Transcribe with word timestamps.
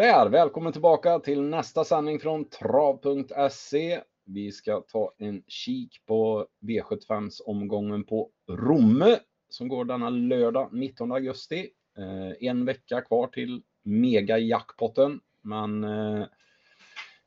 Sådär, 0.00 0.28
välkommen 0.28 0.72
tillbaka 0.72 1.18
till 1.18 1.42
nästa 1.42 1.84
sändning 1.84 2.20
från 2.20 2.44
trav.se. 2.44 4.00
Vi 4.24 4.52
ska 4.52 4.80
ta 4.80 5.12
en 5.18 5.42
kik 5.46 6.02
på 6.06 6.46
V75s 6.60 7.40
omgången 7.46 8.04
på 8.04 8.30
Romme 8.48 9.18
som 9.48 9.68
går 9.68 9.84
denna 9.84 10.10
lördag 10.10 10.68
19 10.72 11.12
augusti. 11.12 11.70
Eh, 11.98 12.48
en 12.48 12.64
vecka 12.64 13.00
kvar 13.00 13.26
till 13.26 13.62
mega-jackpotten, 13.82 15.20
men 15.42 15.84
eh, 15.84 16.26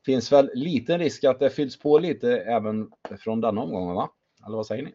finns 0.06 0.32
väl 0.32 0.50
liten 0.54 0.98
risk 0.98 1.24
att 1.24 1.40
det 1.40 1.50
fylls 1.50 1.78
på 1.78 1.98
lite 1.98 2.38
även 2.38 2.90
från 3.18 3.40
denna 3.40 3.62
omgången, 3.62 3.94
va? 3.94 4.10
Eller 4.46 4.56
vad 4.56 4.66
säger 4.66 4.82
ni? 4.82 4.94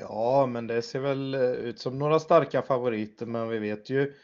Ja, 0.00 0.46
men 0.46 0.66
det 0.66 0.82
ser 0.82 1.00
väl 1.00 1.34
eh, 1.34 1.40
ut 1.40 1.78
som 1.78 1.98
några 1.98 2.20
starka 2.20 2.62
favoriter, 2.62 3.26
men 3.26 3.48
vi 3.48 3.58
vet 3.58 3.90
ju 3.90 4.14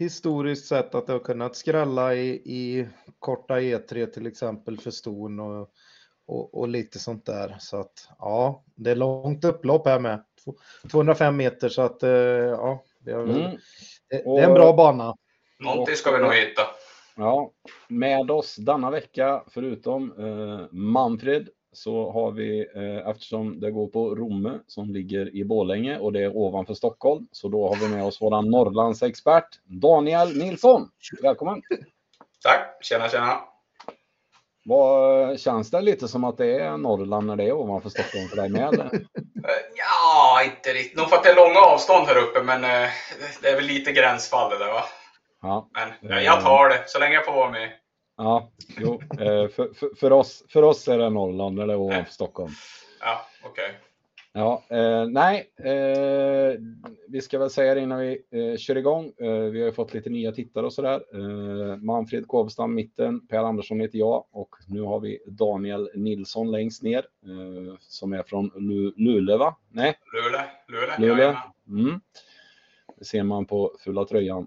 historiskt 0.00 0.66
sett 0.66 0.94
att 0.94 1.06
det 1.06 1.12
har 1.12 1.20
kunnat 1.20 1.56
skrälla 1.56 2.14
i, 2.14 2.28
i 2.30 2.88
korta 3.18 3.60
E3 3.60 4.06
till 4.06 4.26
exempel 4.26 4.78
för 4.78 4.90
ston 4.90 5.40
och, 5.40 5.70
och, 6.26 6.54
och, 6.54 6.68
lite 6.68 6.98
sånt 6.98 7.26
där. 7.26 7.56
Så 7.58 7.76
att 7.76 8.08
ja, 8.18 8.64
det 8.74 8.90
är 8.90 8.96
långt 8.96 9.44
upplopp 9.44 9.86
här 9.86 10.00
med. 10.00 10.24
205 10.90 11.36
meter 11.36 11.68
så 11.68 11.82
att 11.82 12.02
eh, 12.02 12.10
ja, 12.10 12.84
det 12.98 13.10
är, 13.10 13.18
mm. 13.18 13.36
det, 13.36 13.58
det 14.08 14.40
är 14.40 14.48
en 14.48 14.54
bra 14.54 14.72
bana. 14.72 15.16
Någonting 15.58 15.96
ska 15.96 16.10
vi 16.10 16.18
nog 16.18 16.34
hitta. 16.34 16.62
Ja, 17.16 17.52
med 17.88 18.30
oss 18.30 18.56
denna 18.56 18.90
vecka 18.90 19.44
förutom 19.48 20.12
eh, 20.18 20.66
Manfred 20.72 21.48
så 21.72 22.10
har 22.10 22.30
vi, 22.30 22.66
eh, 22.74 23.08
eftersom 23.08 23.60
det 23.60 23.70
går 23.70 23.86
på 23.86 24.14
Romme 24.14 24.58
som 24.66 24.90
ligger 24.90 25.36
i 25.36 25.44
Bålänge 25.44 25.98
och 25.98 26.12
det 26.12 26.22
är 26.22 26.36
ovanför 26.36 26.74
Stockholm, 26.74 27.26
så 27.32 27.48
då 27.48 27.68
har 27.68 27.76
vi 27.76 27.88
med 27.88 28.04
oss 28.04 28.22
våran 28.22 28.50
Norrlandsexpert 28.50 29.48
Daniel 29.64 30.38
Nilsson. 30.38 30.90
Välkommen! 31.22 31.62
Tack! 32.42 32.84
Tjena, 32.84 33.08
tjena! 33.08 33.40
Vad, 34.64 35.40
känns 35.40 35.70
det 35.70 35.80
lite 35.80 36.08
som 36.08 36.24
att 36.24 36.38
det 36.38 36.60
är 36.60 36.76
Norrland 36.76 37.26
när 37.26 37.36
det 37.36 37.44
är 37.44 37.52
ovanför 37.52 37.90
Stockholm 37.90 38.28
för 38.28 38.36
dig 38.36 38.48
med? 38.48 38.74
Eller? 38.74 38.84
Eh, 38.84 38.90
ja, 39.76 40.42
inte 40.44 40.72
riktigt. 40.72 40.98
Nog 40.98 41.08
för 41.08 41.16
att 41.16 41.22
det 41.22 41.30
är 41.30 41.36
långa 41.36 41.60
avstånd 41.60 42.06
här 42.06 42.18
uppe, 42.18 42.42
men 42.42 42.64
eh, 42.64 42.90
det 43.42 43.48
är 43.48 43.56
väl 43.56 43.64
lite 43.64 43.92
gränsfall 43.92 44.50
det 44.50 44.58
där 44.58 44.72
va? 44.72 44.84
Ja. 45.42 45.68
Men 46.00 46.24
jag 46.24 46.42
tar 46.42 46.68
det, 46.68 46.84
så 46.86 46.98
länge 46.98 47.14
jag 47.14 47.24
får 47.24 47.32
vara 47.32 47.50
med. 47.50 47.70
Ja, 48.22 48.50
jo, 48.78 49.00
eh, 49.10 49.48
för, 49.48 49.74
för, 49.74 49.88
för, 49.96 50.12
oss, 50.12 50.44
för 50.48 50.62
oss 50.62 50.88
är 50.88 50.98
det 50.98 51.10
Norrland 51.10 51.60
är 51.60 51.76
ovanför 51.76 52.12
Stockholm. 52.12 52.50
Ja, 53.00 53.26
okej. 53.44 53.64
Okay. 53.64 53.74
Ja, 54.32 54.62
eh, 54.68 55.08
nej, 55.08 55.50
eh, 55.56 56.60
vi 57.08 57.20
ska 57.20 57.38
väl 57.38 57.50
säga 57.50 57.74
det 57.74 57.80
innan 57.80 58.00
vi 58.00 58.22
eh, 58.30 58.56
kör 58.56 58.76
igång. 58.76 59.12
Eh, 59.18 59.30
vi 59.30 59.60
har 59.60 59.66
ju 59.66 59.72
fått 59.72 59.94
lite 59.94 60.10
nya 60.10 60.32
tittare 60.32 60.66
och 60.66 60.72
sådär. 60.72 61.02
Eh, 61.14 61.76
Manfred 61.76 62.28
Kåvstam 62.28 62.74
mitten, 62.74 63.26
Per 63.26 63.38
Andersson 63.38 63.80
heter 63.80 63.98
jag 63.98 64.24
och 64.30 64.54
nu 64.68 64.80
har 64.80 65.00
vi 65.00 65.18
Daniel 65.26 65.90
Nilsson 65.94 66.50
längst 66.50 66.82
ner 66.82 66.98
eh, 66.98 67.74
som 67.80 68.12
är 68.12 68.22
från 68.22 68.50
Lu 68.54 68.92
Luleå, 68.96 69.38
va? 69.38 69.56
Nej? 69.68 69.98
Luleå, 70.12 70.42
Luleå, 70.68 71.14
Luleå. 71.14 71.36
Mm. 71.68 72.00
Det 72.98 73.04
ser 73.04 73.22
man 73.22 73.46
på 73.46 73.76
fulla 73.84 74.04
tröjan. 74.04 74.46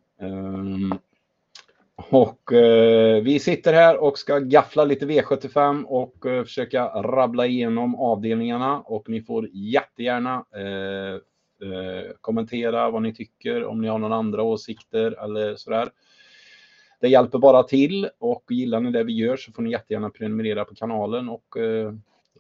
Och 2.14 2.54
eh, 2.54 3.24
vi 3.24 3.40
sitter 3.40 3.74
här 3.74 3.98
och 3.98 4.18
ska 4.18 4.40
gaffla 4.40 4.86
lite 4.86 5.06
V75 5.06 5.84
och 5.84 6.26
eh, 6.26 6.44
försöka 6.44 6.88
rabbla 6.88 7.46
igenom 7.46 7.96
avdelningarna 7.96 8.80
och 8.80 9.10
ni 9.10 9.22
får 9.22 9.50
jättegärna 9.54 10.46
eh, 10.56 11.14
eh, 11.70 12.12
kommentera 12.22 12.90
vad 12.90 13.02
ni 13.02 13.14
tycker, 13.14 13.66
om 13.66 13.82
ni 13.82 13.88
har 13.88 14.00
några 14.00 14.16
andra 14.16 14.44
åsikter 14.44 15.24
eller 15.24 15.56
sådär. 15.56 15.90
Det 17.02 17.08
hjälper 17.08 17.38
bara 17.38 17.64
till 17.64 18.10
och 18.20 18.44
gillar 18.50 18.80
ni 18.80 18.92
det 18.92 19.04
vi 19.04 19.14
gör 19.14 19.38
så 19.38 19.52
får 19.52 19.62
ni 19.62 19.72
jättegärna 19.72 20.10
prenumerera 20.10 20.66
på 20.66 20.76
kanalen 20.76 21.30
och 21.30 21.58
eh, 21.58 21.94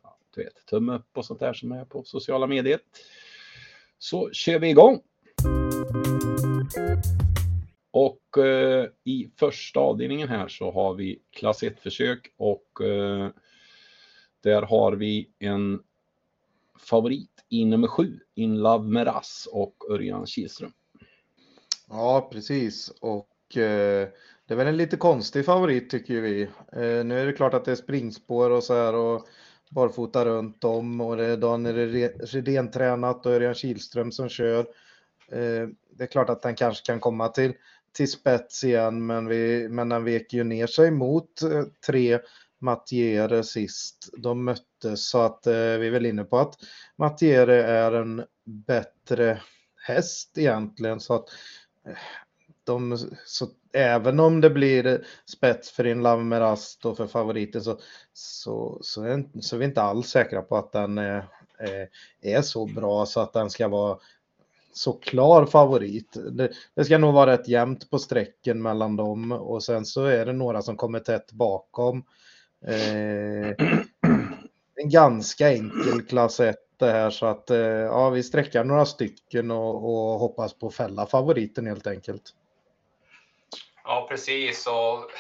ja, 0.03 0.17
du 0.35 0.43
vet, 0.43 0.65
tumme 0.69 0.95
upp 0.95 1.17
och 1.17 1.25
sånt 1.25 1.39
där 1.39 1.53
som 1.53 1.71
är 1.71 1.85
på 1.85 2.03
sociala 2.03 2.47
medier. 2.47 2.79
Så 3.97 4.29
kör 4.31 4.59
vi 4.59 4.69
igång! 4.69 5.01
Och 7.93 8.37
eh, 8.37 8.87
i 9.03 9.29
första 9.39 9.79
avdelningen 9.79 10.29
här 10.29 10.47
så 10.47 10.71
har 10.71 10.93
vi 10.93 11.19
klass 11.31 11.63
1-försök 11.63 12.33
och 12.37 12.81
eh, 12.81 13.29
där 14.43 14.61
har 14.61 14.91
vi 14.93 15.29
en 15.39 15.79
favorit 16.79 17.29
i 17.49 17.65
nummer 17.65 17.87
7, 17.87 18.19
In 18.35 18.57
Love 18.57 18.89
Meras 18.89 19.47
och 19.51 19.75
Örjan 19.91 20.25
Kihlström. 20.25 20.71
Ja, 21.89 22.29
precis. 22.31 22.89
Och 22.89 23.57
eh, 23.57 24.07
det 24.47 24.53
är 24.53 24.55
väl 24.55 24.67
en 24.67 24.77
lite 24.77 24.97
konstig 24.97 25.45
favorit 25.45 25.89
tycker 25.89 26.21
vi. 26.21 26.41
Eh, 26.71 27.05
nu 27.05 27.19
är 27.19 27.25
det 27.25 27.33
klart 27.33 27.53
att 27.53 27.65
det 27.65 27.71
är 27.71 27.75
springspår 27.75 28.49
och 28.49 28.63
så 28.63 28.73
här 28.73 28.95
och 28.95 29.27
barfota 29.69 30.25
runt 30.25 30.63
om 30.63 31.01
och 31.01 31.17
det 31.17 31.25
är 31.25 31.37
Daniel 31.37 32.09
Redén 32.19 32.71
tränat 32.71 33.25
och 33.25 33.31
Örjan 33.31 33.53
Kihlström 33.53 34.11
som 34.11 34.29
kör. 34.29 34.59
Eh, 35.31 35.67
det 35.89 36.03
är 36.03 36.07
klart 36.07 36.29
att 36.29 36.41
den 36.41 36.55
kanske 36.55 36.85
kan 36.85 36.99
komma 36.99 37.27
till 37.27 37.53
till 37.93 38.11
spets 38.11 38.63
igen, 38.63 39.05
men, 39.05 39.27
vi, 39.27 39.69
men 39.69 39.89
den 39.89 40.03
vek 40.03 40.33
ju 40.33 40.43
ner 40.43 40.67
sig 40.67 40.91
mot 40.91 41.41
eh, 41.41 41.63
tre 41.87 42.19
Mattiere 42.59 43.43
sist 43.43 44.09
de 44.17 44.43
möttes. 44.45 45.09
Så 45.09 45.21
att 45.21 45.47
eh, 45.47 45.53
vi 45.53 45.87
är 45.87 45.91
väl 45.91 46.05
inne 46.05 46.23
på 46.23 46.37
att 46.37 46.55
Mattiere 46.95 47.63
är 47.63 47.91
en 47.91 48.23
bättre 48.45 49.41
häst 49.87 50.37
egentligen. 50.37 50.99
Så 50.99 51.13
att 51.13 51.25
eh, 51.87 51.97
de, 52.63 52.97
så 53.25 53.47
även 53.73 54.19
om 54.19 54.41
det 54.41 54.49
blir 54.49 55.05
spets 55.25 55.71
för 55.71 55.87
In 55.87 56.03
Love 56.03 56.23
Merast 56.23 56.85
och 56.85 56.97
för 56.97 57.07
favoriten 57.07 57.61
så, 57.61 57.79
så, 58.13 58.79
så, 58.81 59.03
är, 59.03 59.41
så 59.41 59.55
är 59.55 59.59
vi 59.59 59.65
inte 59.65 59.81
alls 59.81 60.09
säkra 60.09 60.41
på 60.41 60.57
att 60.57 60.71
den 60.71 60.97
är, 60.97 61.27
är 62.21 62.41
så 62.41 62.65
bra 62.65 63.05
så 63.05 63.19
att 63.19 63.33
den 63.33 63.49
ska 63.49 63.67
vara 63.67 63.97
så 64.73 64.93
klar 64.93 65.45
favorit. 65.45 66.17
Det, 66.31 66.51
det, 66.75 66.85
ska 66.85 66.97
nog 66.97 67.13
vara 67.13 67.31
rätt 67.31 67.47
jämnt 67.47 67.89
på 67.89 67.99
sträcken 67.99 68.61
mellan 68.61 68.95
dem 68.95 69.31
och 69.31 69.63
sen 69.63 69.85
så 69.85 70.05
är 70.05 70.25
det 70.25 70.33
några 70.33 70.61
som 70.61 70.77
kommer 70.77 70.99
tätt 70.99 71.31
bakom. 71.31 72.05
Eh, 72.67 73.47
en 74.75 74.89
ganska 74.89 75.51
enkel 75.51 76.01
klass 76.01 76.39
1 76.39 76.55
det 76.77 76.91
här 76.91 77.09
så 77.09 77.25
att 77.25 77.49
eh, 77.49 77.57
ja, 77.57 78.09
vi 78.09 78.23
sträcker 78.23 78.63
några 78.63 78.85
stycken 78.85 79.51
och, 79.51 79.75
och 79.75 80.19
hoppas 80.19 80.53
på 80.53 80.67
att 80.67 80.75
fälla 80.75 81.05
favoriten 81.05 81.65
helt 81.65 81.87
enkelt. 81.87 82.23
Ja, 83.83 84.07
precis. 84.09 84.67
Och 84.67 85.11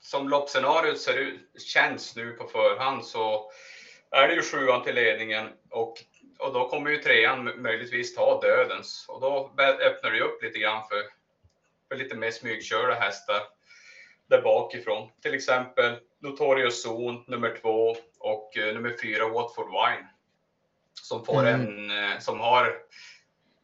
som 0.00 0.28
loppscenariot 0.28 1.00
ser 1.00 1.18
ut, 1.18 1.62
känns 1.62 2.16
nu 2.16 2.32
på 2.32 2.48
förhand 2.48 3.04
så 3.04 3.50
är 4.10 4.28
det 4.28 4.34
ju 4.34 4.42
sjuan 4.42 4.82
till 4.82 4.94
ledningen 4.94 5.46
och 5.70 5.94
och 6.38 6.52
då 6.52 6.68
kommer 6.68 6.90
ju 6.90 6.96
trean 6.96 7.62
möjligtvis 7.62 8.14
ta 8.14 8.40
dödens 8.40 9.06
och 9.08 9.20
då 9.20 9.52
öppnar 9.58 10.10
det 10.10 10.20
upp 10.20 10.42
lite 10.42 10.58
grann 10.58 10.88
för, 10.88 11.02
för 11.88 11.96
lite 11.96 12.16
mer 12.16 12.30
smygkörda 12.30 12.94
hästar 12.94 13.42
där 14.26 14.42
bakifrån. 14.42 15.10
Till 15.22 15.34
exempel 15.34 15.98
Notorious 16.18 16.86
Zone 16.86 17.24
nummer 17.26 17.58
två 17.62 17.96
och 18.18 18.56
uh, 18.58 18.74
nummer 18.74 18.96
fyra 19.02 19.28
Watford 19.28 19.66
Wine. 19.66 20.08
Som 20.94 21.24
får 21.24 21.46
mm. 21.46 21.60
en, 21.60 21.90
uh, 21.90 22.18
som 22.18 22.40
har 22.40 22.78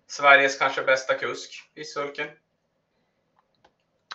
Sveriges 0.06 0.58
kanske 0.58 0.82
bästa 0.82 1.14
kusk 1.14 1.70
i 1.74 1.84
sulken. 1.84 2.28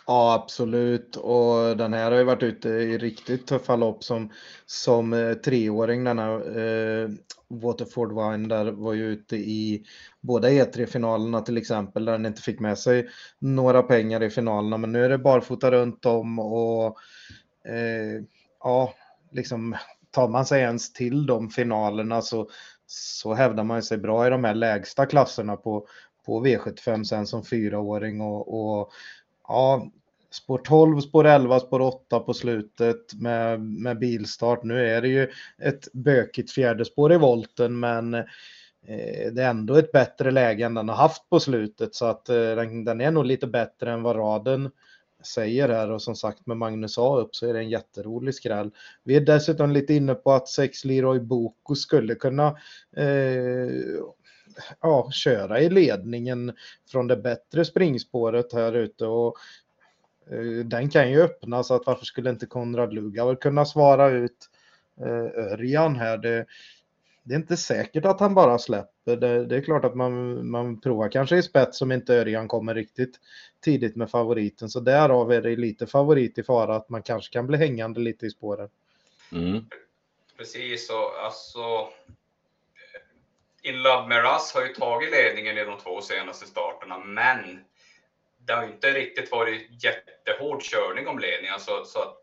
Ja, 0.09 0.33
absolut. 0.33 1.15
Och 1.15 1.77
den 1.77 1.93
här 1.93 2.11
har 2.11 2.17
ju 2.17 2.23
varit 2.23 2.43
ute 2.43 2.69
i 2.69 2.97
riktigt 2.97 3.47
tuffa 3.47 3.75
lopp 3.75 4.03
som, 4.03 4.31
som 4.65 5.13
eh, 5.13 5.33
treåring. 5.33 6.03
Denna 6.03 6.33
eh, 6.33 7.09
Waterford 7.47 8.11
Wine 8.11 8.47
där 8.47 8.71
var 8.71 8.93
ju 8.93 9.05
ute 9.05 9.35
i 9.35 9.83
båda 10.21 10.49
E3-finalerna 10.49 11.41
till 11.41 11.57
exempel 11.57 12.05
där 12.05 12.11
den 12.11 12.25
inte 12.25 12.41
fick 12.41 12.59
med 12.59 12.77
sig 12.77 13.09
några 13.39 13.83
pengar 13.83 14.23
i 14.23 14.29
finalerna. 14.29 14.77
Men 14.77 14.91
nu 14.91 15.05
är 15.05 15.09
det 15.09 15.17
barfota 15.17 15.71
runt 15.71 16.05
om 16.05 16.39
och 16.39 16.97
eh, 17.67 18.23
ja, 18.59 18.93
liksom 19.31 19.75
tar 20.11 20.27
man 20.27 20.45
sig 20.45 20.61
ens 20.61 20.93
till 20.93 21.25
de 21.25 21.49
finalerna 21.49 22.21
så, 22.21 22.49
så 22.85 23.33
hävdar 23.33 23.63
man 23.63 23.83
sig 23.83 23.97
bra 23.97 24.27
i 24.27 24.29
de 24.29 24.43
här 24.43 24.55
lägsta 24.55 25.05
klasserna 25.05 25.55
på, 25.55 25.87
på 26.25 26.45
V75 26.45 27.03
sen 27.03 27.27
som 27.27 27.43
fyraåring 27.43 28.21
och, 28.21 28.79
och 28.79 28.91
ja, 29.49 29.91
spår 30.31 30.57
12, 30.57 30.99
spår 30.99 31.25
11, 31.25 31.59
spår 31.59 31.81
8 31.81 32.19
på 32.19 32.33
slutet 32.33 33.13
med, 33.13 33.61
med 33.61 33.99
bilstart. 33.99 34.63
Nu 34.63 34.87
är 34.87 35.01
det 35.01 35.07
ju 35.07 35.27
ett 35.61 35.93
bökigt 35.93 36.51
fjärde 36.51 36.85
spår 36.85 37.13
i 37.13 37.17
volten, 37.17 37.79
men 37.79 38.13
eh, 38.13 39.31
det 39.31 39.43
är 39.43 39.49
ändå 39.49 39.75
ett 39.75 39.91
bättre 39.91 40.31
läge 40.31 40.65
än 40.65 40.73
den 40.73 40.89
har 40.89 40.95
haft 40.95 41.29
på 41.29 41.39
slutet, 41.39 41.95
så 41.95 42.05
att 42.05 42.29
eh, 42.29 42.35
den, 42.35 42.85
den, 42.85 43.01
är 43.01 43.11
nog 43.11 43.25
lite 43.25 43.47
bättre 43.47 43.91
än 43.91 44.03
vad 44.03 44.15
raden 44.15 44.71
säger 45.23 45.69
här 45.69 45.91
och 45.91 46.01
som 46.01 46.15
sagt 46.15 46.45
med 46.45 46.57
Magnus 46.57 46.97
A 46.97 47.17
upp 47.19 47.35
så 47.35 47.47
är 47.47 47.53
det 47.53 47.59
en 47.59 47.69
jätterolig 47.69 48.35
skräll. 48.35 48.71
Vi 49.03 49.15
är 49.15 49.21
dessutom 49.21 49.71
lite 49.71 49.93
inne 49.93 50.15
på 50.15 50.31
att 50.31 50.47
sex 50.47 50.85
Leroy 50.85 51.19
Boko 51.19 51.75
skulle 51.75 52.15
kunna 52.15 52.47
eh, 52.97 53.69
ja, 54.81 55.11
köra 55.11 55.59
i 55.59 55.69
ledningen 55.69 56.53
från 56.91 57.07
det 57.07 57.17
bättre 57.17 57.65
springspåret 57.65 58.53
här 58.53 58.73
ute 58.73 59.05
och 59.05 59.37
Eh, 60.29 60.65
den 60.65 60.89
kan 60.89 61.11
ju 61.11 61.21
öppna 61.21 61.63
så 61.63 61.75
att 61.75 61.85
varför 61.85 62.05
skulle 62.05 62.29
inte 62.29 62.45
Konrad 62.45 62.93
Lugauer 62.93 63.35
kunna 63.35 63.65
svara 63.65 64.09
ut 64.09 64.49
eh, 65.01 65.51
Örjan 65.51 65.95
här? 65.95 66.17
Det, 66.17 66.45
det 67.23 67.33
är 67.33 67.37
inte 67.37 67.57
säkert 67.57 68.05
att 68.05 68.19
han 68.19 68.35
bara 68.35 68.59
släpper. 68.59 69.15
Det, 69.15 69.45
det, 69.45 69.57
är 69.57 69.61
klart 69.61 69.85
att 69.85 69.95
man, 69.95 70.47
man 70.49 70.81
provar 70.81 71.09
kanske 71.09 71.37
i 71.37 71.43
spets 71.43 71.77
som 71.77 71.91
inte 71.91 72.15
Örjan 72.15 72.47
kommer 72.47 72.75
riktigt 72.75 73.19
tidigt 73.59 73.95
med 73.95 74.09
favoriten. 74.09 74.69
Så 74.69 74.79
därav 74.79 75.31
är 75.31 75.41
det 75.41 75.55
lite 75.55 75.87
favorit 75.87 76.37
i 76.37 76.43
fara 76.43 76.75
att 76.75 76.89
man 76.89 77.03
kanske 77.03 77.33
kan 77.33 77.47
bli 77.47 77.57
hängande 77.57 77.99
lite 77.99 78.25
i 78.25 78.29
spåren. 78.29 78.69
Mm. 79.31 79.65
Precis, 80.37 80.89
och 80.89 81.25
alltså 81.25 81.59
In 83.69 83.81
Love 83.81 84.21
Russ 84.21 84.53
har 84.53 84.61
ju 84.61 84.73
tagit 84.73 85.11
ledningen 85.11 85.57
i 85.57 85.65
de 85.65 85.77
två 85.77 86.01
senaste 86.01 86.45
starterna, 86.45 86.97
men 86.97 87.65
det 88.45 88.53
har 88.53 88.63
inte 88.63 88.91
riktigt 88.91 89.31
varit 89.31 89.83
jättehård 89.83 90.61
körning 90.61 91.07
om 91.07 91.19
ledningen. 91.19 91.59
Så, 91.59 91.85
så 91.85 91.99
att 91.99 92.17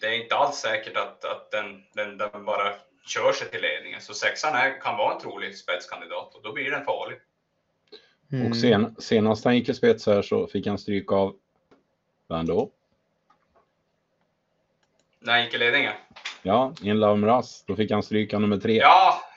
det 0.00 0.06
är 0.06 0.22
inte 0.22 0.36
alls 0.36 0.56
säkert 0.56 0.96
att, 0.96 1.24
att 1.24 1.50
den, 1.50 1.84
den, 1.92 2.18
den 2.18 2.44
bara 2.44 2.72
kör 3.06 3.32
sig 3.32 3.48
till 3.48 3.62
ledningen. 3.62 4.00
Så 4.00 4.14
sexan 4.14 4.54
är, 4.54 4.80
kan 4.80 4.96
vara 4.96 5.14
en 5.14 5.20
trolig 5.20 5.56
spetskandidat 5.56 6.34
och 6.34 6.42
då 6.42 6.52
blir 6.52 6.70
den 6.70 6.84
farlig. 6.84 7.18
Mm. 8.32 8.46
Och 8.46 8.56
sen, 8.56 8.96
senast 8.98 9.44
han 9.44 9.56
gick 9.56 9.68
i 9.68 9.74
spets 9.74 10.06
här 10.06 10.22
så 10.22 10.46
fick 10.46 10.66
han 10.66 10.78
stryk 10.78 11.12
av, 11.12 11.36
vem 12.28 12.46
då? 12.46 12.70
När 15.18 15.32
han 15.32 15.44
gick 15.44 15.54
i 15.54 15.58
ledningen? 15.58 15.92
Ja, 16.42 16.74
i 16.82 16.88
en 16.88 17.24
Ras. 17.24 17.64
Då 17.66 17.76
fick 17.76 17.90
han 17.90 18.02
stryka 18.02 18.38
nummer 18.38 18.58
tre. 18.58 18.76
Ja, 18.76 19.29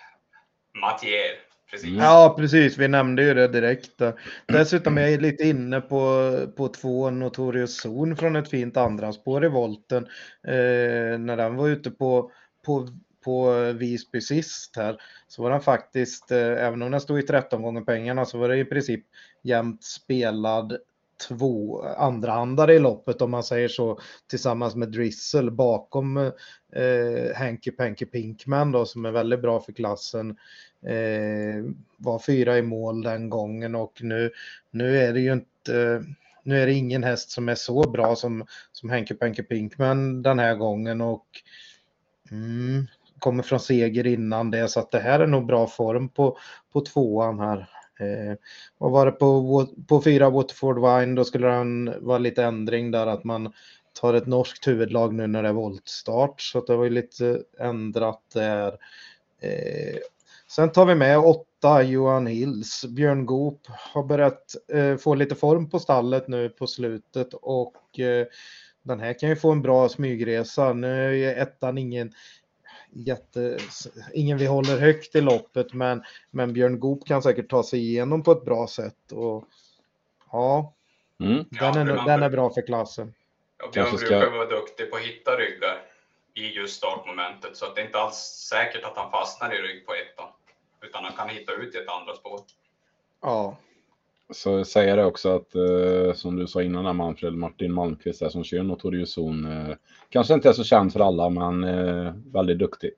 Mattier. 0.84 1.40
Precis. 1.72 1.90
Mm. 1.90 2.04
Ja, 2.04 2.36
precis. 2.38 2.78
Vi 2.78 2.88
nämnde 2.88 3.24
ju 3.24 3.34
det 3.34 3.48
direkt. 3.48 4.02
Dessutom 4.46 4.98
är 4.98 5.08
jag 5.08 5.22
lite 5.22 5.44
inne 5.44 5.82
på, 5.82 6.34
på 6.58 6.68
två 6.68 7.10
Notorious 7.10 7.82
Zon 7.82 8.18
från 8.18 8.36
ett 8.36 8.50
fint 8.50 8.78
andra 8.78 9.14
spår 9.14 9.46
i 9.46 9.50
volten. 9.50 10.08
Eh, 10.48 11.20
när 11.20 11.38
den 11.38 11.56
var 11.56 11.68
ute 11.68 11.92
på, 11.92 12.32
på, 12.66 12.88
på 13.26 13.54
Visby 13.74 14.22
sist 14.22 14.76
här 14.76 14.98
så 15.28 15.44
var 15.44 15.52
den 15.52 15.62
faktiskt, 15.62 16.32
eh, 16.32 16.66
även 16.66 16.82
om 16.82 16.92
den 16.92 17.02
stod 17.02 17.20
i 17.20 17.24
13 17.24 17.62
gånger 17.62 17.82
pengarna, 17.82 18.26
så 18.26 18.38
var 18.38 18.50
det 18.50 18.58
i 18.58 18.66
princip 18.66 19.06
jämnt 19.44 19.84
spelad 19.84 20.78
två 21.28 21.82
andrahandare 21.84 22.74
i 22.74 22.80
loppet 22.80 23.22
om 23.22 23.32
man 23.32 23.44
säger 23.44 23.68
så 23.68 24.00
tillsammans 24.30 24.76
med 24.76 24.92
Drizzle 24.92 25.52
bakom 25.52 26.18
eh, 26.18 27.36
Hanky 27.36 27.72
Panky 27.72 28.06
Pinkman 28.06 28.72
då 28.72 28.86
som 28.86 29.06
är 29.06 29.12
väldigt 29.12 29.42
bra 29.42 29.60
för 29.60 29.72
klassen. 29.72 30.30
Eh, 30.86 31.64
var 31.98 32.20
fyra 32.20 32.58
i 32.58 32.62
mål 32.62 33.04
den 33.04 33.30
gången 33.30 33.76
och 33.76 34.00
nu, 34.02 34.32
nu 34.72 34.98
är 34.98 35.14
det 35.14 35.20
ju 35.20 35.34
inte 35.34 36.04
nu 36.44 36.62
är 36.62 36.66
det 36.66 36.74
ingen 36.74 37.04
häst 37.04 37.32
som 37.32 37.50
är 37.50 37.56
så 37.56 37.90
bra 37.90 38.16
som, 38.16 38.46
som 38.72 38.90
Henke 38.90 39.16
Penke 39.16 39.44
Pinkman 39.44 40.22
den 40.22 40.40
här 40.40 40.56
gången 40.56 41.02
och 41.02 41.28
mm, 42.32 42.88
kommer 43.20 43.44
från 43.44 43.60
seger 43.60 44.08
innan 44.08 44.52
det 44.52 44.68
så 44.68 44.80
att 44.80 44.92
det 44.92 45.00
här 45.00 45.20
är 45.20 45.28
nog 45.28 45.46
bra 45.46 45.68
form 45.68 46.10
på, 46.10 46.38
på 46.74 46.82
tvåan 46.82 47.40
här. 47.40 47.70
Eh, 48.04 48.36
vad 48.78 48.92
var 48.92 49.06
det 49.06 49.12
på, 49.12 49.68
på 49.88 50.02
fyra 50.02 50.30
Waterford 50.30 50.78
Wine, 50.78 51.16
då 51.16 51.24
skulle 51.24 51.48
det 51.48 52.00
vara 52.00 52.18
lite 52.18 52.44
ändring 52.44 52.92
där 52.92 53.08
att 53.08 53.24
man 53.24 53.54
tar 53.94 54.14
ett 54.14 54.28
norskt 54.28 54.68
huvudlag 54.68 55.14
nu 55.14 55.28
när 55.28 55.44
det 55.44 55.50
är 55.50 55.54
voltstart. 55.54 56.42
Så 56.42 56.62
det 56.62 56.76
var 56.76 56.84
ju 56.84 56.90
lite 56.90 57.44
ändrat 57.60 58.22
där. 58.34 58.68
Eh, 59.42 59.98
sen 60.48 60.72
tar 60.72 60.86
vi 60.86 60.96
med 60.96 61.20
åtta 61.20 61.84
Johan 61.84 62.28
Hills. 62.28 62.86
Björn 62.86 63.26
Goop 63.26 63.62
har 63.68 64.04
börjat 64.04 64.56
eh, 64.74 64.98
få 64.98 65.16
lite 65.16 65.36
form 65.36 65.70
på 65.70 65.80
stallet 65.80 66.28
nu 66.28 66.50
på 66.50 66.68
slutet 66.68 67.34
och 67.34 68.00
eh, 68.00 68.28
den 68.84 69.00
här 69.00 69.20
kan 69.20 69.30
ju 69.30 69.36
få 69.36 69.52
en 69.52 69.62
bra 69.62 69.90
smygresa. 69.90 70.74
Nu 70.74 71.24
är 71.24 71.42
ettan 71.42 71.78
ingen 71.78 72.12
jätte, 72.96 73.58
ingen 74.14 74.38
vi 74.38 74.46
håller 74.46 74.80
högt 74.80 75.16
i 75.16 75.22
loppet, 75.22 75.74
men, 75.74 76.04
men 76.32 76.54
Björn 76.54 76.80
Goop 76.80 77.08
kan 77.08 77.24
säkert 77.24 77.50
ta 77.50 77.64
sig 77.64 77.80
igenom 77.80 78.24
på 78.24 78.32
ett 78.32 78.46
bra 78.46 78.68
sätt. 78.68 79.12
Och, 79.12 79.44
ja, 80.32 80.74
mm. 81.20 81.36
den, 81.36 81.48
ja, 81.60 81.80
är, 81.80 82.06
den 82.06 82.24
är 82.24 82.30
bra 82.30 82.54
för 82.54 82.62
klassen. 82.62 83.14
Ja, 83.58 83.70
Björn 83.74 83.98
ska... 83.98 84.08
brukar 84.08 84.32
vara 84.32 84.50
duktig 84.50 84.92
på 84.92 84.96
att 84.98 85.04
hitta 85.04 85.32
ryggar 85.38 85.82
i 86.34 86.48
just 86.48 86.78
startmomentet, 86.78 87.58
så 87.58 87.66
att 87.66 87.76
det 87.76 87.82
är 87.82 87.86
inte 87.86 88.00
alls 88.00 88.16
säkert 88.50 88.84
att 88.84 88.98
han 88.98 89.12
fastnar 89.12 89.54
i 89.54 89.58
rygg 89.58 89.86
på 89.86 89.94
ettan, 89.94 90.30
utan 90.82 91.04
han 91.04 91.14
kan 91.14 91.30
hitta 91.30 91.54
ut 91.54 91.76
i 91.76 91.78
ett 91.78 91.90
andra 91.90 92.16
spår. 92.16 92.42
Ja, 93.22 93.58
så 94.34 94.66
säger 94.66 94.98
det 94.98 95.06
också 95.06 95.36
att, 95.36 95.56
eh, 95.56 96.14
som 96.16 96.36
du 96.36 96.48
sa 96.48 96.62
innan 96.62 96.96
Manfred, 96.96 97.34
Martin 97.34 97.74
Malmqvist 97.74 98.20
där 98.20 98.30
som 98.30 98.44
kör 98.44 98.64
Notorious 98.64 99.14
Zon, 99.14 99.46
eh, 99.46 99.76
kanske 100.10 100.34
inte 100.34 100.50
är 100.50 100.54
så 100.54 100.64
känd 100.64 100.94
för 100.94 101.00
alla, 101.00 101.30
men 101.30 101.64
eh, 101.64 102.14
väldigt 102.34 102.60
duktig. 102.60 102.92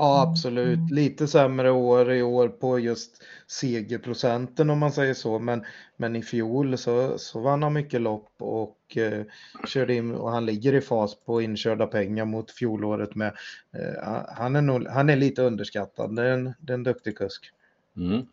Ja, 0.00 0.22
absolut. 0.22 0.90
Lite 0.90 1.26
sämre 1.26 1.70
år 1.70 2.12
i 2.12 2.22
år 2.22 2.48
på 2.48 2.78
just 2.78 3.22
segerprocenten 3.46 4.70
om 4.70 4.78
man 4.78 4.92
säger 4.92 5.14
så. 5.14 5.38
Men, 5.38 5.64
men 5.96 6.16
i 6.16 6.22
fjol 6.22 6.78
så, 6.78 7.18
så 7.18 7.40
vann 7.40 7.62
han 7.62 7.72
mycket 7.72 8.00
lopp 8.00 8.32
och 8.38 8.96
eh, 8.96 9.24
körde 9.66 9.94
in 9.94 10.14
och 10.14 10.30
han 10.30 10.46
ligger 10.46 10.74
i 10.74 10.80
fas 10.80 11.14
på 11.14 11.42
inkörda 11.42 11.86
pengar 11.86 12.24
mot 12.24 12.50
fjolåret 12.50 13.14
med. 13.14 13.32
Eh, 13.72 14.22
han, 14.36 14.56
är 14.56 14.62
nog, 14.62 14.86
han 14.86 15.10
är 15.10 15.16
lite 15.16 15.42
underskattad. 15.42 16.16
Det 16.16 16.22
är 16.22 16.32
en, 16.32 16.54
det 16.60 16.72
är 16.72 16.74
en 16.74 16.82
duktig 16.82 17.18
kusk. 17.18 17.50
Mm. 17.96 18.26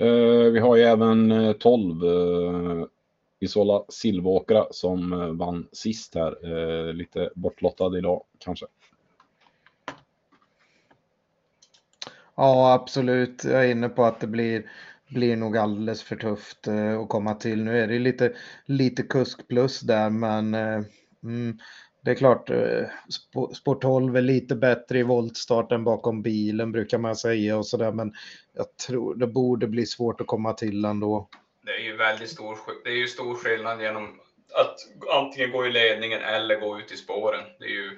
Eh, 0.00 0.50
vi 0.52 0.58
har 0.58 0.76
ju 0.76 0.82
även 0.82 1.30
eh, 1.30 1.52
12 1.52 2.04
eh, 2.04 2.86
Isola 3.40 3.84
Silvåkra 3.88 4.66
som 4.70 5.10
vann 5.38 5.68
sist 5.72 6.14
här. 6.14 6.92
Lite 6.92 7.30
bortlottad 7.34 7.98
idag 7.98 8.22
kanske. 8.38 8.66
Ja, 12.34 12.72
absolut. 12.72 13.44
Jag 13.44 13.64
är 13.64 13.70
inne 13.70 13.88
på 13.88 14.04
att 14.04 14.20
det 14.20 14.26
blir, 14.26 14.70
blir 15.08 15.36
nog 15.36 15.56
alldeles 15.56 16.02
för 16.02 16.16
tufft 16.16 16.68
att 17.02 17.08
komma 17.08 17.34
till. 17.34 17.64
Nu 17.64 17.78
är 17.78 17.88
det 17.88 17.98
lite, 17.98 18.32
lite 18.66 19.02
kusk 19.02 19.48
plus 19.48 19.80
där, 19.80 20.10
men 20.10 20.54
mm, 21.22 21.58
det 22.02 22.10
är 22.10 22.14
klart, 22.14 22.50
eh, 22.50 22.84
Sport 23.54 23.82
12 23.82 24.16
är 24.16 24.22
lite 24.22 24.54
bättre 24.54 24.98
i 24.98 25.02
voltstarten 25.02 25.84
bakom 25.84 26.22
bilen 26.22 26.72
brukar 26.72 26.98
man 26.98 27.16
säga 27.16 27.58
och 27.58 27.66
sådär, 27.66 27.92
men 27.92 28.12
jag 28.52 28.76
tror 28.76 29.14
det 29.14 29.26
borde 29.26 29.66
bli 29.66 29.86
svårt 29.86 30.20
att 30.20 30.26
komma 30.26 30.52
till 30.52 30.84
ändå. 30.84 31.28
Det 31.62 31.70
är 31.70 31.84
ju 31.84 31.96
väldigt 31.96 32.30
stor, 32.30 32.58
det 32.84 32.90
är 32.90 32.96
ju 32.96 33.06
stor 33.06 33.34
skillnad 33.34 33.82
genom 33.82 34.20
att 34.54 34.76
antingen 35.12 35.50
gå 35.50 35.66
i 35.66 35.72
ledningen 35.72 36.20
eller 36.20 36.60
gå 36.60 36.78
ut 36.78 36.92
i 36.92 36.96
spåren. 36.96 37.44
Det 37.58 37.64
är 37.64 37.68
ju, 37.68 37.90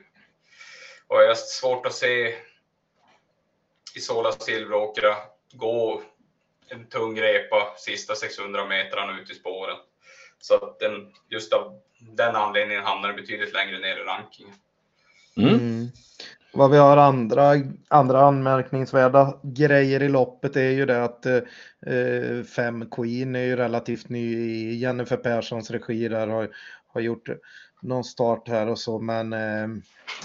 och 1.07 1.23
jag 1.23 1.29
har 1.29 1.35
svårt 1.35 1.87
att 1.87 1.95
se 1.95 2.35
Isola 3.97 4.33
Silveråkra 4.33 5.17
gå 5.53 6.03
en 6.69 6.87
tung 6.89 7.21
repa 7.21 7.75
sista 7.79 8.15
600 8.15 8.67
metrarna 8.67 9.21
ut 9.21 9.31
i 9.31 9.35
spåren. 9.35 9.77
Så 10.43 10.55
att 10.55 10.79
den, 10.79 10.93
just 11.29 11.53
av 11.53 11.81
den 12.17 12.37
anledningen 12.37 12.85
hamnar 12.85 13.09
den 13.09 13.17
betydligt 13.17 13.55
längre 13.55 13.79
ner 13.79 13.97
i 13.97 14.05
rankingen. 14.05 14.55
Mm. 15.37 15.55
Mm. 15.55 15.89
Vad 16.53 16.71
vi 16.71 16.77
har 16.77 16.97
andra, 16.97 17.53
andra 17.89 18.21
anmärkningsvärda 18.21 19.39
grejer 19.43 20.03
i 20.03 20.09
loppet 20.09 20.57
är 20.57 20.71
ju 20.71 20.87
det 20.87 21.05
att 21.05 21.27
eh, 21.27 22.45
Fem 22.57 22.91
Queen 22.91 23.37
är 23.37 23.45
ju 23.45 23.57
relativt 23.57 24.09
ny 24.09 24.37
i 24.37 24.75
Jennifer 24.75 25.17
Perssons 25.17 25.71
regi 25.71 26.09
där 26.09 26.27
har, 26.27 26.49
har 26.87 27.01
gjort 27.01 27.29
någon 27.83 28.05
start 28.05 28.49
här 28.49 28.67
och 28.67 28.79
så 28.79 28.99
men 28.99 29.33
eh, 29.33 29.63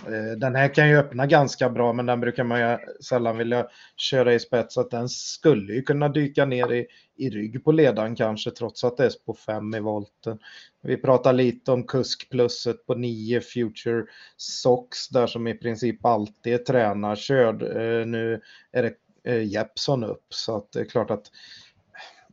eh, 0.08 0.38
den 0.38 0.56
här 0.56 0.74
kan 0.74 0.90
ju 0.90 0.98
öppna 0.98 1.26
ganska 1.26 1.70
bra 1.70 1.94
men 1.94 2.06
den 2.06 2.20
brukar 2.20 2.44
man 2.44 2.60
ju 2.60 2.78
sällan 3.04 3.38
vilja 3.38 3.68
köra 3.98 4.34
i 4.34 4.40
spets 4.40 4.74
så 4.74 4.82
att 4.82 4.92
den 4.92 5.10
skulle 5.10 5.74
ju 5.74 5.82
kunna 5.82 6.10
dyka 6.10 6.46
ner 6.46 6.74
i, 6.74 6.88
i 7.18 7.30
rygg 7.30 7.64
på 7.64 7.72
ledaren 7.72 8.16
kanske 8.16 8.52
trots 8.52 8.84
att 8.84 8.98
det 8.98 9.06
är 9.06 9.26
på 9.26 9.34
5 9.34 9.74
i 9.74 9.80
volten. 9.80 10.40
Vi 10.82 10.98
pratar 10.98 11.34
lite 11.34 11.72
om 11.72 11.84
kuskplusset 11.84 12.86
på 12.86 12.96
9 12.96 13.42
Future 13.42 14.04
Sox 14.38 15.10
där 15.10 15.28
som 15.28 15.48
i 15.48 15.54
princip 15.54 16.06
alltid 16.06 16.54
är 16.54 16.58
tränarkörd. 16.58 17.64
Eh, 17.64 18.06
nu 18.06 18.42
är 18.72 18.84
det 18.84 18.94
eh, 19.24 19.44
Jeppson 19.44 20.04
upp 20.04 20.26
så 20.30 20.58
att 20.58 20.72
det 20.72 20.80
är 20.80 20.86
klart 20.86 21.12
att 21.12 21.32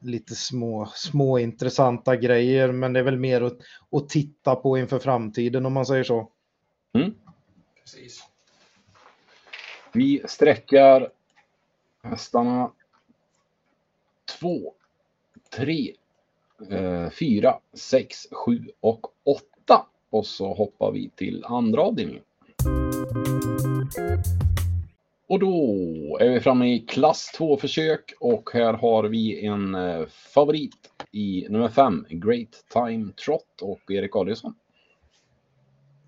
lite 0.01 0.35
små, 0.35 0.87
små 0.95 1.39
intressanta 1.39 2.17
grejer, 2.17 2.73
men 2.73 2.93
det 2.93 3.01
är 3.01 3.05
väl 3.05 3.19
mer 3.19 3.41
att, 3.41 3.59
att 3.91 4.09
titta 4.09 4.55
på 4.55 4.79
inför 4.79 4.99
framtiden 4.99 5.67
om 5.67 5.73
man 5.73 5.87
säger 5.87 6.05
så. 6.05 6.31
Mm. 6.93 7.15
Precis. 7.81 8.25
Vi 9.93 10.23
sträckar 10.27 11.09
hästarna 12.03 12.73
två, 14.41 14.73
tre, 15.57 15.93
eh, 16.71 17.11
fyra, 17.11 17.59
sex, 17.75 18.27
sju 18.33 18.71
och 18.81 19.07
åtta. 19.25 19.87
Och 20.11 20.27
så 20.27 20.55
hoppar 20.55 20.93
vi 20.93 21.11
till 21.17 21.45
andra 21.45 21.83
avdelningen. 21.83 22.23
Och 25.35 25.41
då 25.41 26.19
är 26.21 26.31
vi 26.31 26.41
framme 26.41 26.75
i 26.75 26.79
klass 26.79 27.33
2 27.37 27.57
försök 27.57 28.15
och 28.21 28.51
här 28.53 28.73
har 28.73 29.05
vi 29.05 29.47
en 29.47 29.75
eh, 29.75 30.07
favorit 30.07 30.77
i 31.13 31.47
nummer 31.51 31.69
5, 31.69 32.07
Great 32.09 32.65
Time 32.73 33.13
Trot 33.13 33.63
och 33.63 33.91
Erik 33.91 34.17
Adielsson. 34.17 34.55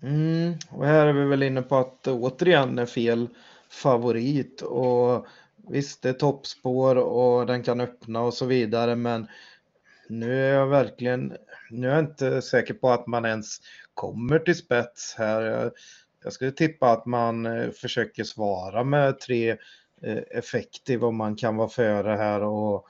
Mm, 0.03 0.53
och 0.69 0.85
här 0.85 1.07
är 1.07 1.13
vi 1.13 1.25
väl 1.25 1.43
inne 1.43 1.61
på 1.61 1.75
att 1.75 2.07
återigen 2.07 2.79
är 2.79 2.85
fel 2.85 3.27
favorit 3.69 4.61
och 4.61 5.27
visst 5.69 6.01
det 6.01 6.09
är 6.09 6.13
toppspår 6.13 6.95
och 6.95 7.45
den 7.45 7.63
kan 7.63 7.81
öppna 7.81 8.21
och 8.21 8.33
så 8.33 8.45
vidare 8.45 8.95
men 8.95 9.27
nu 10.09 10.45
är 10.45 10.53
jag 10.53 10.67
verkligen, 10.67 11.33
nu 11.69 11.87
är 11.87 11.91
jag 11.91 12.03
inte 12.03 12.41
säker 12.41 12.73
på 12.73 12.89
att 12.89 13.07
man 13.07 13.25
ens 13.25 13.57
kommer 13.93 14.39
till 14.39 14.55
spets 14.55 15.15
här. 15.17 15.71
Jag, 16.23 16.33
skulle 16.33 16.51
tippa 16.51 16.91
att 16.91 17.05
man 17.05 17.45
eh, 17.45 17.71
försöker 17.71 18.23
svara 18.23 18.83
med 18.83 19.19
tre 19.19 19.51
eh, 20.01 20.17
effektiv 20.31 21.03
om 21.03 21.15
man 21.15 21.35
kan 21.35 21.55
vara 21.57 21.69
före 21.69 22.15
här 22.15 22.43
och 22.43 22.87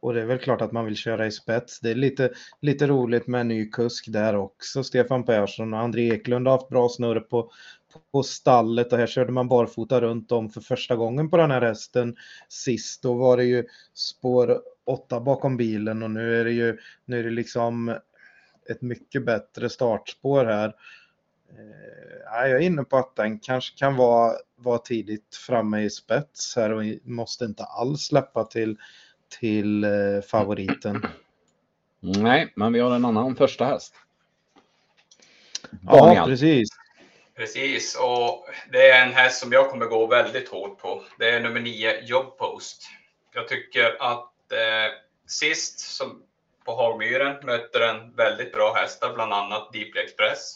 och 0.00 0.14
det 0.14 0.20
är 0.20 0.26
väl 0.26 0.38
klart 0.38 0.60
att 0.60 0.72
man 0.72 0.84
vill 0.84 0.96
köra 0.96 1.26
i 1.26 1.30
spets. 1.30 1.80
Det 1.80 1.90
är 1.90 1.94
lite, 1.94 2.30
lite 2.60 2.86
roligt 2.86 3.26
med 3.26 3.40
en 3.40 3.48
ny 3.48 3.70
kusk 3.70 4.08
där 4.08 4.36
också. 4.36 4.84
Stefan 4.84 5.24
Persson 5.24 5.74
och 5.74 5.80
André 5.80 6.14
Eklund 6.14 6.46
har 6.46 6.56
haft 6.56 6.68
bra 6.68 6.88
snurr 6.88 7.20
på, 7.20 7.50
på 8.12 8.22
stallet 8.22 8.92
och 8.92 8.98
här 8.98 9.06
körde 9.06 9.32
man 9.32 9.48
barfota 9.48 10.00
runt 10.00 10.32
om 10.32 10.50
för 10.50 10.60
första 10.60 10.96
gången 10.96 11.30
på 11.30 11.36
den 11.36 11.50
här 11.50 11.60
hästen 11.60 12.16
sist. 12.48 13.02
Då 13.02 13.14
var 13.14 13.36
det 13.36 13.44
ju 13.44 13.64
spår 13.94 14.60
åtta 14.86 15.20
bakom 15.20 15.56
bilen 15.56 16.02
och 16.02 16.10
nu 16.10 16.40
är 16.40 16.44
det 16.44 16.52
ju 16.52 16.78
nu 17.04 17.18
är 17.18 17.24
det 17.24 17.30
liksom 17.30 17.98
ett 18.70 18.82
mycket 18.82 19.24
bättre 19.24 19.68
startspår 19.68 20.44
här. 20.44 20.74
Eh, 21.50 22.48
jag 22.48 22.50
är 22.50 22.58
inne 22.58 22.84
på 22.84 22.96
att 22.96 23.16
den 23.16 23.38
kanske 23.38 23.78
kan 23.78 23.96
vara, 23.96 24.34
vara 24.56 24.78
tidigt 24.78 25.36
framme 25.46 25.80
i 25.80 25.90
spets 25.90 26.56
här 26.56 26.72
och 26.72 26.82
måste 27.04 27.44
inte 27.44 27.64
alls 27.64 28.02
släppa 28.02 28.44
till 28.44 28.78
till 29.28 29.84
eh, 29.84 29.90
favoriten. 30.30 31.06
Nej, 32.00 32.52
men 32.56 32.72
vi 32.72 32.80
har 32.80 32.96
en 32.96 33.04
annan 33.04 33.36
första 33.36 33.64
häst. 33.64 33.94
Daniel. 35.70 36.16
Ja, 36.16 36.24
precis. 36.24 36.68
Precis, 37.36 37.96
och 37.96 38.46
det 38.72 38.90
är 38.90 39.06
en 39.06 39.12
häst 39.12 39.40
som 39.40 39.52
jag 39.52 39.70
kommer 39.70 39.86
gå 39.86 40.06
väldigt 40.06 40.48
hårt 40.48 40.78
på. 40.78 41.04
Det 41.18 41.30
är 41.30 41.40
nummer 41.40 41.60
9, 41.60 42.00
Job 42.02 42.38
Post. 42.38 42.82
Jag 43.34 43.48
tycker 43.48 43.96
att 44.00 44.52
eh, 44.52 44.92
sist 45.26 45.78
som 45.78 46.22
på 46.64 46.76
Hagmyren 46.76 47.46
mötte 47.46 47.78
den 47.78 48.14
väldigt 48.14 48.52
bra 48.52 48.74
hästar, 48.74 49.14
bland 49.14 49.32
annat 49.32 49.72
Deeply 49.72 50.00
Express. 50.00 50.54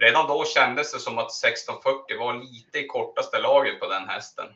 Redan 0.00 0.26
då 0.26 0.44
kändes 0.44 0.92
det 0.92 0.98
som 0.98 1.18
att 1.18 1.44
1640 1.44 2.18
var 2.18 2.34
lite 2.34 2.78
i 2.78 2.86
kortaste 2.86 3.38
laget 3.38 3.80
på 3.80 3.88
den 3.88 4.08
hästen. 4.08 4.46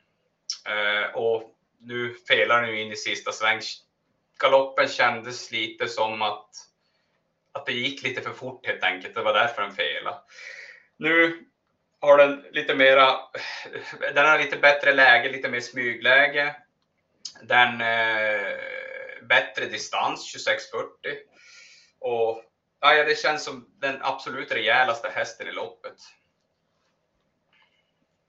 Eh, 0.67 1.15
och 1.15 1.55
nu 1.81 2.15
felar 2.29 2.63
den 2.63 2.71
ju 2.71 2.83
in 2.83 2.93
i 2.93 2.97
sista 2.97 3.33
sväng. 3.33 3.61
Galoppen 4.39 4.89
kändes 4.89 5.51
lite 5.51 5.89
som 5.89 6.23
att, 6.23 6.51
att 7.53 7.67
det 7.67 7.73
gick 7.73 8.03
lite 8.03 8.21
för 8.21 8.33
fort 8.33 8.67
helt 8.67 8.85
enkelt. 8.85 9.15
Det 9.15 9.23
var 9.23 9.35
därför 9.35 9.63
den 9.63 9.75
felade. 9.75 10.19
Nu 10.97 11.45
har 12.01 12.19
den 12.19 12.45
lite 12.51 12.75
mera, 12.75 13.19
den 14.15 14.27
har 14.27 14.39
lite 14.39 14.57
bättre 14.57 14.95
läge, 14.95 15.33
lite 15.33 15.49
mer 15.49 15.61
smygläge. 15.61 16.57
Den 17.43 17.81
eh, 17.81 18.57
bättre 19.23 19.67
distans, 19.67 20.33
2640. 20.33 21.19
Och 21.99 22.43
ja, 22.93 23.05
det 23.05 23.19
känns 23.19 23.45
som 23.45 23.67
den 23.81 23.97
absolut 24.00 24.53
rejälaste 24.53 25.09
hästen 25.09 25.49
i 25.49 25.53
loppet. 25.53 25.97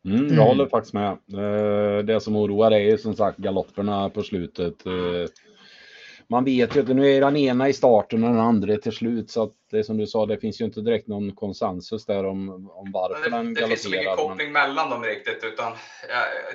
Mm, 0.06 0.18
jag 0.18 0.32
mm. 0.32 0.46
håller 0.46 0.66
faktiskt 0.66 0.94
med. 0.94 1.12
Eh, 1.12 2.06
det 2.06 2.20
som 2.20 2.36
oroar 2.36 2.72
är 2.72 2.80
ju 2.80 2.98
som 2.98 3.16
sagt 3.16 3.38
galopperna 3.38 4.10
på 4.10 4.24
slutet. 4.24 4.86
Eh, 4.86 5.30
man 6.28 6.44
vet 6.46 6.76
ju 6.76 6.80
att 6.80 6.88
nu 6.88 7.12
är 7.12 7.22
den 7.22 7.36
ena 7.36 7.70
i 7.70 7.74
starten 7.74 8.24
och 8.24 8.30
den 8.30 8.40
andra 8.40 8.78
till 8.78 8.92
slut. 8.92 9.30
Så 9.30 9.44
att 9.44 9.54
det 9.72 9.80
är 9.80 9.84
som 9.84 9.98
du 9.98 10.08
sa, 10.08 10.26
det 10.26 10.38
finns 10.38 10.62
ju 10.62 10.66
inte 10.66 10.82
direkt 10.82 11.08
någon 11.08 11.36
konsensus 11.36 12.06
där 12.06 12.26
om, 12.26 12.50
om 12.70 12.92
varför 12.92 13.30
det, 13.30 13.38
den 13.38 13.54
galopperar. 13.54 13.70
Det 13.70 13.76
finns 13.76 13.94
ingen 13.94 14.16
koppling 14.16 14.52
men... 14.52 14.70
mellan 14.70 14.90
dem 14.90 15.04
riktigt. 15.04 15.44
Utan, 15.44 15.74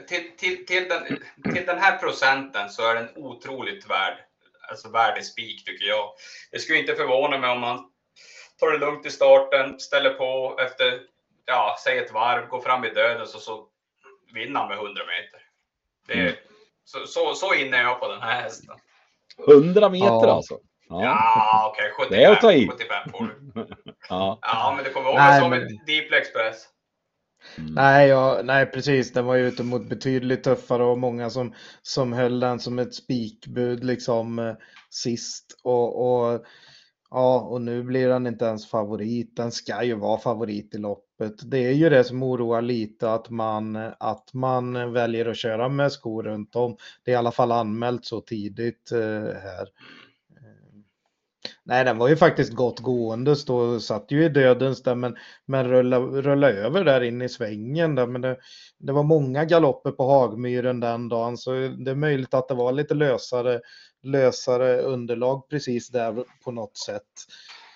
till, 0.08 0.36
till, 0.36 0.66
till, 0.66 0.88
den, 0.88 1.18
till 1.54 1.66
den 1.66 1.78
här 1.78 1.98
procenten 1.98 2.68
så 2.68 2.82
är 2.82 2.94
den 2.94 3.08
otroligt 3.16 3.90
värd. 3.90 4.14
Alltså 4.70 4.90
värd 4.90 5.18
i 5.18 5.22
spik 5.22 5.64
tycker 5.64 5.86
jag. 5.86 6.12
Det 6.50 6.58
skulle 6.58 6.78
inte 6.78 6.94
förvåna 6.94 7.38
mig 7.38 7.50
om 7.50 7.60
man 7.60 7.90
tar 8.60 8.70
det 8.70 8.78
lugnt 8.78 9.06
i 9.06 9.10
starten, 9.10 9.80
ställer 9.80 10.10
på 10.10 10.58
efter 10.60 11.00
ja, 11.46 11.76
säg 11.84 11.98
ett 11.98 12.12
varv, 12.12 12.46
går 12.46 12.60
fram 12.60 12.84
i 12.84 12.90
döden 12.90 13.26
så, 13.26 13.38
så 13.38 13.66
vinner 14.34 14.60
han 14.60 14.68
med 14.68 14.78
100 14.78 14.90
meter. 14.92 15.40
Det 16.06 16.12
är, 16.12 16.32
mm. 16.32 16.34
så, 16.84 17.06
så, 17.06 17.34
så 17.34 17.54
inne 17.54 17.76
är 17.76 17.82
jag 17.82 18.00
på 18.00 18.08
den 18.08 18.22
här 18.22 18.42
hästen. 18.42 18.76
100 19.48 19.88
meter 19.88 20.06
ja. 20.06 20.32
alltså? 20.32 20.58
Ja, 20.88 21.02
ja 21.02 21.68
okej. 21.72 21.92
Okay, 21.92 22.06
75, 22.06 22.18
det 22.18 22.24
är 22.24 22.32
att 22.32 22.40
ta 22.40 22.52
i. 22.52 22.68
75 22.68 23.10
får 23.12 23.24
du. 23.24 23.66
ja. 24.08 24.38
ja, 24.42 24.72
men 24.76 24.84
det 24.84 24.90
kommer 24.90 25.10
ihåg 25.10 25.40
som 25.40 25.50
men... 25.50 25.84
Deep 25.86 26.12
Express. 26.12 26.64
Mm. 27.58 27.74
Nej, 27.74 28.08
ja, 28.08 28.40
nej, 28.44 28.66
precis. 28.66 29.12
Den 29.12 29.24
var 29.24 29.34
ju 29.34 29.48
ute 29.48 29.62
mot 29.62 29.88
betydligt 29.88 30.44
tuffare 30.44 30.84
och 30.84 30.98
många 30.98 31.30
som, 31.30 31.54
som 31.82 32.12
höll 32.12 32.40
den 32.40 32.60
som 32.60 32.78
ett 32.78 32.94
spikbud 32.94 33.84
liksom 33.84 34.38
eh, 34.38 34.54
sist. 34.90 35.60
Och, 35.62 36.22
och 36.32 36.44
Ja, 37.10 37.40
och 37.40 37.62
nu 37.62 37.82
blir 37.82 38.08
den 38.08 38.26
inte 38.26 38.44
ens 38.44 38.66
favorit. 38.66 39.36
Den 39.36 39.52
ska 39.52 39.82
ju 39.82 39.94
vara 39.94 40.18
favorit 40.20 40.74
i 40.74 40.78
loppet. 40.78 41.50
Det 41.50 41.58
är 41.58 41.72
ju 41.72 41.88
det 41.88 42.04
som 42.04 42.22
oroar 42.22 42.62
lite 42.62 43.12
att 43.12 43.30
man, 43.30 43.76
att 43.98 44.34
man 44.34 44.92
väljer 44.92 45.26
att 45.26 45.36
köra 45.36 45.68
med 45.68 45.92
skor 45.92 46.22
runt 46.22 46.56
om. 46.56 46.76
Det 47.04 47.10
är 47.10 47.14
i 47.14 47.18
alla 47.18 47.32
fall 47.32 47.52
anmält 47.52 48.04
så 48.04 48.20
tidigt 48.20 48.92
eh, 48.92 49.40
här. 49.42 49.68
Nej, 51.70 51.84
den 51.84 51.98
var 51.98 52.08
ju 52.08 52.16
faktiskt 52.16 52.52
gott 52.52 52.80
gående, 52.80 53.36
stå, 53.36 53.80
satt 53.80 54.10
ju 54.10 54.24
i 54.24 54.28
dödens 54.28 54.82
där, 54.82 54.94
men, 54.94 55.16
men 55.46 55.68
rulla, 55.68 55.98
rulla 55.98 56.50
över 56.50 56.84
där 56.84 57.00
in 57.00 57.22
i 57.22 57.28
svängen. 57.28 57.94
Där, 57.94 58.06
men 58.06 58.20
det, 58.20 58.36
det 58.78 58.92
var 58.92 59.02
många 59.02 59.44
galopper 59.44 59.90
på 59.90 60.04
Hagmyren 60.04 60.80
den 60.80 61.08
dagen, 61.08 61.36
så 61.36 61.50
det 61.52 61.90
är 61.90 61.94
möjligt 61.94 62.34
att 62.34 62.48
det 62.48 62.54
var 62.54 62.72
lite 62.72 62.94
lösare, 62.94 63.60
lösare 64.02 64.80
underlag 64.80 65.48
precis 65.48 65.88
där 65.88 66.24
på 66.44 66.50
något 66.50 66.78
sätt. 66.78 67.12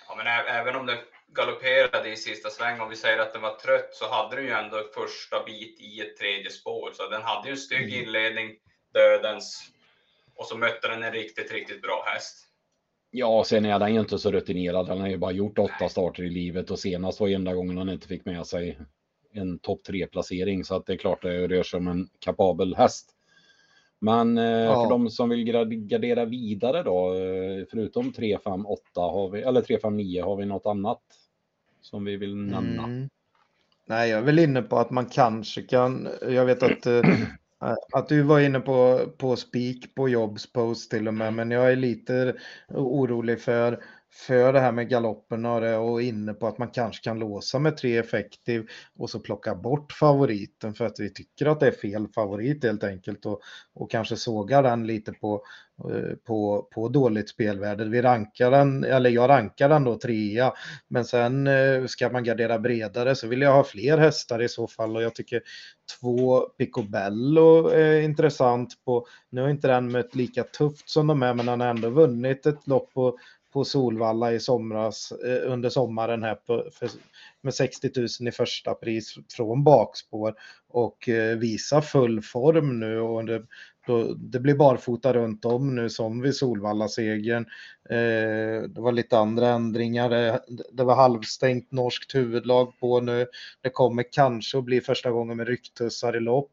Ja, 0.07 0.15
men 0.15 0.27
även 0.27 0.75
om 0.75 0.85
den 0.85 0.97
galopperade 1.27 2.09
i 2.09 2.15
sista 2.15 2.49
sväng, 2.49 2.81
om 2.81 2.89
vi 2.89 2.95
säger 2.95 3.19
att 3.19 3.33
den 3.33 3.41
var 3.41 3.55
trött, 3.55 3.89
så 3.93 4.09
hade 4.09 4.35
den 4.35 4.45
ju 4.45 4.51
ändå 4.51 4.77
första 4.95 5.43
bit 5.43 5.79
i 5.79 6.01
ett 6.01 6.17
tredje 6.17 6.51
spår, 6.51 6.91
så 6.93 7.09
den 7.09 7.21
hade 7.21 7.47
ju 7.47 7.51
en 7.51 7.57
stygg 7.57 7.93
mm. 7.93 8.05
inledning, 8.05 8.55
dödens, 8.93 9.61
och 10.35 10.45
så 10.45 10.57
mötte 10.57 10.87
den 10.87 11.03
en 11.03 11.11
riktigt, 11.11 11.51
riktigt 11.51 11.81
bra 11.81 12.03
häst. 12.07 12.44
Ja, 13.17 13.43
sen 13.45 13.65
är 13.65 13.79
den 13.79 13.93
ju 13.93 13.99
inte 13.99 14.19
så 14.19 14.31
rutinerad. 14.31 14.87
Han 14.87 15.01
har 15.01 15.07
ju 15.07 15.17
bara 15.17 15.31
gjort 15.31 15.59
åtta 15.59 15.89
starter 15.89 16.23
i 16.23 16.29
livet 16.29 16.71
och 16.71 16.79
senast 16.79 17.19
var 17.19 17.27
enda 17.27 17.53
gången 17.53 17.77
han 17.77 17.89
inte 17.89 18.07
fick 18.07 18.25
med 18.25 18.45
sig 18.45 18.79
en 19.33 19.59
topp 19.59 19.83
tre 19.83 20.07
placering 20.07 20.63
så 20.63 20.75
att 20.75 20.85
det 20.85 20.93
är 20.93 20.97
klart 20.97 21.21
det 21.21 21.47
rör 21.47 21.63
sig 21.63 21.77
om 21.77 21.87
en 21.87 22.09
kapabel 22.19 22.75
häst. 22.75 23.11
Men 23.99 24.37
eh, 24.37 24.43
ja. 24.43 24.83
för 24.83 24.89
de 24.89 25.09
som 25.09 25.29
vill 25.29 25.43
gardera 25.87 26.25
vidare 26.25 26.83
då, 26.83 27.13
eh, 27.13 27.65
förutom 27.71 28.13
3, 28.13 28.37
5, 28.43 28.65
8 28.65 28.81
har 28.95 29.29
vi, 29.29 29.41
eller 29.41 29.61
3, 29.61 29.79
5, 29.79 29.97
9, 29.97 30.23
har 30.23 30.35
vi 30.35 30.45
något 30.45 30.65
annat 30.65 31.01
som 31.81 32.05
vi 32.05 32.17
vill 32.17 32.35
nämna? 32.35 32.83
Mm. 32.83 33.09
Nej, 33.85 34.09
jag 34.09 34.19
är 34.19 34.23
väl 34.23 34.39
inne 34.39 34.61
på 34.61 34.77
att 34.77 34.91
man 34.91 35.05
kanske 35.05 35.61
kan, 35.61 36.07
jag 36.21 36.45
vet 36.45 36.63
att 36.63 36.85
eh, 36.85 37.01
Att 37.93 38.09
du 38.09 38.21
var 38.21 38.39
inne 38.39 38.59
på, 38.59 39.05
på 39.17 39.35
spik 39.35 39.95
på 39.95 40.09
Jobs 40.09 40.53
post 40.53 40.91
till 40.91 41.07
och 41.07 41.13
med, 41.13 41.33
men 41.33 41.51
jag 41.51 41.71
är 41.71 41.75
lite 41.75 42.35
orolig 42.69 43.41
för 43.41 43.83
för 44.15 44.53
det 44.53 44.59
här 44.59 44.71
med 44.71 44.89
galoppen 44.89 45.45
och, 45.45 45.61
det, 45.61 45.77
och 45.77 46.01
inne 46.01 46.33
på 46.33 46.47
att 46.47 46.57
man 46.57 46.69
kanske 46.69 47.03
kan 47.03 47.19
låsa 47.19 47.59
med 47.59 47.77
tre 47.77 47.97
effektiv 47.97 48.67
och 48.97 49.09
så 49.09 49.19
plocka 49.19 49.55
bort 49.55 49.91
favoriten 49.91 50.73
för 50.73 50.85
att 50.85 50.99
vi 50.99 51.13
tycker 51.13 51.45
att 51.45 51.59
det 51.59 51.67
är 51.67 51.71
fel 51.71 52.07
favorit 52.07 52.63
helt 52.63 52.83
enkelt 52.83 53.25
och, 53.25 53.41
och 53.73 53.91
kanske 53.91 54.15
sågar 54.15 54.63
den 54.63 54.87
lite 54.87 55.13
på, 55.13 55.41
eh, 55.89 56.15
på, 56.27 56.67
på 56.71 56.89
dåligt 56.89 57.29
spelvärde. 57.29 57.85
Vi 57.85 58.01
rankar 58.01 58.51
den, 58.51 58.83
eller 58.83 59.09
jag 59.09 59.29
rankar 59.29 59.69
den 59.69 59.83
då 59.83 59.99
trea, 59.99 60.53
men 60.87 61.05
sen 61.05 61.47
eh, 61.47 61.85
ska 61.85 62.09
man 62.09 62.23
gardera 62.23 62.59
bredare 62.59 63.15
så 63.15 63.27
vill 63.27 63.41
jag 63.41 63.53
ha 63.53 63.63
fler 63.63 63.97
hästar 63.97 64.41
i 64.41 64.49
så 64.49 64.67
fall 64.67 64.95
och 64.95 65.03
jag 65.03 65.15
tycker 65.15 65.41
två 65.99 66.39
Picobello 66.39 67.67
är 67.67 68.01
intressant 68.01 68.73
på, 68.85 69.07
nu 69.29 69.41
har 69.41 69.49
inte 69.49 69.67
den 69.67 69.91
mött 69.91 70.15
lika 70.15 70.43
tufft 70.43 70.89
som 70.89 71.07
de 71.07 71.23
är 71.23 71.33
men 71.33 71.47
han 71.47 71.61
har 71.61 71.67
ändå 71.67 71.89
vunnit 71.89 72.45
ett 72.45 72.67
lopp 72.67 72.93
på 72.93 73.17
på 73.55 73.65
Solvalla 73.65 74.33
i 74.33 74.39
somras 74.39 75.11
eh, 75.11 75.51
under 75.51 75.69
sommaren 75.69 76.23
här 76.23 76.35
på, 76.35 76.69
för, 76.71 76.89
med 77.41 77.53
60 77.53 77.91
000 77.95 78.27
i 78.27 78.31
första 78.31 78.73
pris 78.73 79.15
från 79.35 79.63
bakspår 79.63 80.35
och 80.69 81.09
eh, 81.09 81.37
visa 81.37 81.81
full 81.81 82.21
form 82.21 82.79
nu 82.79 82.99
och 82.99 83.25
det, 83.25 83.43
då, 83.87 84.13
det 84.13 84.39
blir 84.39 84.55
barfota 84.55 85.13
runt 85.13 85.45
om 85.45 85.75
nu 85.75 85.89
som 85.89 86.21
vid 86.21 86.35
Solvalla-segern. 86.35 87.45
Eh, 87.89 88.69
det 88.69 88.81
var 88.81 88.91
lite 88.91 89.17
andra 89.17 89.49
ändringar. 89.49 90.11
Eh, 90.11 90.35
det, 90.47 90.63
det 90.71 90.83
var 90.83 90.95
halvstängt 90.95 91.71
norskt 91.71 92.15
huvudlag 92.15 92.79
på 92.79 92.99
nu. 93.01 93.25
Det 93.61 93.69
kommer 93.69 94.05
kanske 94.11 94.57
att 94.57 94.63
bli 94.63 94.81
första 94.81 95.11
gången 95.11 95.37
med 95.37 95.47
rycktussar 95.47 96.17
i 96.17 96.19
lopp. 96.19 96.51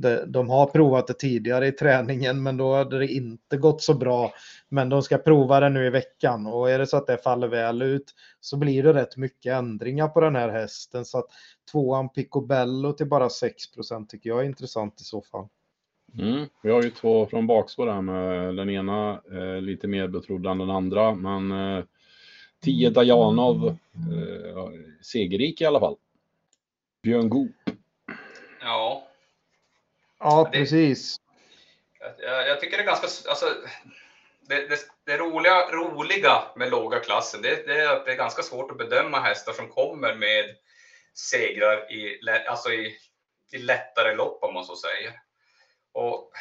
De, 0.00 0.24
de 0.26 0.50
har 0.50 0.66
provat 0.66 1.06
det 1.06 1.14
tidigare 1.14 1.66
i 1.66 1.72
träningen 1.72 2.42
men 2.42 2.56
då 2.56 2.74
hade 2.74 2.98
det 2.98 3.06
inte 3.06 3.56
gått 3.56 3.82
så 3.82 3.94
bra. 3.94 4.32
Men 4.68 4.88
de 4.88 5.02
ska 5.02 5.18
prova 5.18 5.60
det 5.60 5.68
nu 5.68 5.86
i 5.86 5.90
veckan 5.90 6.46
och 6.46 6.70
är 6.70 6.78
det 6.78 6.86
så 6.86 6.96
att 6.96 7.06
det 7.06 7.18
faller 7.18 7.48
väl 7.48 7.82
ut 7.82 8.14
så 8.40 8.56
blir 8.56 8.82
det 8.82 8.92
rätt 8.92 9.16
mycket 9.16 9.52
ändringar 9.52 10.08
på 10.08 10.20
den 10.20 10.36
här 10.36 10.48
hästen. 10.48 11.04
Så 11.04 11.18
att 11.18 11.26
tvåan 11.72 12.08
Picobello 12.08 12.92
till 12.92 13.08
bara 13.08 13.28
6% 13.28 14.06
tycker 14.08 14.30
jag 14.30 14.40
är 14.40 14.44
intressant 14.44 15.00
i 15.00 15.04
så 15.04 15.22
fall. 15.22 15.48
Mm. 16.18 16.46
Vi 16.62 16.70
har 16.70 16.82
ju 16.82 16.90
två 16.90 17.26
från 17.26 17.46
bakspår 17.46 17.86
där 17.86 18.00
med 18.00 18.56
den 18.56 18.70
ena 18.70 19.20
eh, 19.32 19.60
lite 19.60 19.88
mer 19.88 20.08
betrodd 20.08 20.46
än 20.46 20.58
den 20.58 20.70
andra. 20.70 21.14
Men 21.14 21.50
eh, 21.50 21.84
10 22.60 22.90
Dajanov, 22.90 23.68
eh, 23.68 23.74
segerrik 25.02 25.60
i 25.60 25.64
alla 25.64 25.80
fall. 25.80 25.96
Björn 27.02 27.28
Goop. 27.28 27.50
Ja. 28.60 29.09
Ja, 30.20 30.48
Det- 30.52 30.58
precis. 30.58 31.16
Jag, 32.18 32.48
jag 32.48 32.60
tycker 32.60 32.76
det 32.76 32.82
är 32.82 32.86
ganska, 32.86 33.30
alltså, 33.30 33.46
det, 34.48 34.68
det, 34.68 34.78
det 35.04 35.16
roliga, 35.18 35.70
roliga 35.72 36.42
med 36.56 36.70
låga 36.70 36.98
klassen, 37.00 37.42
det, 37.42 37.66
det 37.66 37.80
är 37.80 37.96
att 37.96 38.04
det 38.06 38.12
är 38.12 38.16
ganska 38.16 38.42
svårt 38.42 38.70
att 38.70 38.78
bedöma 38.78 39.20
hästar 39.20 39.52
som 39.52 39.68
kommer 39.68 40.14
med 40.14 40.44
segrar 41.14 41.92
i, 41.92 42.18
alltså 42.48 42.72
i, 42.72 42.96
i 43.52 43.58
lättare 43.58 44.14
lopp 44.14 44.42
om 44.44 44.54
man 44.54 44.64
så 44.64 44.76
säger. 44.76 45.12
Och 45.92 46.32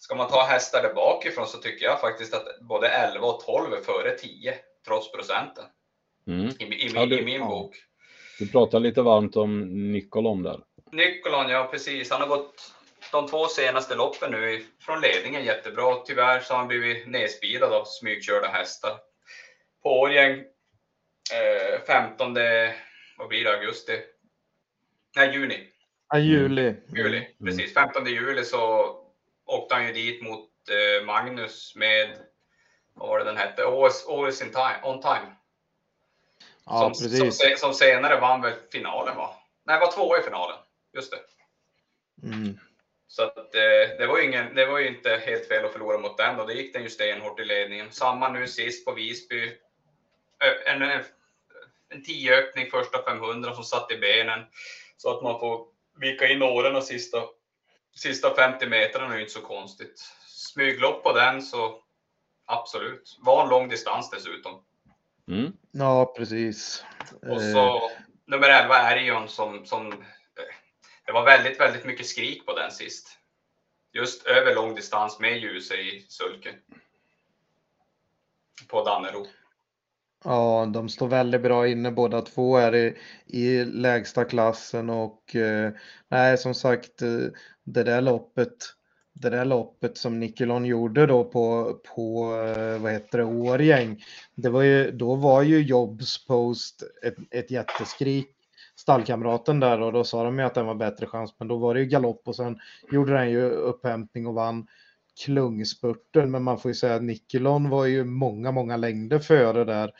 ska 0.00 0.14
man 0.14 0.28
ta 0.28 0.42
hästar 0.44 0.82
där 0.82 0.94
bakifrån 0.94 1.46
så 1.46 1.58
tycker 1.58 1.84
jag 1.86 2.00
faktiskt 2.00 2.34
att 2.34 2.60
både 2.60 2.88
11 2.88 3.26
och 3.26 3.40
12 3.40 3.72
är 3.72 3.80
före 3.80 4.10
10 4.18 4.54
trots 4.86 5.12
procenten 5.12 5.64
Mm. 6.28 6.46
i, 6.58 6.64
i, 6.64 6.90
Ja, 6.94 7.06
du- 7.06 7.18
i 7.18 7.24
min 7.24 7.40
ja. 7.40 7.48
bok. 7.48 7.76
Du 8.38 8.48
pratar 8.48 8.80
lite 8.80 9.02
varmt 9.02 9.36
om 9.36 9.60
Nikolon 9.92 10.42
där. 10.42 10.60
Nikolon, 10.96 11.48
ja 11.50 11.68
precis. 11.70 12.10
Han 12.10 12.20
har 12.20 12.28
gått 12.28 12.74
de 13.12 13.28
två 13.28 13.46
senaste 13.46 13.94
loppen 13.94 14.30
nu 14.30 14.64
från 14.80 15.00
ledningen 15.00 15.44
jättebra. 15.44 15.94
Tyvärr 16.06 16.40
så 16.40 16.52
har 16.54 16.58
han 16.58 16.68
blivit 16.68 17.06
nedspidad 17.06 17.72
av 17.72 17.84
smygkörda 17.84 18.48
hästar. 18.48 18.98
På 19.82 20.00
Årgäng 20.00 20.44
eh, 21.32 21.80
15, 21.86 22.34
vad 23.16 23.28
blir 23.28 23.44
det, 23.44 23.52
augusti? 23.58 24.00
Nej, 25.16 25.32
juni. 25.34 25.68
Ja, 26.12 26.18
juli. 26.18 26.74
Juli, 26.94 27.28
precis. 27.44 27.74
15 27.74 28.06
juli 28.06 28.44
så 28.44 28.92
åkte 29.46 29.74
han 29.74 29.86
ju 29.86 29.92
dit 29.92 30.22
mot 30.22 30.50
eh, 30.68 31.06
Magnus 31.06 31.72
med, 31.76 32.18
vad 32.94 33.08
var 33.08 33.18
det 33.18 33.24
den 33.24 33.36
hette? 33.36 33.64
Always, 33.64 34.06
always 34.08 34.42
in 34.42 34.50
time, 34.50 34.78
on 34.82 35.02
time. 35.02 35.36
Ja, 36.66 36.78
som, 36.80 36.94
som, 36.94 37.08
precis. 37.10 37.38
se- 37.38 37.56
som 37.56 37.74
senare 37.74 38.20
vann 38.20 38.42
väl 38.42 38.52
finalen 38.72 39.16
va? 39.16 39.36
Nej, 39.64 39.80
var 39.80 39.92
tvåa 39.92 40.18
i 40.18 40.22
finalen. 40.22 40.56
Just 40.96 41.10
det. 41.12 41.18
Mm. 42.26 42.58
Så 43.08 43.22
att, 43.22 43.54
eh, 43.54 43.98
det, 43.98 44.06
var 44.06 44.18
ju 44.18 44.24
ingen, 44.24 44.54
det 44.54 44.66
var 44.66 44.78
ju 44.78 44.88
inte 44.88 45.10
helt 45.10 45.48
fel 45.48 45.64
att 45.64 45.72
förlora 45.72 45.98
mot 45.98 46.18
den 46.18 46.40
och 46.40 46.46
det 46.46 46.54
gick 46.54 46.72
den 46.72 46.82
ju 46.82 46.90
stenhårt 46.90 47.40
i 47.40 47.44
ledningen. 47.44 47.92
Samma 47.92 48.28
nu 48.28 48.46
sist 48.46 48.84
på 48.84 48.92
Visby. 48.92 49.46
Ö, 50.40 50.72
En, 50.72 50.82
en, 50.82 51.04
en 51.88 52.02
10-öppning 52.02 52.70
första 52.70 53.02
500 53.02 53.54
som 53.54 53.64
satt 53.64 53.90
i 53.90 53.98
benen. 53.98 54.40
Så 54.96 55.16
att 55.16 55.22
man 55.22 55.40
får 55.40 55.66
vika 56.00 56.28
in 56.28 56.42
åren 56.42 56.82
sista, 56.82 57.22
sista 57.94 58.34
50 58.34 58.66
metrarna 58.66 59.12
är 59.12 59.16
ju 59.16 59.22
inte 59.22 59.32
så 59.32 59.40
konstigt. 59.40 60.00
Smyglopp 60.26 61.02
på 61.02 61.12
den 61.12 61.42
så 61.42 61.82
absolut. 62.46 63.18
Var 63.20 63.42
en 63.42 63.48
lång 63.48 63.68
distans 63.68 64.10
dessutom. 64.10 64.62
Mm. 65.28 65.52
Ja, 65.70 66.14
precis. 66.16 66.84
Och 67.22 67.42
Eh, 67.42 67.52
så 67.52 67.90
nummer 68.26 68.48
11 68.48 68.92
Erion 68.92 69.28
som, 69.28 69.66
som 69.66 69.92
eh, 69.92 69.98
det 71.06 71.12
var 71.12 71.24
väldigt, 71.24 71.60
väldigt 71.60 71.84
mycket 71.84 72.06
skrik 72.06 72.46
på 72.46 72.56
den 72.56 72.70
sist. 72.70 73.18
Just 73.92 74.26
över 74.26 74.54
lång 74.54 74.74
distans 74.74 75.20
med 75.20 75.38
ljus 75.38 75.72
i 75.72 76.06
sulken. 76.08 76.54
På 78.68 78.84
Dannero. 78.84 79.26
Ja, 80.24 80.70
de 80.72 80.88
står 80.88 81.08
väldigt 81.08 81.42
bra 81.42 81.68
inne 81.68 81.90
båda 81.90 82.22
två 82.22 82.56
är 82.56 82.74
i, 82.74 82.96
i 83.26 83.64
lägsta 83.64 84.24
klassen 84.24 84.90
och 84.90 85.36
eh, 85.36 85.72
nej, 86.08 86.38
som 86.38 86.54
sagt, 86.54 87.02
eh, 87.02 87.18
det 87.64 87.82
där 87.82 88.00
loppet, 88.00 88.56
det 89.12 89.30
där 89.30 89.44
loppet 89.44 89.98
som 89.98 90.20
Nikolon 90.20 90.64
gjorde 90.64 91.06
då 91.06 91.24
på, 91.24 91.74
på 91.94 92.34
eh, 92.34 92.78
vad 92.78 92.92
heter 92.92 93.18
det, 93.18 93.24
Årgäng, 93.24 94.04
det 94.34 94.48
var 94.48 94.62
ju, 94.62 94.90
då 94.90 95.14
var 95.14 95.42
ju 95.42 95.62
Jobs 95.62 96.26
post 96.26 96.82
ett, 97.02 97.16
ett 97.30 97.50
jätteskrik 97.50 98.35
stallkamraten 98.76 99.60
där 99.60 99.80
och 99.80 99.92
då 99.92 100.04
sa 100.04 100.24
de 100.24 100.38
ju 100.38 100.44
att 100.44 100.54
den 100.54 100.66
var 100.66 100.74
bättre 100.74 101.06
chans, 101.06 101.34
men 101.38 101.48
då 101.48 101.56
var 101.56 101.74
det 101.74 101.80
ju 101.80 101.86
galopp 101.86 102.22
och 102.28 102.36
sen 102.36 102.58
gjorde 102.92 103.12
den 103.12 103.30
ju 103.30 103.50
upphämtning 103.50 104.26
och 104.26 104.34
vann 104.34 104.66
klungspurten, 105.24 106.30
men 106.30 106.42
man 106.42 106.58
får 106.58 106.70
ju 106.70 106.74
säga 106.74 106.94
att 106.94 107.02
Nikelon 107.02 107.70
var 107.70 107.84
ju 107.84 108.04
många, 108.04 108.50
många 108.50 108.76
längder 108.76 109.18
före 109.18 109.64
där 109.64 109.92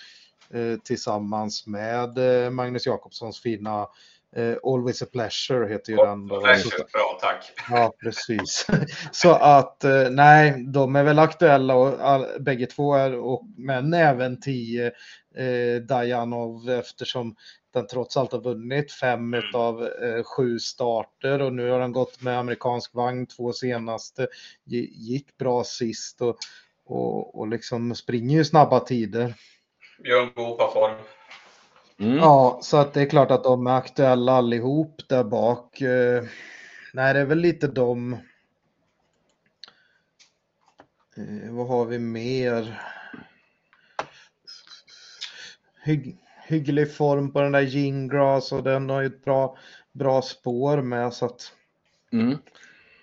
eh, 0.50 0.78
tillsammans 0.78 1.66
med 1.66 2.44
eh, 2.44 2.50
Magnus 2.50 2.86
Jakobssons 2.86 3.40
fina 3.40 3.86
eh, 4.36 4.54
Always 4.62 5.02
a 5.02 5.06
pleasure 5.12 5.68
heter 5.68 5.92
ju 5.92 5.96
den. 5.96 6.28
Då. 6.28 6.40
Bra, 6.40 7.18
tack. 7.20 7.52
Ja, 7.70 7.92
precis. 8.02 8.66
Så 9.10 9.32
att 9.32 9.84
eh, 9.84 10.10
nej, 10.10 10.64
de 10.66 10.96
är 10.96 11.02
väl 11.04 11.18
aktuella 11.18 11.74
och 11.74 12.00
all, 12.00 12.26
bägge 12.40 12.66
två 12.66 12.94
är, 12.94 13.18
och, 13.18 13.44
men 13.56 13.94
även 13.94 14.40
10 14.40 14.92
eh, 15.36 15.82
Dajanov 15.82 16.70
eftersom 16.70 17.36
den 17.72 17.86
trots 17.86 18.16
allt 18.16 18.32
har 18.32 18.40
vunnit 18.40 18.92
fem 18.92 19.34
av 19.54 19.82
eh, 19.86 20.22
sju 20.24 20.58
starter 20.58 21.42
och 21.42 21.52
nu 21.52 21.70
har 21.70 21.80
den 21.80 21.92
gått 21.92 22.22
med 22.22 22.38
amerikansk 22.38 22.94
vagn 22.94 23.26
två 23.26 23.52
senaste. 23.52 24.28
Gi- 24.64 24.90
Gick 24.92 25.36
bra 25.38 25.64
sist 25.64 26.20
och, 26.20 26.36
och, 26.84 27.38
och 27.38 27.48
liksom 27.48 27.94
springer 27.94 28.36
ju 28.36 28.44
snabba 28.44 28.80
tider. 28.80 29.34
Björn 30.02 30.30
Goop 30.34 30.60
har 30.60 30.70
form. 30.70 30.94
Mm. 31.98 32.16
Ja, 32.16 32.58
så 32.62 32.76
att 32.76 32.94
det 32.94 33.00
är 33.02 33.06
klart 33.06 33.30
att 33.30 33.44
de 33.44 33.66
är 33.66 33.76
aktuella 33.76 34.32
allihop 34.32 35.02
där 35.08 35.24
bak. 35.24 35.80
Eh, 35.80 36.24
nej, 36.92 37.14
det 37.14 37.20
är 37.20 37.24
väl 37.24 37.38
lite 37.38 37.66
de. 37.66 38.12
Eh, 41.16 41.50
vad 41.50 41.66
har 41.68 41.84
vi 41.84 41.98
mer? 41.98 42.82
Hygg, 45.86 46.16
hygglig 46.48 46.94
form 46.94 47.32
på 47.32 47.40
den 47.40 47.52
där 47.52 47.62
Gingras 47.62 48.52
och 48.52 48.62
den 48.62 48.90
har 48.90 49.00
ju 49.00 49.06
ett 49.06 49.24
bra, 49.24 49.56
bra 49.92 50.22
spår 50.22 50.82
med 50.82 51.12
så 51.12 51.26
att 51.26 51.52
Mm. 52.12 52.38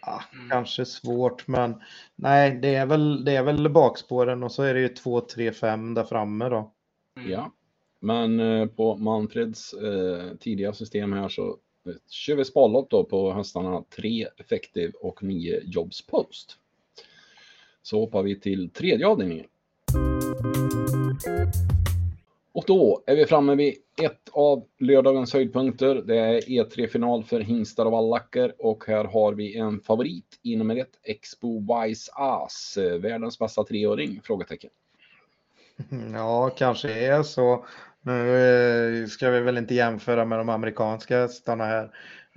ah, 0.01 0.21
kanske 0.49 0.85
svårt 0.85 1.47
men 1.47 1.75
nej, 2.15 2.59
det 2.61 2.75
är 2.75 2.85
väl, 2.85 3.25
det 3.25 3.35
är 3.35 3.43
väl 3.43 3.69
bakspåren 3.69 4.43
och 4.43 4.51
så 4.51 4.63
är 4.63 4.73
det 4.73 4.79
ju 4.79 4.87
2, 4.87 5.21
3, 5.21 5.51
5 5.51 5.93
där 5.93 6.03
framme 6.03 6.49
då. 6.49 6.71
Mm. 7.17 7.31
Ja. 7.31 7.51
Men 7.99 8.39
eh, 8.39 8.67
på 8.67 8.95
Manfreds 8.95 9.73
eh, 9.73 10.35
tidiga 10.39 10.73
system 10.73 11.13
här 11.13 11.29
så 11.29 11.57
eh, 11.87 11.93
kör 12.09 12.35
vi 12.35 12.45
sparlopp 12.45 12.89
då 12.89 13.03
på 13.03 13.33
hästarna 13.33 13.83
3 13.95 14.27
Effective 14.37 14.91
och 15.01 15.23
9 15.23 15.61
Jobs 15.63 16.07
Post. 16.07 16.57
Så 17.81 17.99
hoppar 17.99 18.23
vi 18.23 18.39
till 18.39 18.69
tredje 18.69 19.07
avdelningen. 19.07 19.45
Och 22.53 22.63
då 22.67 23.03
är 23.05 23.15
vi 23.15 23.25
framme 23.25 23.55
vid 23.55 23.75
ett 24.01 24.29
av 24.31 24.65
lördagens 24.79 25.33
höjdpunkter. 25.33 25.95
Det 25.95 26.17
är 26.17 26.41
E3-final 26.41 27.23
för 27.23 27.39
hingstar 27.39 27.85
och 27.85 27.91
vallacker 27.91 28.53
och 28.59 28.83
här 28.87 29.03
har 29.03 29.33
vi 29.33 29.57
en 29.57 29.79
favorit 29.79 30.39
i 30.41 30.55
nummer 30.55 30.75
ett, 30.75 30.99
Expo 31.03 31.59
Wise 31.59 32.11
As. 32.15 32.77
världens 32.99 33.39
bästa 33.39 33.63
treåring? 33.63 34.21
Frågetecken. 34.23 34.69
Ja, 36.13 36.49
kanske 36.49 36.93
är 36.93 37.23
så. 37.23 37.65
Nu 38.01 38.37
eh, 39.01 39.07
ska 39.07 39.29
vi 39.29 39.39
väl 39.39 39.57
inte 39.57 39.75
jämföra 39.75 40.25
med 40.25 40.39
de 40.39 40.49
amerikanska 40.49 41.17
hästarna 41.17 41.65
här. 41.65 41.83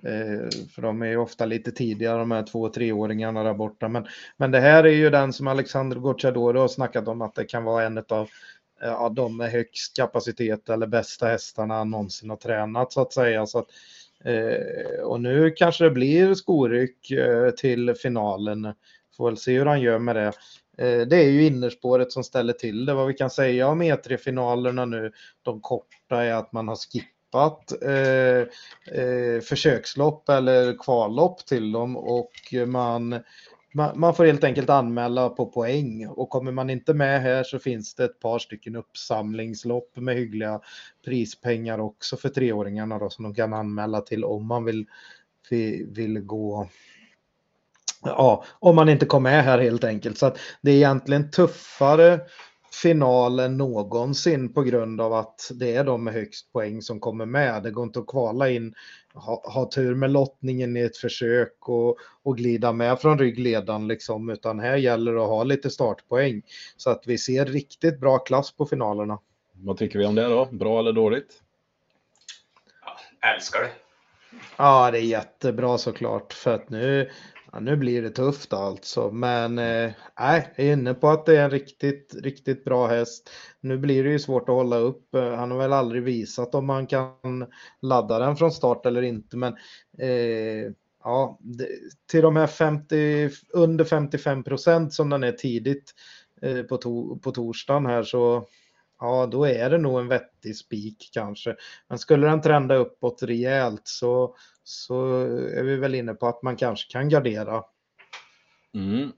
Eh, 0.02 0.48
för 0.74 0.82
de 0.82 1.02
är 1.02 1.06
ju 1.06 1.16
ofta 1.16 1.46
lite 1.46 1.72
tidigare, 1.72 2.18
de 2.18 2.30
här 2.30 2.42
två 2.42 2.62
och 2.62 2.72
treåringarna 2.72 3.42
där 3.42 3.54
borta. 3.54 3.88
Men, 3.88 4.06
men 4.36 4.50
det 4.50 4.60
här 4.60 4.84
är 4.84 4.92
ju 4.92 5.10
den 5.10 5.32
som 5.32 5.46
Alexander 5.46 5.96
Gocciadoro 5.96 6.58
har 6.58 6.68
snackat 6.68 7.08
om 7.08 7.22
att 7.22 7.34
det 7.34 7.44
kan 7.44 7.64
vara 7.64 7.84
en 7.84 7.98
av 8.08 8.28
Eh, 8.82 8.88
ja, 8.88 9.08
de 9.08 9.36
med 9.36 9.50
högst 9.50 9.96
kapacitet 9.96 10.68
eller 10.68 10.86
bästa 10.86 11.26
hästarna 11.26 11.74
han 11.74 11.90
någonsin 11.90 12.30
har 12.30 12.36
tränat 12.36 12.92
så 12.92 13.00
att 13.00 13.12
säga. 13.12 13.46
Så 13.46 13.58
att, 13.58 13.66
eh, 14.24 15.00
och 15.04 15.20
nu 15.20 15.50
kanske 15.50 15.84
det 15.84 15.90
blir 15.90 16.34
skoryck 16.34 17.10
eh, 17.10 17.50
till 17.50 17.94
finalen. 17.94 18.74
Får 19.16 19.26
väl 19.30 19.36
se 19.36 19.58
hur 19.58 19.66
han 19.66 19.80
gör 19.80 19.98
med 19.98 20.16
det. 20.16 20.32
Eh, 20.78 21.06
Det 21.06 21.16
är 21.16 21.30
ju 21.30 21.46
innerspåret 21.46 22.12
som 22.12 22.24
ställer 22.24 22.52
till 22.52 22.86
det. 22.86 22.94
Vad 22.94 23.06
vi 23.06 23.14
kan 23.14 23.30
säga 23.30 23.68
om 23.68 23.82
E3-finalerna 23.82 24.84
nu, 24.84 25.12
de 25.42 25.60
korta, 25.60 26.24
är 26.24 26.34
att 26.34 26.52
man 26.52 26.68
har 26.68 26.76
skippat 26.76 27.82
eh, 27.82 29.00
eh, 29.02 29.40
försökslopp 29.40 30.28
eller 30.28 30.78
kvallopp 30.78 31.46
till 31.46 31.72
dem 31.72 31.96
och 31.96 32.30
man, 32.66 33.20
man, 33.76 34.00
man, 34.00 34.14
får 34.14 34.24
helt 34.24 34.44
enkelt 34.44 34.70
anmäla 34.70 35.28
på 35.28 35.46
poäng 35.46 36.06
och 36.08 36.30
kommer 36.30 36.52
man 36.52 36.70
inte 36.70 36.94
med 36.94 37.22
här 37.22 37.44
så 37.44 37.58
finns 37.58 37.94
det 37.94 38.04
ett 38.04 38.20
par 38.20 38.38
stycken 38.38 38.76
uppsamlingslopp 38.76 39.96
med 39.96 40.16
hyggliga 40.16 40.60
prispengar 41.04 41.78
också 41.78 42.16
för 42.16 42.28
treåringarna 42.28 42.98
då 42.98 43.10
som 43.10 43.22
de 43.22 43.34
kan 43.34 43.52
anmäla 43.52 44.00
till 44.00 44.24
om 44.24 44.46
man 44.46 44.64
vill, 44.64 44.86
vill, 45.88 46.20
gå 46.20 46.68
ja, 48.02 48.44
om 48.58 48.76
man 48.76 48.88
inte 48.88 49.06
kommer 49.06 49.30
med 49.30 49.44
här 49.44 49.58
helt 49.58 49.84
enkelt. 49.84 50.18
Så 50.18 50.26
att 50.26 50.38
det 50.62 50.70
är 50.70 50.76
egentligen 50.76 51.30
tuffare 51.30 52.20
final 52.82 53.40
än 53.40 53.56
någonsin 53.56 54.52
på 54.52 54.62
grund 54.62 55.00
av 55.00 55.12
att 55.12 55.50
det 55.54 55.74
är 55.74 55.84
de 55.84 56.04
med 56.04 56.14
högst 56.14 56.52
poäng 56.52 56.82
som 56.82 57.00
kommer 57.00 57.26
med. 57.26 57.62
Det 57.62 57.70
går 57.70 57.84
inte 57.84 57.98
att 57.98 58.06
kvala 58.06 58.50
in, 58.50 58.74
ha, 59.14 59.52
ha 59.54 59.70
tur 59.70 59.94
med 59.94 60.10
lottningen 60.10 60.76
i 60.76 60.80
ett 60.80 60.96
försök 60.96 61.68
och, 61.68 61.96
och 62.22 62.36
glida 62.36 62.72
med 62.72 63.00
från 63.00 63.18
ryggledan 63.18 63.88
liksom, 63.88 64.30
utan 64.30 64.60
här 64.60 64.76
gäller 64.76 65.12
det 65.12 65.22
att 65.22 65.28
ha 65.28 65.44
lite 65.44 65.70
startpoäng 65.70 66.42
så 66.76 66.90
att 66.90 67.02
vi 67.06 67.18
ser 67.18 67.46
riktigt 67.46 68.00
bra 68.00 68.18
klass 68.18 68.56
på 68.56 68.66
finalerna. 68.66 69.18
Vad 69.52 69.78
tycker 69.78 69.98
vi 69.98 70.06
om 70.06 70.14
det 70.14 70.28
då? 70.28 70.48
Bra 70.50 70.78
eller 70.78 70.92
dåligt? 70.92 71.42
Ja, 72.84 73.28
älskar 73.34 73.60
det. 73.60 73.70
Ja, 74.56 74.90
det 74.90 74.98
är 74.98 75.02
jättebra 75.02 75.78
såklart 75.78 76.32
för 76.32 76.54
att 76.54 76.70
nu 76.70 77.10
Ja, 77.56 77.60
nu 77.60 77.76
blir 77.76 78.02
det 78.02 78.10
tufft 78.10 78.52
alltså, 78.52 79.10
men 79.10 79.58
eh, 79.58 79.90
jag 80.16 80.44
är 80.56 80.72
inne 80.72 80.94
på 80.94 81.08
att 81.08 81.26
det 81.26 81.36
är 81.36 81.44
en 81.44 81.50
riktigt, 81.50 82.14
riktigt 82.22 82.64
bra 82.64 82.86
häst. 82.86 83.30
Nu 83.60 83.78
blir 83.78 84.04
det 84.04 84.10
ju 84.10 84.18
svårt 84.18 84.48
att 84.48 84.54
hålla 84.54 84.76
upp. 84.76 85.14
Eh, 85.14 85.34
han 85.34 85.50
har 85.50 85.58
väl 85.58 85.72
aldrig 85.72 86.02
visat 86.02 86.54
om 86.54 86.66
man 86.66 86.86
kan 86.86 87.46
ladda 87.82 88.18
den 88.18 88.36
från 88.36 88.52
start 88.52 88.86
eller 88.86 89.02
inte, 89.02 89.36
men 89.36 89.56
eh, 89.98 90.72
ja, 91.04 91.38
det, 91.40 91.68
till 92.10 92.22
de 92.22 92.36
här 92.36 92.46
50, 92.46 93.30
under 93.52 93.84
55 93.84 94.44
procent 94.44 94.92
som 94.92 95.10
den 95.10 95.24
är 95.24 95.32
tidigt 95.32 95.94
eh, 96.42 96.62
på, 96.62 96.76
to, 96.76 97.18
på 97.18 97.30
torsdagen 97.30 97.86
här 97.86 98.02
så 98.02 98.46
ja, 99.00 99.26
då 99.26 99.46
är 99.46 99.70
det 99.70 99.78
nog 99.78 100.00
en 100.00 100.08
vettig 100.08 100.56
spik 100.56 101.10
kanske. 101.12 101.56
Men 101.88 101.98
skulle 101.98 102.26
den 102.26 102.42
trenda 102.42 102.74
uppåt 102.74 103.22
rejält 103.22 103.82
så, 103.84 104.36
så 104.64 105.20
är 105.30 105.62
vi 105.62 105.76
väl 105.76 105.94
inne 105.94 106.14
på 106.14 106.26
att 106.26 106.42
man 106.42 106.56
kanske 106.56 106.92
kan 106.92 107.08
gardera. 107.08 107.64
Mm. 108.74 109.12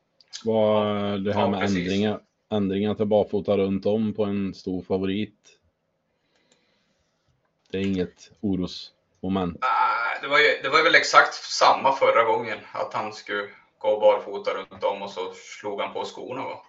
Vad, 0.45 0.85
det 1.25 1.35
här 1.35 1.41
ja, 1.41 1.51
med 1.51 1.62
ändringar, 1.62 2.21
ändringar 2.51 2.95
till 2.95 3.07
barfota 3.07 3.57
runt 3.57 3.87
om 3.87 4.14
på 4.14 4.25
en 4.25 4.55
stor 4.55 4.83
favorit. 4.83 5.59
Det 7.71 7.79
är 7.79 7.83
inget 7.83 8.31
orosmoment. 8.41 9.59
Nej, 9.61 10.19
det 10.23 10.29
var, 10.29 10.38
ju, 10.38 10.62
det 10.62 10.69
var 10.69 10.85
väl 10.85 10.95
exakt 10.95 11.35
samma 11.35 11.93
förra 11.93 12.25
gången, 12.25 12.59
att 12.73 12.95
han 12.95 13.12
skulle 13.12 13.49
gå 13.79 14.01
barfota 14.01 14.51
runt 14.51 14.85
om 14.85 15.03
och 15.03 15.11
så 15.11 15.33
slog 15.35 15.81
han 15.81 15.93
på 15.93 16.05
skorna. 16.05 16.43
Va? 16.43 16.62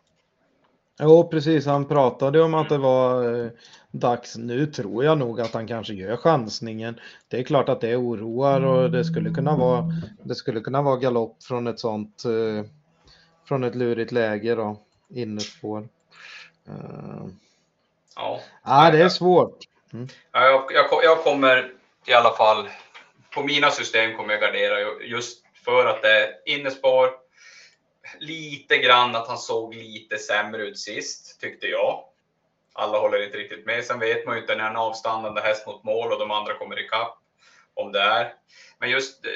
Jo, 0.99 1.29
precis. 1.29 1.65
Han 1.65 1.85
pratade 1.85 2.41
om 2.41 2.53
att 2.53 2.69
det 2.69 2.77
var 2.77 3.35
eh, 3.43 3.51
dags. 3.91 4.37
Nu 4.37 4.65
tror 4.65 5.03
jag 5.03 5.17
nog 5.17 5.41
att 5.41 5.53
han 5.53 5.67
kanske 5.67 5.93
gör 5.93 6.17
chansningen. 6.17 6.99
Det 7.27 7.39
är 7.39 7.43
klart 7.43 7.69
att 7.69 7.81
det 7.81 7.95
oroar 7.95 8.61
och 8.61 8.91
det 8.91 9.05
skulle 9.05 9.29
kunna 9.29 9.55
vara, 9.55 9.85
det 10.23 10.35
skulle 10.35 10.59
kunna 10.59 10.81
vara 10.81 10.97
galopp 10.97 11.43
från 11.43 11.67
ett 11.67 11.79
sånt, 11.79 12.25
eh, 12.25 12.65
från 13.47 13.63
ett 13.63 13.75
lurigt 13.75 14.11
läge 14.11 14.55
då, 14.55 14.77
innerspår. 15.09 15.87
Uh, 16.69 17.27
ja. 18.15 18.39
ja, 18.65 18.91
det 18.91 19.01
är 19.01 19.09
svårt. 19.09 19.57
Mm. 19.93 20.07
Jag, 20.31 20.65
jag, 20.73 20.85
jag 21.03 21.23
kommer 21.23 21.71
i 22.07 22.13
alla 22.13 22.31
fall, 22.31 22.69
på 23.33 23.43
mina 23.43 23.71
system 23.71 24.17
kommer 24.17 24.33
jag 24.33 24.41
gardera 24.41 24.79
just 25.07 25.45
för 25.65 25.85
att 25.85 26.01
det 26.01 26.23
är 26.23 26.29
innerspår 26.45 27.28
lite 28.19 28.77
grann 28.77 29.15
att 29.15 29.27
han 29.27 29.37
såg 29.37 29.75
lite 29.75 30.17
sämre 30.17 30.63
ut 30.63 30.79
sist, 30.79 31.41
tyckte 31.41 31.67
jag. 31.67 32.03
Alla 32.73 32.99
håller 32.99 33.25
inte 33.25 33.37
riktigt 33.37 33.65
med. 33.65 33.85
Sen 33.85 33.99
vet 33.99 34.25
man 34.25 34.35
ju 34.35 34.41
inte 34.41 34.55
när 34.55 34.69
en 34.69 34.75
avstannande 34.75 35.41
häst 35.41 35.67
mot 35.67 35.83
mål 35.83 36.11
och 36.11 36.19
de 36.19 36.31
andra 36.31 36.53
kommer 36.53 36.79
ikapp 36.79 37.17
om 37.73 37.91
det 37.91 38.01
är. 38.01 38.33
Men 38.79 38.89
just 38.89 39.25
eh, 39.25 39.31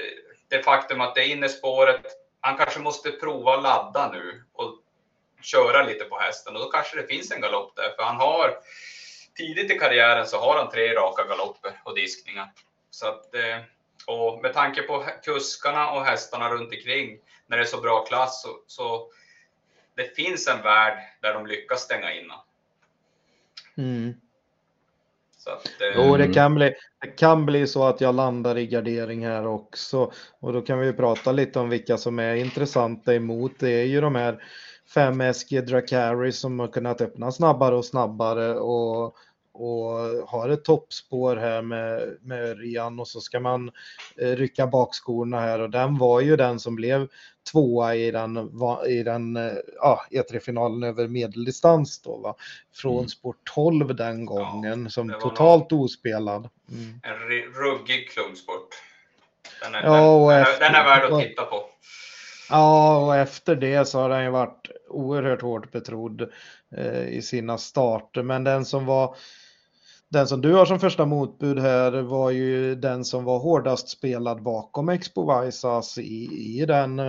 det 0.48 0.64
faktum 0.64 1.02
att 1.02 1.16
det 1.16 1.22
är 1.22 1.32
innerspåret, 1.32 2.06
han 2.40 2.58
kanske 2.58 2.80
måste 2.80 3.12
prova 3.12 3.54
att 3.54 3.64
ladda 3.64 4.12
nu 4.12 4.44
och 4.54 4.80
köra 5.42 5.84
lite 5.84 6.04
på 6.04 6.20
hästen 6.20 6.56
och 6.56 6.62
då 6.62 6.70
kanske 6.70 7.02
det 7.02 7.08
finns 7.08 7.32
en 7.32 7.42
galopp 7.42 7.76
där, 7.76 7.94
för 7.96 8.04
han 8.04 8.16
har 8.16 8.58
tidigt 9.36 9.72
i 9.72 9.80
karriären 9.80 10.28
så 10.28 10.38
har 10.38 10.58
han 10.58 10.72
tre 10.72 10.94
raka 10.94 11.24
galopper 11.24 11.82
och 11.84 11.96
diskningar. 11.96 12.52
Så 12.90 13.08
att, 13.08 13.36
eh, 13.36 13.58
och 14.08 14.42
med 14.42 14.54
tanke 14.54 14.82
på 14.82 15.06
kuskarna 15.24 15.92
och 15.92 16.06
hästarna 16.06 16.50
runt 16.50 16.74
omkring 16.74 17.20
när 17.48 17.58
det 17.58 17.64
är 17.64 17.68
så 17.68 17.82
bra 17.82 18.06
klass 18.06 18.42
så, 18.42 18.50
så 18.68 19.08
det 19.96 20.16
finns 20.16 20.48
en 20.48 20.62
värld 20.62 20.98
där 21.22 21.34
de 21.34 21.48
lyckas 21.48 21.82
stänga 21.82 22.14
in 22.14 22.32
mm. 23.78 24.14
Så 25.38 25.50
att, 25.50 25.82
eh... 25.82 25.88
Jo, 25.96 26.18
det 26.18 26.34
kan, 26.34 26.56
bli, 26.56 26.74
det 27.02 27.08
kan 27.08 27.46
bli 27.46 27.68
så 27.68 27.84
att 27.84 28.02
jag 28.02 28.16
landar 28.16 28.58
i 28.58 28.68
gardering 28.68 29.26
här 29.26 29.48
också. 29.48 30.12
Och 30.40 30.54
då 30.54 30.62
kan 30.62 30.80
vi 30.80 30.94
prata 30.94 31.32
lite 31.32 31.60
om 31.60 31.70
vilka 31.70 31.98
som 31.98 32.20
är 32.20 32.36
intressanta 32.36 33.16
emot. 33.16 33.52
Det 33.60 33.82
är 33.82 33.86
ju 33.86 34.02
de 34.02 34.16
här 34.16 34.44
fem 34.94 35.34
SG 35.34 35.62
Dracari 35.62 36.32
som 36.32 36.60
har 36.60 36.68
kunnat 36.68 37.02
öppna 37.02 37.32
snabbare 37.32 37.76
och 37.76 37.86
snabbare 37.86 38.54
och 38.54 39.16
och 39.54 39.90
har 40.28 40.50
ett 40.50 40.66
toppspår 40.66 41.36
här 41.36 41.62
med, 41.62 42.18
med 42.22 42.46
Örjan 42.50 43.00
och 43.00 43.08
så 43.08 43.22
ska 43.22 43.40
man 43.40 43.72
eh, 44.18 44.30
rycka 44.30 44.68
bakskorna 44.68 45.40
här 45.40 45.60
och 45.60 45.70
den 45.70 45.98
var 45.98 46.22
ju 46.22 46.36
den 46.36 46.60
som 46.60 46.76
blev 46.76 47.08
tvåa 47.52 47.96
i 47.96 48.12
den, 48.12 48.52
i 48.88 49.04
den 49.04 49.38
eh, 49.38 49.54
ja, 49.76 50.06
E3-finalen 50.12 50.84
över 50.84 51.08
medeldistans 51.08 52.02
då 52.02 52.18
va. 52.18 52.36
Från 52.76 52.98
mm. 52.98 53.08
spår 53.08 53.36
12 53.54 53.96
den 53.96 54.26
gången 54.26 54.84
ja, 54.84 54.90
som 54.90 55.10
totalt 55.22 55.72
någon... 55.72 55.80
ospelad. 55.80 56.50
Mm. 56.72 57.00
En 57.04 57.20
ruggig 57.54 58.10
klumpsport. 58.10 58.70
Den 59.62 59.76
är, 59.76 59.84
ja, 59.84 60.30
den, 60.32 60.42
efter, 60.42 60.60
den 60.60 60.76
är 60.76 60.84
värd 60.84 61.12
att 61.12 61.22
titta 61.22 61.46
på. 61.46 61.64
Ja, 62.50 62.98
och 63.06 63.16
efter 63.16 63.56
det 63.56 63.86
så 63.86 64.00
har 64.00 64.10
den 64.10 64.24
ju 64.24 64.30
varit 64.30 64.70
oerhört 64.90 65.42
hårt 65.42 65.72
betrodd 65.72 66.32
eh, 66.78 67.08
i 67.08 67.22
sina 67.22 67.58
starter. 67.58 68.24
Men 68.24 68.44
den 68.44 68.66
som 68.66 68.86
var 68.86 69.16
den 70.14 70.28
som 70.28 70.42
du 70.42 70.54
har 70.54 70.66
som 70.66 70.80
första 70.80 71.06
motbud 71.06 71.60
här 71.60 71.92
var 71.92 72.32
ju 72.32 72.76
den 72.76 73.06
som 73.06 73.24
var 73.24 73.40
hårdast 73.40 73.90
spelad 73.90 74.42
bakom 74.42 74.90
Expo 74.90 75.26
Vaisas 75.26 75.98
i, 75.98 76.30
i 76.60 76.66
den, 76.66 77.00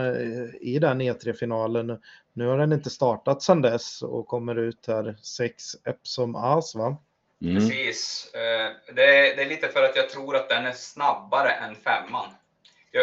i 0.60 0.78
den 0.78 1.02
E3-finalen. 1.02 2.00
Nu 2.32 2.46
har 2.46 2.58
den 2.58 2.72
inte 2.72 2.90
startat 2.90 3.42
sedan 3.42 3.62
dess 3.62 4.02
och 4.02 4.26
kommer 4.26 4.58
ut 4.58 4.86
här 4.86 5.16
sex 5.22 5.64
Epsom 5.84 6.36
As 6.36 6.74
va? 6.74 6.96
Mm. 7.42 7.54
Precis. 7.54 8.30
Eh, 8.34 8.94
det 8.94 9.04
är, 9.04 9.36
det 9.36 9.42
är, 9.42 9.48
lite 9.48 9.68
för 9.68 9.82
att 9.82 9.96
jag 9.96 10.10
tror 10.10 10.36
att 10.36 10.48
den 10.48 10.66
är 10.66 10.72
snabbare 10.72 11.50
än 11.50 11.74
femman. 11.74 12.30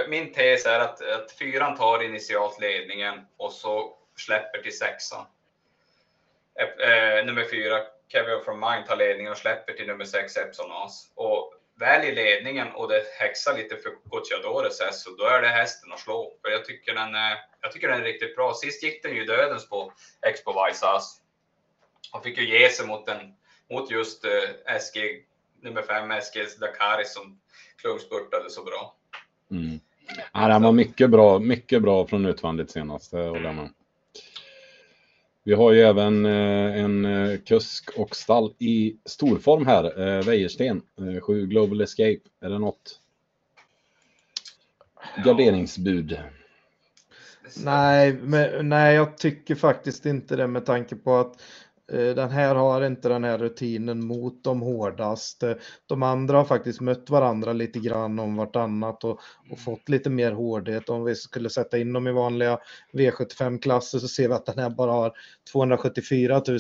Min 0.10 0.34
tes 0.34 0.66
är 0.66 0.80
att, 0.80 1.02
att 1.02 1.32
fyran 1.32 1.78
tar 1.78 2.04
initialt 2.04 2.62
ledningen 2.62 3.16
och 3.38 3.52
så 3.52 3.94
släpper 4.16 4.62
till 4.62 4.78
sexan. 4.78 5.26
Eh, 6.60 7.26
nummer 7.26 7.46
fyra 7.52 7.78
Kevin 8.12 8.44
from 8.46 8.60
Mind 8.60 8.86
tar 8.86 8.96
ledningen 8.96 9.32
och 9.32 9.38
släpper 9.38 9.74
till 9.74 9.88
nummer 9.88 10.06
6 10.06 10.38
Epsonas. 10.38 11.12
Och 11.16 11.54
väl 11.80 12.06
i 12.06 12.16
ledningen 12.16 12.68
och 12.72 12.88
det 12.88 13.04
häxar 13.20 13.58
lite 13.58 13.78
för 13.78 13.92
Gocciadores 14.10 14.82
häst, 14.82 15.04
så 15.04 15.10
då 15.10 15.26
är 15.26 15.42
det 15.42 15.48
hästen 15.48 15.94
att 15.94 16.00
slå. 16.00 16.34
För 16.42 16.52
jag 16.52 16.66
tycker 16.66 16.96
den 16.96 17.16
är, 17.16 17.38
jag 17.62 17.72
tycker 17.72 17.88
den 17.88 18.02
är 18.02 18.06
riktigt 18.06 18.36
bra. 18.36 18.54
Sist 18.54 18.84
gick 18.84 19.04
den 19.04 19.16
ju 19.16 19.26
dödens 19.26 19.70
på 19.70 19.94
Expo 20.28 20.54
Vaisas. 20.54 21.22
Och 22.12 22.18
Han 22.18 22.24
fick 22.24 22.38
ju 22.38 22.60
ge 22.60 22.70
sig 22.70 22.88
mot, 22.88 23.06
den, 23.06 23.34
mot 23.70 23.92
just 23.92 24.26
uh, 24.26 24.32
eh, 24.32 24.80
SG, 24.80 25.26
nummer 25.62 25.82
5 25.82 26.22
SG 26.22 26.60
Dakaris 26.60 27.14
som 27.14 27.40
klungspurtade 27.82 28.50
så 28.50 28.64
bra. 28.64 28.96
Mm. 29.52 29.80
Ja, 30.34 30.40
han 30.40 30.64
var 30.64 30.72
mycket 30.72 31.10
bra, 31.10 31.40
mycket 31.40 31.82
bra 31.82 32.08
från 32.08 32.26
utvandet 32.26 32.72
senast, 32.72 33.12
det 33.12 33.18
håller 33.18 33.46
jag 33.46 33.56
med 33.56 33.70
vi 35.44 35.54
har 35.54 35.72
ju 35.72 35.82
även 35.82 36.26
eh, 36.26 36.82
en 36.84 37.06
eh, 37.06 37.40
kusk 37.40 37.90
och 37.98 38.16
stall 38.16 38.54
i 38.60 38.96
storform 39.06 39.66
här, 39.66 40.00
eh, 40.00 40.26
Wäjersten, 40.26 40.82
7 41.22 41.48
Global 41.48 41.82
Escape. 41.82 42.20
Är 42.42 42.50
det 42.50 42.60
något 42.60 43.00
garderingsbud? 45.26 46.20
Nej, 47.64 48.14
men, 48.14 48.70
nej, 48.70 48.96
jag 48.96 49.18
tycker 49.18 49.56
faktiskt 49.56 50.06
inte 50.06 50.36
det 50.36 50.48
med 50.48 50.66
tanke 50.66 50.96
på 50.96 51.18
att 51.18 51.42
den 51.92 52.30
här 52.30 52.56
har 52.56 52.82
inte 52.82 53.10
den 53.10 53.24
här 53.24 53.38
rutinen 53.38 54.06
mot 54.06 54.44
de 54.44 54.62
hårdaste. 54.62 55.58
De 55.86 56.04
andra 56.04 56.38
har 56.38 56.46
faktiskt 56.46 56.82
mött 56.82 57.10
varandra 57.10 57.54
lite 57.54 57.80
grann 57.80 58.20
om 58.20 58.36
vartannat 58.36 59.04
och, 59.04 59.20
och 59.52 59.60
fått 59.60 59.90
lite 59.90 60.10
mer 60.10 60.32
hårdhet. 60.32 60.90
Om 60.90 61.04
vi 61.04 61.16
skulle 61.16 61.50
sätta 61.50 61.78
in 61.78 61.94
dem 61.94 62.08
i 62.08 62.12
vanliga 62.12 62.60
V75-klasser 62.94 64.00
så 64.00 64.08
ser 64.08 64.28
vi 64.28 64.34
att 64.34 64.46
den 64.46 64.60
här 64.60 64.70
bara 64.70 64.92
har 64.92 65.14
274 65.52 66.42
000 66.48 66.60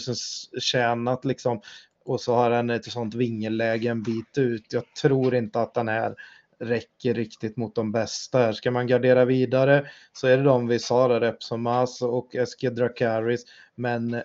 tjänat 0.61 1.25
liksom. 1.25 1.61
och 2.05 2.21
så 2.21 2.35
har 2.35 2.49
den 2.49 2.69
ett 2.69 2.91
sånt 2.91 3.15
vingelläge 3.15 3.89
en 3.89 4.03
bit 4.03 4.37
ut. 4.37 4.73
Jag 4.73 4.83
tror 5.01 5.35
inte 5.35 5.61
att 5.61 5.73
den 5.73 5.87
här 5.87 6.15
räcker 6.61 7.13
riktigt 7.13 7.57
mot 7.57 7.75
de 7.75 7.91
bästa 7.91 8.39
här. 8.39 8.53
Ska 8.53 8.71
man 8.71 8.87
gardera 8.87 9.25
vidare 9.25 9.89
så 10.13 10.27
är 10.27 10.37
det 10.37 10.43
de 10.43 10.67
vi 10.67 10.79
sa, 10.79 11.07
där, 11.07 11.19
Repsomas 11.19 12.01
och 12.01 12.35
Eske 12.35 12.69
Drakaris, 12.69 13.45
men 13.75 14.13
eh, 14.13 14.21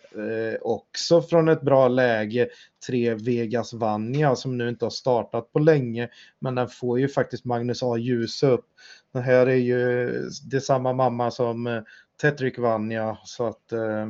också 0.60 1.22
från 1.22 1.48
ett 1.48 1.62
bra 1.62 1.88
läge 1.88 2.48
tre 2.86 3.14
Vegas 3.14 3.72
Vanja 3.72 4.36
som 4.36 4.58
nu 4.58 4.68
inte 4.68 4.84
har 4.84 4.90
startat 4.90 5.52
på 5.52 5.58
länge, 5.58 6.08
men 6.38 6.54
den 6.54 6.68
får 6.68 7.00
ju 7.00 7.08
faktiskt 7.08 7.44
Magnus 7.44 7.82
A. 7.82 7.96
Ljus 7.96 8.42
upp. 8.42 8.66
Det 9.12 9.20
här 9.20 9.46
är 9.46 9.56
ju 9.56 10.08
det 10.50 10.56
är 10.56 10.60
samma 10.60 10.92
mamma 10.92 11.30
som 11.30 11.66
eh, 11.66 11.82
Tetrik 12.20 12.58
Vanja, 12.58 13.18
så 13.24 13.46
att 13.46 13.72
eh, 13.72 14.08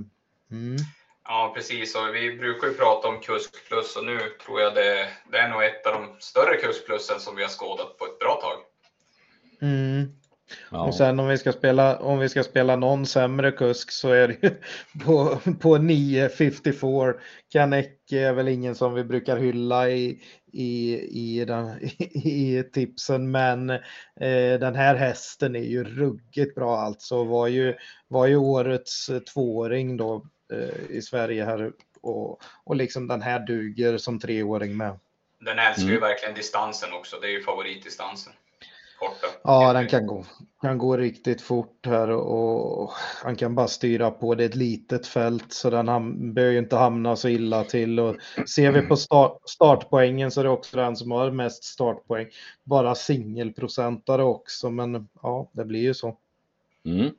mm. 0.51 0.77
Ja, 1.29 1.53
precis. 1.55 1.95
Och 1.97 2.15
vi 2.15 2.37
brukar 2.37 2.69
ju 2.69 2.75
prata 2.75 3.09
om 3.09 3.21
kusk 3.21 3.69
plus 3.69 3.97
och 3.97 4.05
nu 4.05 4.19
tror 4.45 4.61
jag 4.61 4.75
det, 4.75 5.09
det 5.33 5.39
är 5.39 5.49
nog 5.49 5.65
ett 5.65 5.87
av 5.87 5.93
de 5.93 6.17
större 6.21 6.57
kuskplussen 6.57 7.21
som 7.21 7.37
vi 7.37 7.43
har 7.43 7.51
skådat 7.51 7.99
på 7.99 8.05
ett 8.05 8.19
bra 8.19 8.41
tag. 8.43 8.59
Mm. 9.63 10.13
Ja. 10.71 10.87
Och 10.87 10.95
sen 10.95 11.21
om 11.21 11.29
vi 11.29 11.39
ska 11.39 11.53
spela, 11.53 11.99
om 11.99 12.19
vi 12.19 12.29
ska 12.29 12.43
spela 12.43 12.77
någon 12.77 13.07
sämre 13.07 13.53
kusk 13.53 13.91
så 13.91 14.11
är 14.11 14.29
det 14.29 14.37
ju 14.43 14.51
på, 15.05 15.39
på 15.61 15.77
9.54. 15.77 17.15
Kanecke 17.53 18.19
är 18.19 18.33
väl 18.33 18.49
ingen 18.49 18.75
som 18.75 18.95
vi 18.95 19.05
brukar 19.05 19.37
hylla 19.37 19.91
i, 19.91 20.21
i, 20.53 21.01
i, 21.01 21.45
den, 21.45 21.79
i, 22.15 22.63
tipsen, 22.73 23.31
men 23.31 23.71
eh, 23.71 24.59
den 24.61 24.75
här 24.75 24.95
hästen 24.95 25.57
är 25.57 25.65
ju 25.65 25.85
ruggigt 25.85 26.55
bra 26.55 26.77
alltså. 26.77 27.25
Var 27.25 27.47
ju, 27.47 27.75
var 28.09 28.27
ju 28.27 28.37
årets 28.37 29.11
tvååring 29.35 29.97
då 29.97 30.25
i 30.89 31.03
Sverige 31.03 31.45
här 31.45 31.73
och, 32.01 32.43
och 32.65 32.77
liksom 32.77 33.09
den 33.09 33.23
här 33.23 33.39
duger 33.39 33.99
som 33.99 34.21
treåring 34.21 34.77
med. 34.77 34.99
Den 35.39 35.59
älskar 35.59 35.83
mm. 35.83 35.95
ju 35.95 36.01
verkligen 36.01 36.35
distansen 36.35 36.93
också. 36.93 37.17
Det 37.21 37.27
är 37.27 37.31
ju 37.31 37.43
favoritdistansen. 37.43 38.33
Korta. 38.99 39.27
Ja, 39.45 39.73
den 39.73 39.89
kan 39.89 40.07
gå, 40.07 40.25
kan 40.61 40.79
gå 40.79 40.97
riktigt 40.97 41.43
fort 41.43 41.87
här 41.87 42.11
och 42.11 42.91
han 43.25 43.37
kan 43.37 43.55
bara 43.55 43.69
styra 43.69 44.11
på. 44.11 44.35
Det 44.35 44.45
är 44.45 44.49
ett 44.49 44.55
litet 44.55 45.07
fält 45.07 45.53
så 45.53 45.71
den 45.71 45.89
ham 45.89 46.35
behöver 46.35 46.53
ju 46.53 46.59
inte 46.59 46.77
hamna 46.77 47.17
så 47.17 47.29
illa 47.29 47.65
till. 47.65 48.01
Och 48.01 48.17
ser 48.49 48.73
vi 48.73 48.83
på 48.83 48.97
start, 48.97 49.39
startpoängen 49.45 50.31
så 50.31 50.41
är 50.41 50.45
det 50.45 50.51
också 50.51 50.77
den 50.77 50.97
som 50.97 51.11
har 51.11 51.31
mest 51.31 51.65
startpoäng. 51.65 52.27
Bara 52.65 52.95
singelprocentare 52.95 54.23
också, 54.23 54.71
men 54.71 55.09
ja, 55.23 55.51
det 55.53 55.65
blir 55.65 55.83
ju 55.83 55.95
så. 55.95 56.17
Mm. 56.85 57.11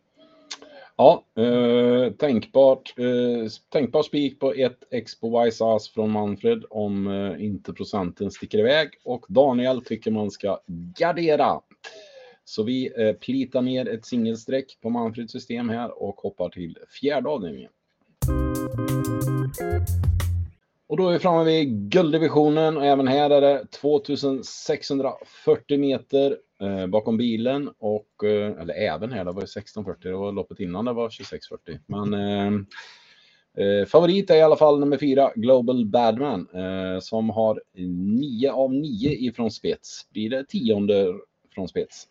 Ja, 1.00 1.26
eh, 1.38 2.12
tänkbart, 2.12 2.94
eh, 2.98 3.50
tänkbar 3.70 4.04
spik 4.04 4.40
på 4.40 4.54
ett 4.54 4.84
X 4.92 5.20
på 5.20 5.44
Wise 5.44 5.66
Ass 5.66 5.90
från 5.90 6.12
Manfred 6.12 6.64
om 6.70 7.08
eh, 7.08 7.46
inte 7.46 7.74
procenten 7.74 8.32
sticker 8.32 8.58
iväg. 8.58 8.90
Och 9.04 9.26
Daniel 9.30 9.82
tycker 9.82 10.12
man 10.12 10.32
ska 10.32 10.60
gardera. 10.68 11.62
Så 12.46 12.64
vi 12.64 12.92
eh, 12.98 13.14
plitar 13.14 13.62
ner 13.62 13.88
ett 13.88 14.06
singelsträck 14.06 14.78
på 14.82 14.90
Manfreds 14.90 15.32
system 15.32 15.70
här 15.70 16.04
och 16.04 16.16
hoppar 16.16 16.50
till 16.50 16.78
fjärde 17.02 17.30
avdelningen. 17.30 17.72
Och 20.88 20.98
då 20.98 21.08
är 21.08 21.14
vi 21.14 21.20
framme 21.20 21.44
vid 21.44 21.68
gulddivisionen 21.68 22.78
och 22.78 22.86
även 22.86 23.08
här 23.08 23.30
är 23.30 23.42
det 23.42 23.66
2640 23.72 25.80
meter 25.80 26.38
eh, 26.62 26.88
bakom 26.88 27.17
bilen 27.17 27.72
och, 27.80 28.24
eh, 28.24 28.62
eller 28.62 28.74
även 28.74 29.12
här, 29.12 29.26
det 29.26 29.32
var 29.32 29.41
1640, 29.41 30.12
det 30.12 30.17
var 30.17 30.32
loppet 30.32 30.60
innan 30.60 30.86
det 30.86 30.93
var 30.93 31.10
2640. 31.10 31.80
Men 31.86 32.13
eh, 32.13 32.54
eh, 33.65 33.86
favorit 33.86 34.30
är 34.30 34.36
i 34.36 34.41
alla 34.41 34.56
fall 34.56 34.80
nummer 34.80 34.98
fyra, 34.98 35.32
Global 35.36 35.86
Badman, 35.86 36.48
eh, 36.54 37.00
som 37.00 37.30
har 37.30 37.62
9 37.74 38.52
av 38.52 38.74
9 38.74 39.12
ifrån 39.12 39.52
spets. 39.52 40.08
Blir 40.10 40.30
det 40.30 40.43
tionde 40.48 41.13
från 41.56 41.67
spets? 41.67 42.08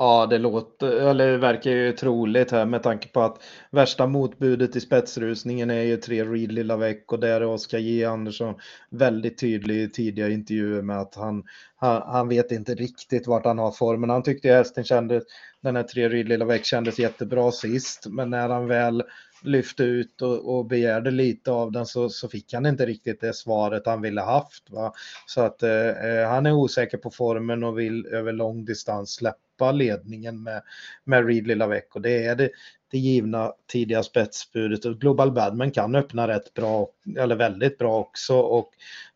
Ja, 0.00 0.26
det 0.26 0.38
låter, 0.38 0.90
eller 0.90 1.38
verkar 1.38 1.70
ju 1.70 1.92
troligt 1.92 2.50
här 2.50 2.66
med 2.66 2.82
tanke 2.82 3.08
på 3.08 3.20
att 3.20 3.42
värsta 3.70 4.06
motbudet 4.06 4.76
i 4.76 4.80
spetsrusningen 4.80 5.70
är 5.70 5.82
ju 5.82 5.96
tre 5.96 6.24
Ridley 6.24 6.46
Lilla 6.46 6.76
Veck 6.76 7.12
och 7.12 7.20
där 7.20 7.40
är 7.40 7.46
Oskar 7.46 7.78
J 7.78 8.04
Andersson 8.04 8.54
väldigt 8.90 9.38
tydlig 9.38 9.82
i 9.82 9.90
tidiga 9.90 10.28
intervjuer 10.28 10.82
med 10.82 11.00
att 11.00 11.14
han, 11.14 11.44
han, 11.76 12.02
han, 12.06 12.28
vet 12.28 12.52
inte 12.52 12.74
riktigt 12.74 13.26
vart 13.26 13.44
han 13.44 13.58
har 13.58 13.70
formen. 13.70 14.10
Han 14.10 14.22
tyckte 14.22 14.48
hästen 14.48 14.84
kändes, 14.84 15.24
den 15.60 15.76
här 15.76 15.82
tre 15.82 16.08
Ridley 16.08 16.24
Lilla 16.24 16.44
Veck 16.44 16.64
kändes 16.64 16.98
jättebra 16.98 17.52
sist, 17.52 18.06
men 18.06 18.30
när 18.30 18.48
han 18.48 18.66
väl 18.66 19.02
lyfte 19.42 19.82
ut 19.82 20.22
och, 20.22 20.58
och 20.58 20.66
begärde 20.66 21.10
lite 21.10 21.50
av 21.50 21.72
den 21.72 21.86
så, 21.86 22.08
så 22.08 22.28
fick 22.28 22.54
han 22.54 22.66
inte 22.66 22.86
riktigt 22.86 23.20
det 23.20 23.34
svaret 23.34 23.86
han 23.86 24.00
ville 24.02 24.20
haft. 24.20 24.70
Va? 24.70 24.92
Så 25.26 25.40
att 25.40 25.62
eh, 25.62 25.88
eh 25.88 26.28
han 26.28 26.46
är 26.46 26.52
osäker 26.52 26.98
på 26.98 27.10
formen 27.10 27.64
och 27.64 27.78
vill 27.78 28.06
över 28.06 28.32
lång 28.32 28.64
distans 28.64 29.14
släppa 29.14 29.47
släppa 29.58 29.72
ledningen 29.72 30.42
med, 30.42 30.62
med 31.04 31.26
Ridley 31.26 31.54
Lilla 31.54 31.66
Veck 31.66 31.94
och 31.94 32.00
det 32.02 32.24
är 32.24 32.36
det, 32.36 32.50
det 32.90 32.98
givna 32.98 33.52
tidiga 33.72 34.02
spetsbudet. 34.02 34.84
Och 34.84 35.00
Global 35.00 35.32
Badman 35.32 35.70
kan 35.70 35.94
öppna 35.94 36.28
rätt 36.28 36.54
bra, 36.54 36.88
eller 37.18 37.36
väldigt 37.36 37.78
bra 37.78 37.98
också. 37.98 38.38
Och 38.38 38.70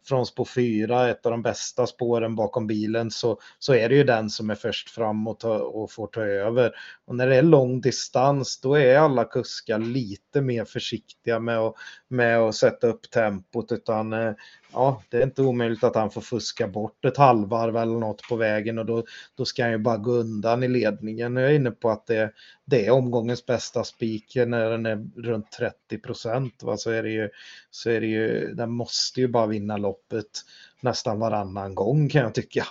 från 0.05 0.26
spår 0.26 0.44
4, 0.44 1.09
ett 1.09 1.26
av 1.26 1.33
de 1.33 1.42
bästa 1.42 1.87
spåren 1.87 2.37
bakom 2.37 2.66
bilen, 2.66 3.11
så, 3.11 3.38
så 3.59 3.74
är 3.74 3.88
det 3.88 3.94
ju 3.94 4.05
den 4.05 4.31
som 4.31 4.50
är 4.50 4.55
först 4.55 4.90
fram 4.90 5.26
och, 5.28 5.38
ta, 5.38 5.59
och 5.59 5.90
får 5.90 6.07
ta 6.07 6.20
över. 6.20 6.72
Och 7.05 7.16
när 7.16 7.26
det 7.26 7.37
är 7.37 7.42
lång 7.42 7.81
distans, 7.81 8.61
då 8.61 8.74
är 8.74 8.98
alla 8.98 9.24
kuskar 9.24 9.78
lite 9.78 10.40
mer 10.40 10.64
försiktiga 10.64 11.38
med 11.38 11.59
att, 11.59 11.74
med 12.09 12.38
att 12.38 12.55
sätta 12.55 12.87
upp 12.87 13.11
tempot, 13.11 13.72
utan 13.72 14.12
eh, 14.12 14.33
ja, 14.72 15.02
det 15.09 15.16
är 15.16 15.22
inte 15.22 15.42
omöjligt 15.42 15.85
att 15.85 15.96
han 15.96 16.11
får 16.11 16.20
fuska 16.20 16.68
bort 16.68 17.05
ett 17.05 17.16
halvvarv 17.16 17.76
eller 17.76 17.98
något 17.98 18.28
på 18.28 18.37
vägen. 18.37 18.78
Och 18.78 18.87
då, 18.87 19.05
då 19.37 19.44
ska 19.44 19.62
han 19.62 19.72
ju 19.72 19.78
bara 19.78 19.96
gå 19.96 20.22
undan 20.33 20.62
i 20.62 20.68
ledningen. 20.68 21.37
Jag 21.37 21.51
är 21.51 21.55
inne 21.55 21.71
på 21.71 21.90
att 21.90 22.07
det, 22.07 22.33
det 22.64 22.87
är 22.87 22.90
omgångens 22.90 23.47
bästa 23.47 23.85
spiker 23.85 24.47
när 24.47 24.71
den 24.71 24.87
är 24.87 25.07
runt 25.16 25.53
30 25.53 25.99
procent. 25.99 26.62
Så 26.77 26.90
är 26.90 27.03
det 27.03 27.11
ju, 27.11 27.31
så 27.71 27.90
är 27.90 28.01
det 28.01 28.07
ju, 28.07 28.55
den 28.55 28.71
måste 28.71 29.21
ju 29.21 29.29
bara 29.29 29.47
vinna 29.47 29.77
loppet 29.77 30.40
nästan 30.81 31.18
varannan 31.18 31.75
gång 31.75 32.09
kan 32.09 32.23
jag 32.23 32.35
tycka. 32.35 32.66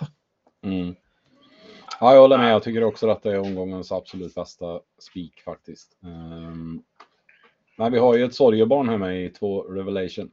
Mm. 0.64 0.94
Ja, 2.00 2.14
jag 2.14 2.20
håller 2.20 2.38
med. 2.38 2.52
Jag 2.52 2.62
tycker 2.62 2.84
också 2.84 3.10
att 3.10 3.22
det 3.22 3.32
är 3.32 3.38
omgångens 3.38 3.92
absolut 3.92 4.34
bästa 4.34 4.80
spik 4.98 5.42
faktiskt. 5.44 5.96
Um, 6.00 6.82
men 7.76 7.92
vi 7.92 7.98
har 7.98 8.16
ju 8.16 8.24
ett 8.24 8.34
sorgebarn 8.34 8.88
här 8.88 8.98
med 8.98 9.24
i 9.24 9.28
två 9.28 9.62
Revelation. 9.62 10.30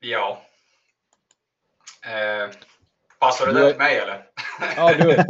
Ja. 0.00 0.42
Eh, 2.04 2.50
passar 3.24 3.46
det 3.46 3.52
där 3.52 3.68
till 3.68 3.78
mig 3.78 3.98
eller? 3.98 4.26
Ja, 4.76 4.94
du, 4.94 5.24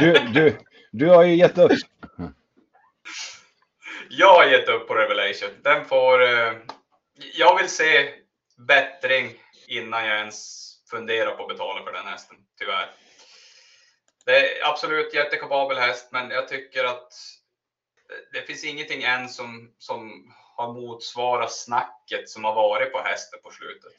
du, 0.00 0.12
du, 0.32 0.58
du 0.90 1.08
har 1.08 1.22
ju 1.22 1.34
gett 1.34 1.58
upp. 1.58 1.72
Jag 4.10 4.34
har 4.34 4.44
gett 4.44 4.68
upp 4.68 4.88
på 4.88 4.94
Revelation. 4.94 5.50
Den 5.62 5.84
får... 5.84 6.22
Eh, 6.22 6.52
jag 7.34 7.58
vill 7.58 7.68
se 7.68 8.14
bättring 8.68 9.34
innan 9.68 10.06
jag 10.06 10.18
ens 10.18 10.68
funderar 10.90 11.36
på 11.36 11.42
att 11.42 11.48
betala 11.48 11.84
för 11.84 11.92
den 11.92 12.06
hästen, 12.06 12.36
tyvärr. 12.58 12.90
Det 14.26 14.60
är 14.60 14.68
absolut 14.68 15.14
jättekapabel 15.14 15.78
häst, 15.78 16.08
men 16.12 16.30
jag 16.30 16.48
tycker 16.48 16.84
att 16.84 17.12
det 18.32 18.42
finns 18.42 18.64
ingenting 18.64 19.02
än 19.02 19.28
som, 19.28 19.70
som 19.78 20.32
har 20.56 20.72
motsvarat 20.72 21.52
snacket 21.52 22.28
som 22.28 22.44
har 22.44 22.54
varit 22.54 22.92
på 22.92 22.98
hästen 22.98 23.40
på 23.42 23.50
slutet. 23.50 23.92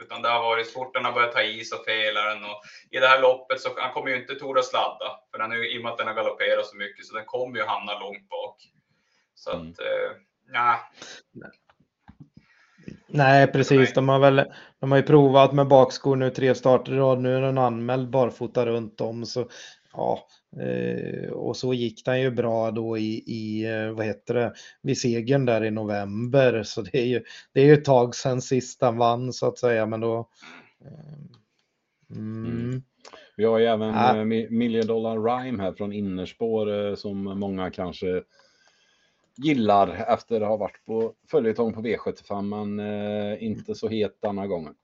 Utan 0.00 0.22
det 0.22 0.28
har 0.28 0.40
varit 0.40 0.66
så 0.66 0.72
fort 0.72 0.94
den 0.94 1.04
har 1.04 1.12
börjat 1.12 1.32
ta 1.32 1.42
i 1.42 1.64
så 1.64 1.76
felar 1.84 2.26
den 2.26 2.44
och 2.44 2.62
i 2.90 2.98
det 2.98 3.06
här 3.06 3.20
loppet 3.20 3.60
så 3.60 3.68
han 3.76 3.92
kommer 3.92 4.10
ju 4.10 4.20
inte 4.20 4.34
tordas 4.34 4.70
sladda. 4.70 5.20
För 5.30 5.38
den 5.38 5.52
är, 5.52 5.74
i 5.74 5.78
och 5.78 5.82
med 5.82 5.92
att 5.92 5.98
den 5.98 6.06
har 6.06 6.14
galopperat 6.14 6.66
så 6.66 6.76
mycket 6.76 7.06
så 7.06 7.14
den 7.14 7.24
kommer 7.24 7.58
ju 7.58 7.64
hamna 7.64 7.98
långt 7.98 8.28
bak. 8.28 8.56
Så 9.34 9.52
mm. 9.52 9.70
att, 9.70 9.80
eh, 9.80 10.10
nah. 10.52 10.78
Nej, 13.06 13.52
precis. 13.52 13.94
De 13.94 14.08
har 14.08 14.18
väl 14.18 14.44
de 14.80 14.90
har 14.90 14.98
ju 14.98 15.04
provat 15.04 15.52
med 15.52 15.66
bakskor 15.66 16.16
nu 16.16 16.30
tre 16.30 16.54
starter 16.54 16.92
i 16.92 16.96
rad. 16.96 17.18
Nu 17.18 17.36
är 17.36 17.40
den 17.40 17.58
anmäld 17.58 18.10
barfota 18.10 18.66
runt 18.66 19.00
om. 19.00 19.26
Så 19.26 19.48
ja, 19.92 20.26
eh, 20.56 21.30
och 21.30 21.56
så 21.56 21.74
gick 21.74 22.04
den 22.04 22.20
ju 22.20 22.30
bra 22.30 22.70
då 22.70 22.98
i, 22.98 23.22
i, 23.26 23.64
eh, 23.64 23.90
vad 23.90 24.06
heter 24.06 24.34
det, 24.34 24.52
vid 24.82 25.00
segern 25.00 25.44
där 25.44 25.64
i 25.64 25.70
november. 25.70 26.62
Så 26.62 26.82
det 26.82 26.98
är 26.98 27.06
ju, 27.06 27.22
det 27.52 27.60
är 27.60 27.64
ju 27.64 27.74
ett 27.74 27.84
tag 27.84 28.14
sedan 28.14 28.42
sist 28.42 28.82
han 28.82 28.96
vann 28.96 29.32
så 29.32 29.48
att 29.48 29.58
säga, 29.58 29.86
men 29.86 30.00
då... 30.00 30.28
Eh, 30.84 32.16
mm. 32.16 32.46
Mm. 32.46 32.82
Vi 33.36 33.44
har 33.44 33.58
ju 33.58 33.66
även 33.66 33.88
ja. 33.88 34.24
Million 34.50 34.86
Dollar 34.86 35.18
Rhyme 35.18 35.62
här 35.62 35.72
från 35.72 35.92
innerspår 35.92 36.94
som 36.96 37.24
många 37.24 37.70
kanske 37.70 38.22
gillar 39.36 40.04
efter 40.08 40.40
att 40.40 40.48
ha 40.48 40.56
varit 40.56 40.84
på 40.86 41.14
följetong 41.30 41.74
på 41.74 41.80
V75, 41.80 42.42
men 42.42 42.80
eh, 42.80 43.44
inte 43.44 43.74
så 43.74 43.88
het 43.88 44.18
denna 44.22 44.46
gången. 44.46 44.74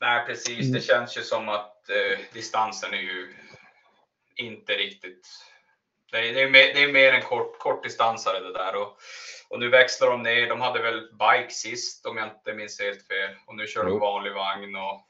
Nej, 0.00 0.26
precis. 0.26 0.58
Det 0.58 0.64
mm. 0.64 0.80
känns 0.80 1.18
ju 1.18 1.20
som 1.20 1.48
att 1.48 1.90
eh, 1.90 2.34
distansen 2.34 2.92
är 2.92 3.02
ju 3.02 3.34
inte 4.36 4.72
riktigt 4.72 5.28
Det 6.12 6.18
är, 6.18 6.34
det 6.34 6.42
är, 6.42 6.50
mer, 6.50 6.74
det 6.74 6.82
är 6.82 6.92
mer 6.92 7.12
en 7.12 7.22
kort, 7.22 7.58
kortdistansare 7.58 8.40
det 8.40 8.52
där. 8.52 8.76
Och, 8.76 8.98
och 9.48 9.60
nu 9.60 9.68
växlar 9.68 10.10
de 10.10 10.22
ner. 10.22 10.48
De 10.48 10.60
hade 10.60 10.82
väl 10.82 11.00
bike 11.12 11.50
sist 11.54 12.06
om 12.06 12.16
jag 12.16 12.28
inte 12.28 12.54
minns 12.54 12.80
helt 12.80 13.06
fel. 13.06 13.30
Och 13.46 13.54
nu 13.54 13.66
kör 13.66 13.84
de 13.84 13.98
vanlig 13.98 14.34
vagn. 14.34 14.76
Och 14.76 15.08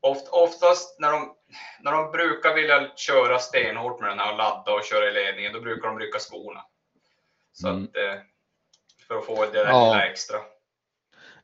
oft, 0.00 0.28
oftast 0.28 1.00
när 1.00 1.12
de, 1.12 1.34
när 1.80 1.92
de 1.92 2.10
brukar 2.10 2.54
vilja 2.54 2.92
köra 2.96 3.38
stenhårt 3.38 4.00
med 4.00 4.10
den 4.10 4.18
här 4.18 4.32
och 4.32 4.38
ladda 4.38 4.72
och 4.72 4.84
köra 4.84 5.08
i 5.08 5.12
ledningen, 5.12 5.52
då 5.52 5.60
brukar 5.60 5.88
de 5.88 5.98
rycka 5.98 6.18
skorna. 6.18 6.64
Så 7.52 7.68
mm. 7.68 7.84
att, 7.84 7.96
eh, 7.96 8.20
för 9.08 9.18
att 9.18 9.26
få 9.26 9.44
det 9.44 9.52
där 9.52 9.66
ja. 9.66 9.84
lilla 9.84 10.06
extra. 10.06 10.38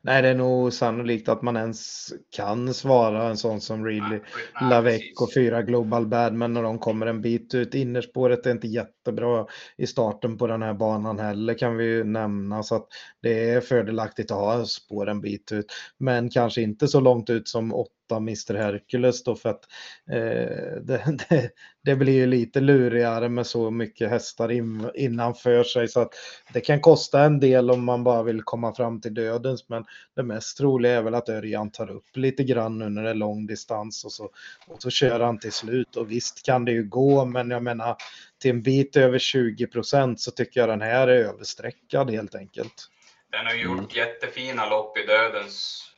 Nej, 0.05 0.21
det 0.21 0.29
är 0.29 0.35
nog 0.35 0.73
sannolikt 0.73 1.29
att 1.29 1.41
man 1.41 1.57
ens 1.57 2.09
kan 2.35 2.73
svara 2.73 3.29
en 3.29 3.37
sån 3.37 3.61
som 3.61 3.85
Ridley 3.85 4.19
Lavec 4.61 5.01
och 5.21 5.33
fyra 5.33 5.61
Global 5.61 6.07
Badman 6.07 6.53
när 6.53 6.63
de 6.63 6.79
kommer 6.79 7.05
en 7.05 7.21
bit 7.21 7.53
ut. 7.53 7.75
Innerspåret 7.75 8.45
är 8.45 8.51
inte 8.51 8.67
jättebra 8.67 9.45
i 9.77 9.87
starten 9.87 10.37
på 10.37 10.47
den 10.47 10.61
här 10.61 10.73
banan 10.73 11.19
heller 11.19 11.53
kan 11.53 11.77
vi 11.77 11.85
ju 11.85 12.03
nämna 12.03 12.63
så 12.63 12.75
att 12.75 12.87
det 13.21 13.49
är 13.49 13.61
fördelaktigt 13.61 14.31
att 14.31 14.37
ha 14.37 14.65
spår 14.65 15.09
en 15.09 15.21
bit 15.21 15.51
ut. 15.51 15.65
Men 15.97 16.29
kanske 16.29 16.61
inte 16.61 16.87
så 16.87 16.99
långt 16.99 17.29
ut 17.29 17.47
som 17.47 17.73
åtta 18.05 18.17
Mr 18.17 18.53
Hercules 18.53 19.23
då 19.23 19.35
för 19.35 19.49
att 19.49 19.63
eh, 20.11 20.81
det, 20.81 21.03
det, 21.29 21.49
det, 21.83 21.95
blir 21.95 22.13
ju 22.13 22.25
lite 22.25 22.59
lurigare 22.59 23.29
med 23.29 23.47
så 23.47 23.71
mycket 23.71 24.09
hästar 24.09 24.51
in, 24.51 24.89
innanför 24.95 25.63
sig 25.63 25.87
så 25.87 25.99
att 25.99 26.13
det 26.53 26.61
kan 26.61 26.81
kosta 26.81 27.23
en 27.23 27.39
del 27.39 27.71
om 27.71 27.83
man 27.83 28.03
bara 28.03 28.23
vill 28.23 28.43
komma 28.43 28.73
fram 28.73 29.01
till 29.01 29.13
dödens 29.13 29.69
men 29.69 29.85
det 30.15 30.23
mest 30.23 30.57
troliga 30.57 30.93
är 30.93 31.01
väl 31.01 31.15
att 31.15 31.29
Örjan 31.29 31.71
tar 31.71 31.91
upp 31.91 32.17
lite 32.17 32.43
grann 32.43 32.95
det 32.95 33.09
är 33.09 33.13
lång 33.13 33.45
distans 33.45 34.05
och 34.05 34.11
så, 34.11 34.29
och 34.67 34.81
så 34.81 34.89
kör 34.89 35.19
han 35.19 35.39
till 35.39 35.51
slut 35.51 35.95
och 35.95 36.11
visst 36.11 36.45
kan 36.45 36.65
det 36.65 36.71
ju 36.71 36.83
gå 36.83 37.25
men 37.25 37.51
jag 37.51 37.63
menar 37.63 37.95
till 38.41 38.51
en 38.51 38.61
bit 38.61 38.97
över 38.97 39.19
20 39.19 39.67
procent 39.67 40.19
så 40.19 40.31
tycker 40.31 40.59
jag 40.59 40.69
den 40.69 40.81
här 40.81 41.07
är 41.07 41.25
översträckad 41.25 42.11
helt 42.11 42.35
enkelt. 42.35 42.89
Den 43.31 43.45
har 43.45 43.53
gjort 43.53 43.79
mm. 43.79 43.89
jättefina 43.93 44.69
lopp 44.69 44.97
i 44.97 45.05
dödens 45.05 45.94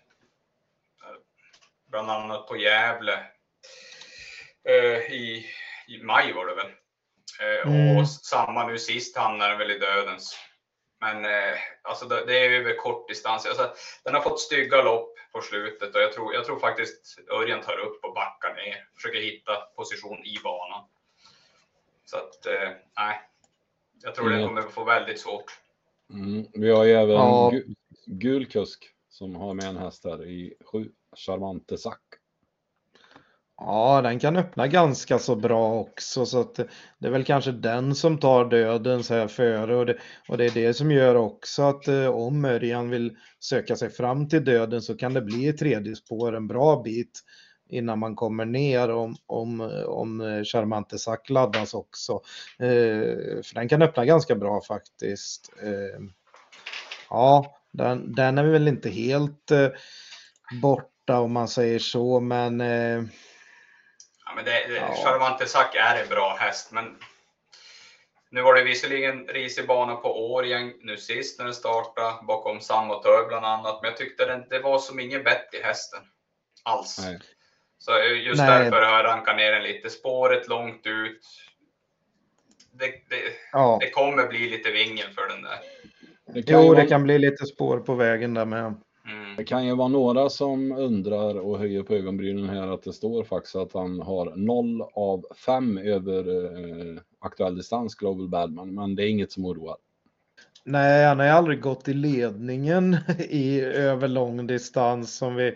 bland 1.88 2.12
annat 2.12 2.48
på 2.48 2.58
Gävle 2.58 3.20
eh, 4.70 5.14
i, 5.14 5.46
i 5.88 6.04
maj 6.04 6.34
var 6.34 6.46
det 6.46 6.56
väl. 6.56 6.72
Eh, 7.40 7.68
mm. 7.68 7.98
Och 7.98 8.10
samma 8.10 8.68
nu 8.68 8.78
sist 8.78 9.18
hamnar 9.18 9.50
den 9.50 9.58
väl 9.58 9.72
i 9.72 9.80
dödens. 9.80 10.40
Men 11.00 11.26
eh, 11.26 11.58
alltså 11.84 12.06
det, 12.06 12.26
det, 12.26 12.46
är 12.46 12.52
över 12.52 12.78
kort 12.78 13.08
distans. 13.08 13.46
Alltså, 13.46 13.74
den 14.04 14.14
har 14.14 14.22
fått 14.22 14.40
stygga 14.40 14.82
lopp 14.82 15.14
på 15.34 15.42
slutet 15.42 15.96
och 15.96 16.02
jag 16.02 16.14
tror, 16.14 16.34
jag 16.34 16.46
tror 16.46 16.60
faktiskt 16.60 17.20
Örjan 17.32 17.62
tar 17.62 17.78
upp 17.78 18.04
och 18.04 18.14
backar 18.14 18.56
ner. 18.56 18.88
Försöker 18.96 19.22
hitta 19.22 19.56
position 19.76 20.26
i 20.26 20.38
banan. 20.44 20.86
Så 22.06 22.18
att, 22.18 22.46
eh, 22.46 22.70
nej. 22.98 23.22
Jag 24.04 24.16
tror 24.16 24.28
mm. 24.28 24.40
den 24.40 24.48
kommer 24.48 24.62
få 24.62 24.84
väldigt 24.84 25.20
svårt. 25.20 25.60
Mm. 26.14 26.46
Vi 26.54 26.72
har 26.72 26.84
ju 26.84 26.92
även 26.92 27.16
ja. 27.16 27.52
gul 28.06 28.46
kusk 28.46 28.90
som 29.10 29.36
har 29.36 29.54
med 29.54 29.66
en 29.66 29.78
häst 29.78 30.04
här 30.06 30.26
i 30.26 30.54
sju. 30.66 30.92
Charmante 31.18 31.78
Sack. 31.78 32.02
Ja, 33.60 34.02
den 34.02 34.20
kan 34.20 34.38
öppna 34.38 34.68
ganska 34.68 35.20
så 35.20 35.36
bra 35.36 35.74
också 35.74 36.26
så 36.26 36.40
att 36.42 36.56
det 37.00 37.08
är 37.08 37.12
väl 37.12 37.24
kanske 37.24 37.52
den 37.52 37.96
som 37.96 38.18
tar 38.18 38.46
döden 38.46 39.04
så 39.04 39.14
här 39.14 39.28
före 39.28 39.76
och 39.76 39.86
det, 39.86 39.98
och 40.30 40.38
det 40.38 40.46
är 40.46 40.52
det 40.52 40.74
som 40.74 40.92
gör 40.92 41.16
också 41.16 41.64
att 41.64 41.88
eh, 41.88 42.08
om 42.08 42.46
Örjan 42.46 42.90
vill 42.90 43.18
söka 43.40 43.76
sig 43.76 43.90
fram 43.90 44.30
till 44.30 44.46
döden 44.46 44.82
så 44.82 44.98
kan 44.98 45.14
det 45.14 45.22
bli 45.22 45.48
ett 45.48 45.58
tredje 45.58 45.96
spår 45.96 46.36
en 46.36 46.48
bra 46.48 46.82
bit 46.84 47.24
innan 47.70 48.00
man 48.00 48.16
kommer 48.16 48.46
ner 48.46 48.90
om, 48.90 49.16
om, 49.26 49.62
om 49.88 50.22
eh, 50.22 50.44
Charmante 50.44 50.98
Sack 50.98 51.30
laddas 51.30 51.74
också. 51.74 52.14
Eh, 52.60 53.42
för 53.44 53.54
den 53.54 53.70
kan 53.70 53.82
öppna 53.82 54.06
ganska 54.06 54.36
bra 54.36 54.62
faktiskt. 54.62 55.54
Eh, 55.64 56.04
ja, 57.10 57.58
den, 57.72 58.16
den 58.16 58.38
är 58.38 58.44
väl 58.44 58.68
inte 58.68 58.90
helt 58.90 59.52
eh, 59.52 59.70
bort 60.62 60.92
borta 61.08 61.20
om 61.20 61.34
man 61.34 61.48
säger 61.48 61.80
så, 61.80 62.20
men... 62.20 62.62
Eh, 62.62 63.04
ja, 64.26 64.34
men 64.36 64.46
det, 64.46 64.52
det, 64.68 64.76
ja. 64.76 64.96
Charmante 65.04 65.46
Sack 65.46 65.76
är 65.76 66.02
en 66.02 66.10
bra 66.10 66.38
häst, 66.40 66.72
men 66.72 66.96
nu 68.32 68.42
var 68.42 68.56
det 68.56 68.64
visserligen 68.64 69.28
risig 69.28 69.68
bana 69.68 69.96
på 69.96 70.34
Årjäng 70.34 70.74
nu 70.82 70.98
sist 70.98 71.40
när 71.40 71.46
den 71.46 71.54
startade, 71.54 72.26
bakom 72.28 72.62
Samotör 72.62 73.28
bland 73.28 73.46
annat, 73.46 73.80
men 73.82 73.90
jag 73.92 73.98
tyckte 73.98 74.26
den, 74.26 74.46
det 74.50 74.60
var 74.60 74.80
som 74.80 75.00
ingen 75.00 75.24
bett 75.24 75.54
i 75.54 75.62
hästen. 75.64 76.00
Alls. 76.64 77.00
Nej. 77.02 77.20
Så 77.80 77.92
just 78.00 78.42
Nej. 78.42 78.64
därför 78.64 78.82
har 78.82 78.98
jag 78.98 79.06
rankat 79.06 79.38
ner 79.38 79.52
den 79.52 79.64
lite. 79.64 79.90
Spåret 79.90 80.48
långt 80.48 80.86
ut. 80.86 81.22
Det, 82.72 82.86
det, 82.86 83.22
ja. 83.52 83.78
det 83.82 83.90
kommer 83.90 84.28
bli 84.28 84.50
lite 84.50 84.72
vingel 84.72 85.10
för 85.10 85.28
den 85.28 85.42
där. 85.42 85.60
Det 86.34 86.52
jo, 86.52 86.74
det 86.74 86.86
kan 86.86 87.04
bli 87.04 87.20
lite 87.20 87.46
spår 87.46 87.80
på 87.80 87.96
vägen 87.96 88.34
där 88.34 88.46
med. 88.46 88.76
Mm. 89.08 89.36
Det 89.38 89.44
kan 89.44 89.66
ju 89.66 89.76
vara 89.76 89.88
några 89.88 90.30
som 90.30 90.72
undrar 90.72 91.40
och 91.40 91.60
höjer 91.60 91.84
på 91.84 91.94
ögonbrynen 91.94 92.50
här 92.50 92.68
att 92.68 92.84
det 92.84 92.94
står 92.94 93.24
faktiskt 93.24 93.56
att 93.56 93.74
han 93.74 94.02
har 94.02 94.34
0 94.36 94.82
av 94.94 95.26
5 95.46 95.78
över 95.78 96.46
eh, 96.96 97.02
aktuell 97.20 97.58
distans 97.58 97.96
Global 97.96 98.30
Badman, 98.30 98.76
men 98.76 98.96
det 98.96 99.04
är 99.04 99.10
inget 99.10 99.32
som 99.32 99.46
oroar. 99.46 99.76
Nej, 100.64 101.06
han 101.06 101.20
har 101.20 101.28
aldrig 101.28 101.62
gått 101.62 101.88
i 101.88 101.94
ledningen 101.94 102.98
i 103.30 103.62
över 103.62 104.08
lång 104.08 104.48
distans 104.48 105.18
som 105.18 105.36
vi 105.36 105.56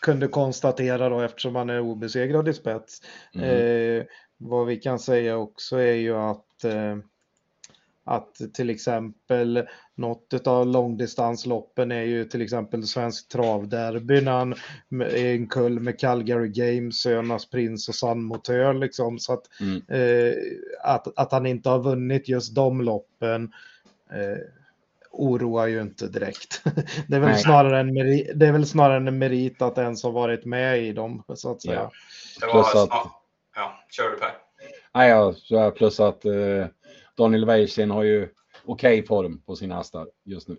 kunde 0.00 0.28
konstatera 0.28 1.08
då 1.08 1.20
eftersom 1.20 1.56
han 1.56 1.70
är 1.70 1.80
obesegrad 1.80 2.48
i 2.48 2.52
spets. 2.52 3.02
Mm. 3.34 3.48
Eh, 3.48 4.04
vad 4.38 4.66
vi 4.66 4.76
kan 4.76 4.98
säga 4.98 5.36
också 5.36 5.76
är 5.76 5.94
ju 5.94 6.16
att 6.16 6.64
eh, 6.64 6.96
att 8.04 8.40
till 8.54 8.70
exempel 8.70 9.68
något 9.94 10.46
av 10.46 10.66
långdistansloppen 10.66 11.92
är 11.92 12.02
ju 12.02 12.24
till 12.24 12.42
exempel 12.42 12.86
Svensk 12.86 13.28
Travderby 13.28 14.20
när 14.20 14.32
han 14.32 14.54
är 14.90 15.34
en 15.34 15.48
kull 15.48 15.80
med 15.80 16.00
Calgary 16.00 16.48
Games, 16.48 17.00
Sönas 17.00 17.50
Prins 17.50 17.88
och 17.88 17.94
San 17.94 18.22
Motör 18.22 18.74
liksom. 18.74 19.18
Så 19.18 19.32
att, 19.32 19.42
mm. 19.60 19.82
eh, 19.88 20.34
att, 20.82 21.18
att 21.18 21.32
han 21.32 21.46
inte 21.46 21.68
har 21.68 21.78
vunnit 21.78 22.28
just 22.28 22.54
de 22.54 22.80
loppen 22.80 23.52
eh, 24.10 24.38
oroar 25.10 25.66
ju 25.66 25.82
inte 25.82 26.08
direkt. 26.08 26.62
Det 27.06 27.16
är, 27.16 27.20
väl 27.20 27.38
snarare 27.38 27.80
en 27.80 27.94
merit, 27.94 28.30
det 28.34 28.46
är 28.46 28.52
väl 28.52 28.66
snarare 28.66 28.96
en 28.96 29.18
merit 29.18 29.62
att 29.62 29.78
ens 29.78 30.02
har 30.02 30.12
varit 30.12 30.44
med 30.44 30.82
i 30.82 30.92
dem 30.92 31.24
så 31.34 31.50
att 31.50 31.62
säga. 31.62 31.90
Ja. 32.40 32.52
Plus 32.52 32.74
att... 32.74 32.90
Ja, 33.54 33.84
kör 33.90 34.10
du 34.10 34.16
Per. 34.16 34.32
Nej, 34.94 35.34
ja, 35.48 35.70
plus 35.70 36.00
att 36.00 36.24
eh 36.24 36.66
Daniel 37.16 37.44
Wäjersten 37.44 37.90
har 37.90 38.02
ju 38.02 38.28
okej 38.64 38.98
okay 38.98 39.06
form 39.06 39.42
på 39.42 39.56
sina 39.56 39.76
hästar 39.76 40.06
just 40.24 40.48
nu. 40.48 40.56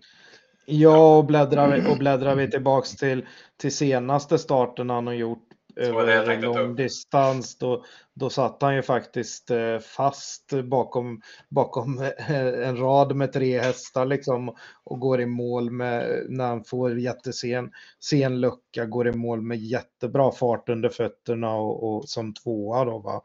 Ja, 0.66 1.18
och 1.18 1.24
bläddrar 1.24 1.76
vi, 1.76 1.92
och 1.92 1.98
bläddrar 1.98 2.34
vi 2.34 2.50
tillbaks 2.50 2.96
till, 2.96 3.26
till 3.56 3.76
senaste 3.76 4.38
starten 4.38 4.90
han 4.90 5.06
har 5.06 5.14
gjort 5.14 5.48
över 5.76 6.42
lång 6.42 6.76
distans, 6.76 7.58
då, 7.58 7.84
då 8.14 8.30
satt 8.30 8.62
han 8.62 8.74
ju 8.74 8.82
faktiskt 8.82 9.50
eh, 9.50 9.78
fast 9.78 10.52
bakom, 10.64 11.20
bakom 11.48 11.98
eh, 12.02 12.68
en 12.68 12.76
rad 12.76 13.16
med 13.16 13.32
tre 13.32 13.60
hästar 13.60 14.06
liksom 14.06 14.56
och 14.84 15.00
går 15.00 15.20
i 15.20 15.26
mål 15.26 15.70
med, 15.70 16.26
när 16.28 16.46
han 16.46 16.64
får 16.64 16.98
jättesen 16.98 17.70
sen 18.00 18.40
lucka, 18.40 18.86
går 18.86 19.08
i 19.08 19.12
mål 19.12 19.42
med 19.42 19.58
jättebra 19.58 20.32
fart 20.32 20.68
under 20.68 20.88
fötterna 20.88 21.54
och, 21.54 21.96
och 21.96 22.08
som 22.08 22.34
tvåa 22.34 22.84
då 22.84 22.98
va. 22.98 23.22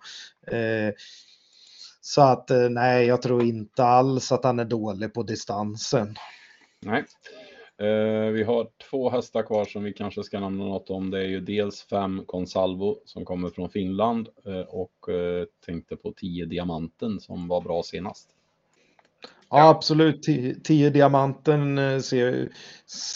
Eh, 0.58 0.94
så 2.02 2.22
att 2.22 2.52
eh, 2.52 2.70
nej, 2.70 3.06
jag 3.06 3.22
tror 3.22 3.44
inte 3.44 3.84
alls 3.84 4.32
att 4.32 4.44
han 4.44 4.60
är 4.60 4.66
dålig 4.66 5.14
på 5.14 5.24
distansen. 5.24 6.16
Nej. 6.80 7.06
Eh, 7.78 8.32
vi 8.32 8.44
har 8.44 8.68
två 8.90 9.10
hästar 9.10 9.44
kvar 9.44 9.66
som 9.66 9.84
vi 9.84 9.94
kanske 9.94 10.24
ska 10.24 10.40
nämna 10.40 10.66
något 10.66 10.90
om. 10.90 11.12
Det 11.12 11.20
är 11.20 11.28
ju 11.28 11.40
dels 11.40 11.82
fem 11.82 12.24
Consalvo 12.26 12.98
som 13.06 13.26
kommer 13.26 13.50
från 13.50 13.70
Finland 13.70 14.30
eh, 14.46 14.62
och 14.62 15.10
eh, 15.10 15.46
tänkte 15.66 15.96
på 15.96 16.12
10 16.12 16.46
Diamanten 16.46 17.20
som 17.20 17.48
var 17.48 17.62
bra 17.62 17.84
senast. 17.84 18.30
Ja, 19.50 19.70
absolut. 19.70 20.24
10 20.64 20.90
Diamanten 20.90 21.78
eh, 21.78 22.00
ser, 22.00 22.50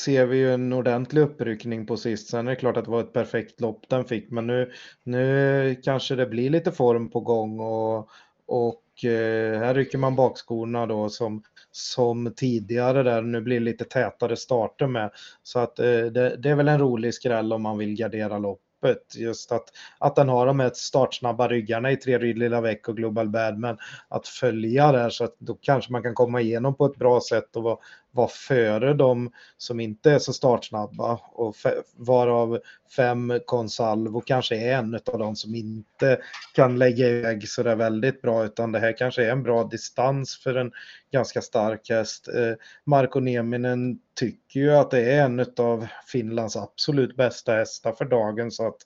ser 0.06 0.26
vi 0.26 0.38
ju 0.38 0.54
en 0.54 0.74
ordentlig 0.74 1.22
uppryckning 1.22 1.86
på 1.86 1.98
sist. 1.98 2.30
Sen 2.30 2.48
är 2.48 2.52
det 2.52 2.56
klart 2.56 2.78
att 2.78 2.86
det 2.86 2.92
var 2.92 3.02
ett 3.02 3.14
perfekt 3.14 3.62
lopp 3.62 3.90
den 3.90 4.06
fick, 4.06 4.32
men 4.32 4.48
nu, 4.48 4.72
nu 5.04 5.82
kanske 5.84 6.16
det 6.16 6.26
blir 6.26 6.50
lite 6.50 6.72
form 6.72 7.10
på 7.10 7.20
gång 7.20 7.60
och, 7.60 8.10
och 8.48 9.06
eh, 9.06 9.60
här 9.60 9.74
rycker 9.74 9.98
man 9.98 10.16
bakskorna 10.16 10.86
då 10.86 11.10
som, 11.10 11.44
som 11.72 12.34
tidigare 12.36 13.04
där. 13.04 13.22
Nu 13.22 13.42
blir 13.42 13.60
det 13.60 13.66
lite 13.66 13.86
tätare 13.86 14.36
starter 14.36 14.88
med. 14.88 15.12
Så 15.44 15.60
att 15.60 15.80
eh, 15.80 15.86
det, 15.86 16.36
det, 16.38 16.50
är 16.50 16.56
väl 16.56 16.68
en 16.68 16.80
rolig 16.80 17.14
skräll 17.14 17.54
om 17.54 17.62
man 17.62 17.78
vill 17.78 17.96
gardera 17.96 18.38
loppet. 18.38 19.16
Just 19.16 19.52
att, 19.52 19.64
att 19.98 20.16
den 20.16 20.30
har 20.30 20.46
de 20.46 20.60
här 20.60 20.72
startsnabba 20.74 21.48
ryggarna 21.48 21.92
i 21.92 21.98
tre 21.98 22.18
Lilla 22.18 22.62
Veck 22.62 22.88
och 22.88 22.98
Global 22.98 23.30
Badman 23.30 23.78
att 24.08 24.28
följa 24.28 24.92
där 24.92 25.10
så 25.10 25.24
att 25.24 25.36
då 25.40 25.58
kanske 25.62 25.92
man 25.92 26.04
kan 26.04 26.14
komma 26.14 26.42
igenom 26.42 26.76
på 26.76 26.86
ett 26.86 26.96
bra 26.96 27.22
sätt 27.22 27.56
och 27.56 27.64
vara, 27.64 27.78
vara 28.14 28.28
före 28.28 28.94
de 28.94 29.32
som 29.58 29.80
inte 29.80 30.12
är 30.12 30.20
så 30.20 30.34
startsnabba 30.34 31.20
och 31.32 31.56
varav 31.96 32.60
fem 32.96 33.40
Consalvo 33.46 34.22
kanske 34.22 34.56
är 34.56 34.78
en 34.78 34.96
av 34.96 35.20
de 35.20 35.36
som 35.36 35.56
inte 35.56 36.20
kan 36.54 36.80
lägga 36.80 37.08
iväg 37.08 37.50
så 37.50 37.64
där 37.64 37.76
väldigt 37.76 38.22
bra 38.22 38.46
utan 38.46 38.72
det 38.72 38.80
här 38.80 38.98
kanske 38.98 39.26
är 39.26 39.32
en 39.32 39.44
bra 39.44 39.64
distans 39.64 40.38
för 40.44 40.56
en 40.56 40.72
ganska 41.12 41.42
stark 41.42 41.90
häst. 41.90 42.28
Eh, 42.28 42.54
Marko 42.86 43.20
Nieminen 43.20 44.00
tycker 44.16 44.60
ju 44.60 44.72
att 44.72 44.92
det 44.92 45.14
är 45.14 45.26
en 45.26 45.46
av 45.58 45.88
Finlands 46.08 46.56
absolut 46.56 47.16
bästa 47.16 47.54
hästar 47.54 47.92
för 47.92 48.06
dagen 48.06 48.52
så 48.52 48.68
att 48.68 48.78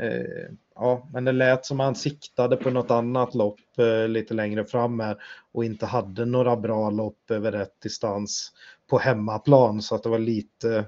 Eh, 0.00 0.50
ja, 0.74 1.08
men 1.12 1.24
det 1.24 1.32
lät 1.32 1.66
som 1.66 1.80
han 1.80 1.94
siktade 1.94 2.56
på 2.56 2.70
något 2.70 2.90
annat 2.90 3.34
lopp 3.34 3.78
eh, 3.78 4.08
lite 4.08 4.34
längre 4.34 4.64
fram 4.64 5.00
här 5.00 5.22
och 5.52 5.64
inte 5.64 5.86
hade 5.86 6.24
några 6.24 6.56
bra 6.56 6.90
lopp 6.90 7.30
över 7.30 7.52
rätt 7.52 7.80
distans 7.80 8.52
på 8.86 8.98
hemmaplan 8.98 9.82
så 9.82 9.94
att 9.94 10.02
det 10.02 10.08
var 10.08 10.18
lite 10.18 10.84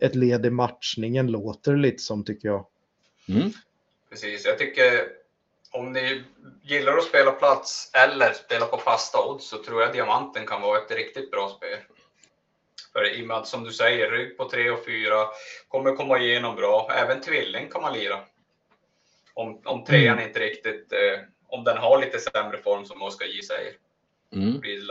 ett 0.00 0.14
led 0.14 0.46
i 0.46 0.50
matchningen 0.50 1.26
låter 1.26 1.76
lite 1.76 2.02
som 2.02 2.24
tycker 2.24 2.48
jag. 2.48 2.66
Mm. 3.28 3.50
Precis, 4.10 4.44
jag 4.44 4.58
tycker 4.58 5.08
om 5.70 5.92
ni 5.92 6.24
gillar 6.62 6.96
att 6.96 7.04
spela 7.04 7.30
plats 7.30 7.90
eller 7.94 8.32
spela 8.32 8.66
på 8.66 8.76
fasta 8.76 9.18
odds 9.28 9.48
så 9.48 9.62
tror 9.62 9.82
jag 9.82 9.92
diamanten 9.92 10.46
kan 10.46 10.62
vara 10.62 10.78
ett 10.78 10.90
riktigt 10.90 11.30
bra 11.30 11.48
spel. 11.48 11.78
För 12.92 13.18
i 13.18 13.22
och 13.22 13.26
med 13.26 13.36
att 13.36 13.46
som 13.46 13.64
du 13.64 13.72
säger, 13.72 14.10
rygg 14.10 14.36
på 14.36 14.48
3 14.48 14.70
och 14.70 14.84
4 14.84 15.26
kommer 15.68 15.96
komma 15.96 16.18
igenom 16.18 16.56
bra. 16.56 16.90
Även 16.92 17.20
tvilling 17.20 17.68
kan 17.68 17.82
man 17.82 17.92
lira. 17.92 18.20
Om, 19.40 19.60
om 19.64 19.84
trean 19.84 20.18
mm. 20.18 20.28
inte 20.28 20.40
riktigt, 20.40 20.92
eh, 20.92 21.20
om 21.46 21.64
den 21.64 21.76
har 21.76 22.00
lite 22.00 22.18
sämre 22.18 22.58
form 22.58 22.84
som 22.84 23.02
Oskar 23.02 23.26
J 23.26 23.42
säger. 23.42 23.72
Mm. 24.32 24.60
Blir 24.60 24.80
det 24.80 24.86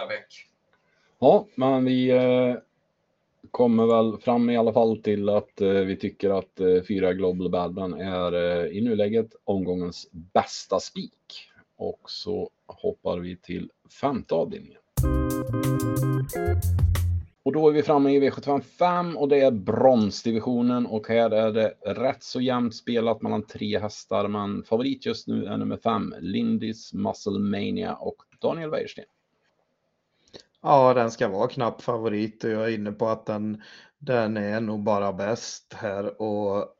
Ja, 1.19 1.45
men 1.55 1.85
vi 1.85 2.09
eh, 2.09 2.55
kommer 3.51 3.85
väl 3.85 4.17
fram 4.17 4.49
i 4.49 4.57
alla 4.57 4.73
fall 4.73 4.97
till 4.97 5.29
att 5.29 5.61
eh, 5.61 5.69
vi 5.69 5.95
tycker 5.95 6.29
att 6.29 6.59
eh, 6.59 6.81
fyra 6.87 7.13
Global 7.13 7.49
Badman 7.49 8.01
är 8.01 8.33
eh, 8.33 8.77
i 8.77 8.81
nuläget 8.81 9.35
omgångens 9.43 10.09
bästa 10.11 10.79
spik. 10.79 11.49
Och 11.77 12.11
så 12.11 12.49
hoppar 12.65 13.19
vi 13.19 13.37
till 13.37 13.71
femte 14.01 14.35
avdelningen. 14.35 14.79
Och 17.49 17.53
då 17.53 17.69
är 17.69 17.73
vi 17.73 17.83
framme 17.83 18.11
i 18.11 18.29
V755 18.29 19.15
och 19.15 19.27
det 19.27 19.41
är 19.41 19.51
bronsdivisionen 19.51 20.85
och 20.85 21.07
här 21.07 21.31
är 21.31 21.51
det 21.51 21.73
rätt 21.85 22.23
så 22.23 22.41
jämnt 22.41 22.75
spelat 22.75 23.21
mellan 23.21 23.47
tre 23.47 23.79
hästar. 23.79 24.27
Men 24.27 24.63
favorit 24.63 25.05
just 25.05 25.27
nu 25.27 25.45
är 25.45 25.57
nummer 25.57 25.77
fem, 25.77 26.15
Lindis 26.19 26.93
Muscle 26.93 27.39
Mania 27.39 27.95
och 27.95 28.15
Daniel 28.41 28.69
Wäjersten. 28.69 29.05
Ja, 30.61 30.93
den 30.93 31.11
ska 31.11 31.27
vara 31.27 31.47
knapp 31.47 31.81
favorit 31.81 32.43
och 32.43 32.49
jag 32.49 32.63
är 32.63 32.75
inne 32.75 32.91
på 32.91 33.07
att 33.07 33.25
den, 33.25 33.61
den 33.97 34.37
är 34.37 34.61
nog 34.61 34.83
bara 34.83 35.13
bäst 35.13 35.73
här 35.73 36.21
och 36.21 36.75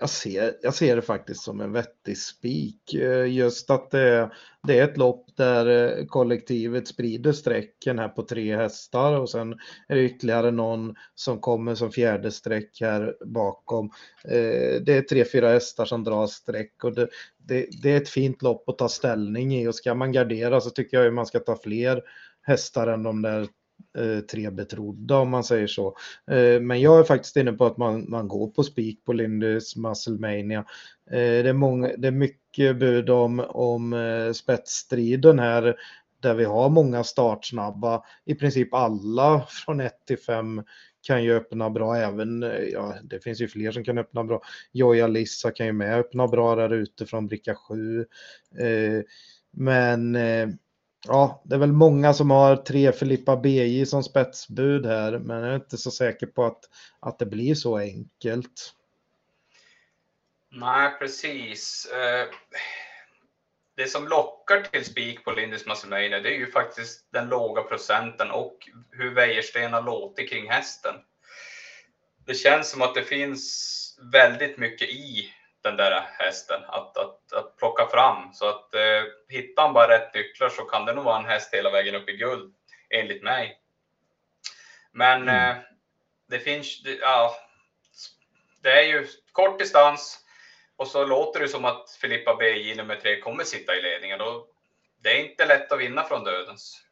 jag 0.00 0.10
ser, 0.10 0.54
jag 0.62 0.74
ser 0.74 0.96
det 0.96 1.02
faktiskt 1.02 1.42
som 1.42 1.60
en 1.60 1.72
vettig 1.72 2.18
spik. 2.18 2.94
Eh, 2.94 3.26
just 3.26 3.70
att 3.70 3.90
det, 3.90 4.30
det, 4.66 4.78
är 4.78 4.84
ett 4.84 4.96
lopp 4.96 5.26
där 5.36 5.98
eh, 5.98 6.06
kollektivet 6.06 6.88
sprider 6.88 7.32
sträcken 7.32 7.98
här 7.98 8.08
på 8.08 8.22
tre 8.22 8.56
hästar 8.56 9.18
och 9.18 9.30
sen 9.30 9.52
är 9.88 9.96
det 9.96 10.02
ytterligare 10.02 10.50
någon 10.50 10.94
som 11.14 11.40
kommer 11.40 11.74
som 11.74 11.92
fjärde 11.92 12.30
sträck 12.30 12.78
här 12.80 13.16
bakom. 13.26 13.90
Eh, 14.24 14.80
det 14.82 14.92
är 14.92 15.02
tre, 15.02 15.24
fyra 15.24 15.48
hästar 15.48 15.84
som 15.84 16.04
drar 16.04 16.26
sträck 16.26 16.84
och 16.84 16.94
det, 16.94 17.08
det, 17.38 17.66
det 17.82 17.92
är 17.92 17.96
ett 17.96 18.08
fint 18.08 18.42
lopp 18.42 18.68
att 18.68 18.78
ta 18.78 18.88
ställning 18.88 19.54
i 19.54 19.68
och 19.68 19.74
ska 19.74 19.94
man 19.94 20.12
gardera 20.12 20.60
så 20.60 20.70
tycker 20.70 20.96
jag 20.96 21.06
att 21.06 21.14
man 21.14 21.26
ska 21.26 21.38
ta 21.38 21.56
fler 21.56 22.02
hästar 22.42 22.86
än 22.86 23.02
de 23.02 23.22
där 23.22 23.48
Eh, 23.98 24.20
tre 24.20 24.50
betrodda 24.50 25.16
om 25.16 25.30
man 25.30 25.44
säger 25.44 25.66
så. 25.66 25.96
Eh, 26.30 26.60
men 26.60 26.80
jag 26.80 26.98
är 26.98 27.04
faktiskt 27.04 27.36
inne 27.36 27.52
på 27.52 27.66
att 27.66 27.76
man, 27.76 28.10
man 28.10 28.28
går 28.28 28.48
på 28.48 28.62
spik 28.62 29.04
på 29.04 29.12
Lindys 29.12 29.76
Musclemania. 29.76 30.58
Eh, 31.10 31.16
det, 31.16 31.48
är 31.48 31.52
många, 31.52 31.96
det 31.96 32.08
är 32.08 32.12
mycket 32.12 32.76
bud 32.78 33.10
om, 33.10 33.40
om 33.40 33.94
spetsstriden 34.34 35.38
här 35.38 35.76
där 36.20 36.34
vi 36.34 36.44
har 36.44 36.68
många 36.68 37.04
startsnabba. 37.04 38.02
I 38.24 38.34
princip 38.34 38.74
alla 38.74 39.46
från 39.48 39.80
1 39.80 39.92
till 40.06 40.18
5 40.18 40.62
kan 41.02 41.24
ju 41.24 41.36
öppna 41.36 41.70
bra 41.70 41.96
även, 41.96 42.42
ja 42.72 42.94
det 43.02 43.20
finns 43.20 43.40
ju 43.40 43.48
fler 43.48 43.72
som 43.72 43.84
kan 43.84 43.98
öppna 43.98 44.24
bra. 44.24 44.40
Joja 44.72 45.06
Lissa 45.06 45.50
kan 45.50 45.66
ju 45.66 45.72
med 45.72 45.98
öppna 45.98 46.28
bra 46.28 46.54
där 46.54 46.72
ute 46.72 47.06
från 47.06 47.26
bricka 47.26 47.54
7. 47.54 48.06
Men 49.52 50.16
Ja, 51.06 51.42
det 51.44 51.54
är 51.54 51.58
väl 51.58 51.72
många 51.72 52.14
som 52.14 52.30
har 52.30 52.56
tre 52.56 52.92
Filippa 52.92 53.36
BJ 53.36 53.86
som 53.86 54.02
spetsbud 54.02 54.86
här, 54.86 55.18
men 55.18 55.42
jag 55.42 55.50
är 55.50 55.54
inte 55.54 55.78
så 55.78 55.90
säker 55.90 56.26
på 56.26 56.44
att, 56.44 56.64
att 57.00 57.18
det 57.18 57.26
blir 57.26 57.54
så 57.54 57.78
enkelt. 57.78 58.74
Nej, 60.50 60.98
precis. 60.98 61.86
Eh, 61.92 62.26
det 63.76 63.86
som 63.86 64.08
lockar 64.08 64.62
till 64.62 64.84
spik 64.84 65.24
på 65.24 65.32
Lindis 65.32 65.66
Massimania, 65.66 66.20
det 66.20 66.28
är 66.28 66.38
ju 66.38 66.50
faktiskt 66.50 67.06
den 67.12 67.28
låga 67.28 67.62
procenten 67.62 68.30
och 68.30 68.68
hur 68.90 69.14
Wäjersten 69.14 69.72
har 69.72 69.82
låtit 69.82 70.30
kring 70.30 70.50
hästen. 70.50 70.94
Det 72.26 72.34
känns 72.34 72.70
som 72.70 72.82
att 72.82 72.94
det 72.94 73.02
finns 73.02 73.98
väldigt 74.12 74.58
mycket 74.58 74.88
i 74.88 75.32
den 75.68 75.76
där 75.76 76.06
hästen 76.18 76.60
att, 76.68 76.96
att, 76.96 77.32
att 77.32 77.56
plocka 77.56 77.86
fram. 77.86 78.32
Så 78.32 78.48
att 78.48 78.74
eh, 78.74 79.02
hittar 79.28 79.62
han 79.62 79.72
bara 79.72 79.88
rätt 79.88 80.14
nycklar 80.14 80.48
så 80.48 80.62
kan 80.62 80.86
det 80.86 80.92
nog 80.92 81.04
vara 81.04 81.18
en 81.18 81.24
häst 81.24 81.54
hela 81.54 81.70
vägen 81.70 81.94
upp 81.94 82.08
i 82.08 82.16
guld, 82.16 82.54
enligt 82.90 83.22
mig. 83.22 83.60
Men 84.92 85.22
mm. 85.22 85.50
eh, 85.50 85.56
det 86.28 86.38
finns, 86.38 86.82
det, 86.82 86.94
ja, 86.94 87.36
det 88.62 88.70
är 88.70 88.82
ju 88.82 89.06
kort 89.32 89.58
distans 89.58 90.24
och 90.76 90.86
så 90.86 91.04
låter 91.04 91.40
det 91.40 91.48
som 91.48 91.64
att 91.64 91.90
Filippa 92.00 92.36
BJ 92.36 92.74
nummer 92.74 92.96
tre 92.96 93.20
kommer 93.20 93.44
sitta 93.44 93.76
i 93.76 93.82
ledningen. 93.82 94.20
Och 94.20 94.46
det 95.02 95.08
är 95.08 95.30
inte 95.30 95.46
lätt 95.46 95.72
att 95.72 95.80
vinna 95.80 96.04
från 96.04 96.24
dödens. 96.24 96.82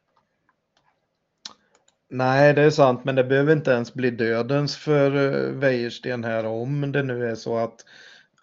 Nej, 2.09 2.53
det 2.53 2.61
är 2.61 2.69
sant, 2.69 3.05
men 3.05 3.15
det 3.15 3.23
behöver 3.23 3.53
inte 3.53 3.71
ens 3.71 3.93
bli 3.93 4.09
dödens 4.09 4.77
för 4.77 5.15
uh, 5.15 5.59
Wäjersten 5.59 6.23
här 6.23 6.45
om 6.45 6.91
det 6.91 7.03
nu 7.03 7.29
är 7.29 7.35
så 7.35 7.57
att 7.57 7.85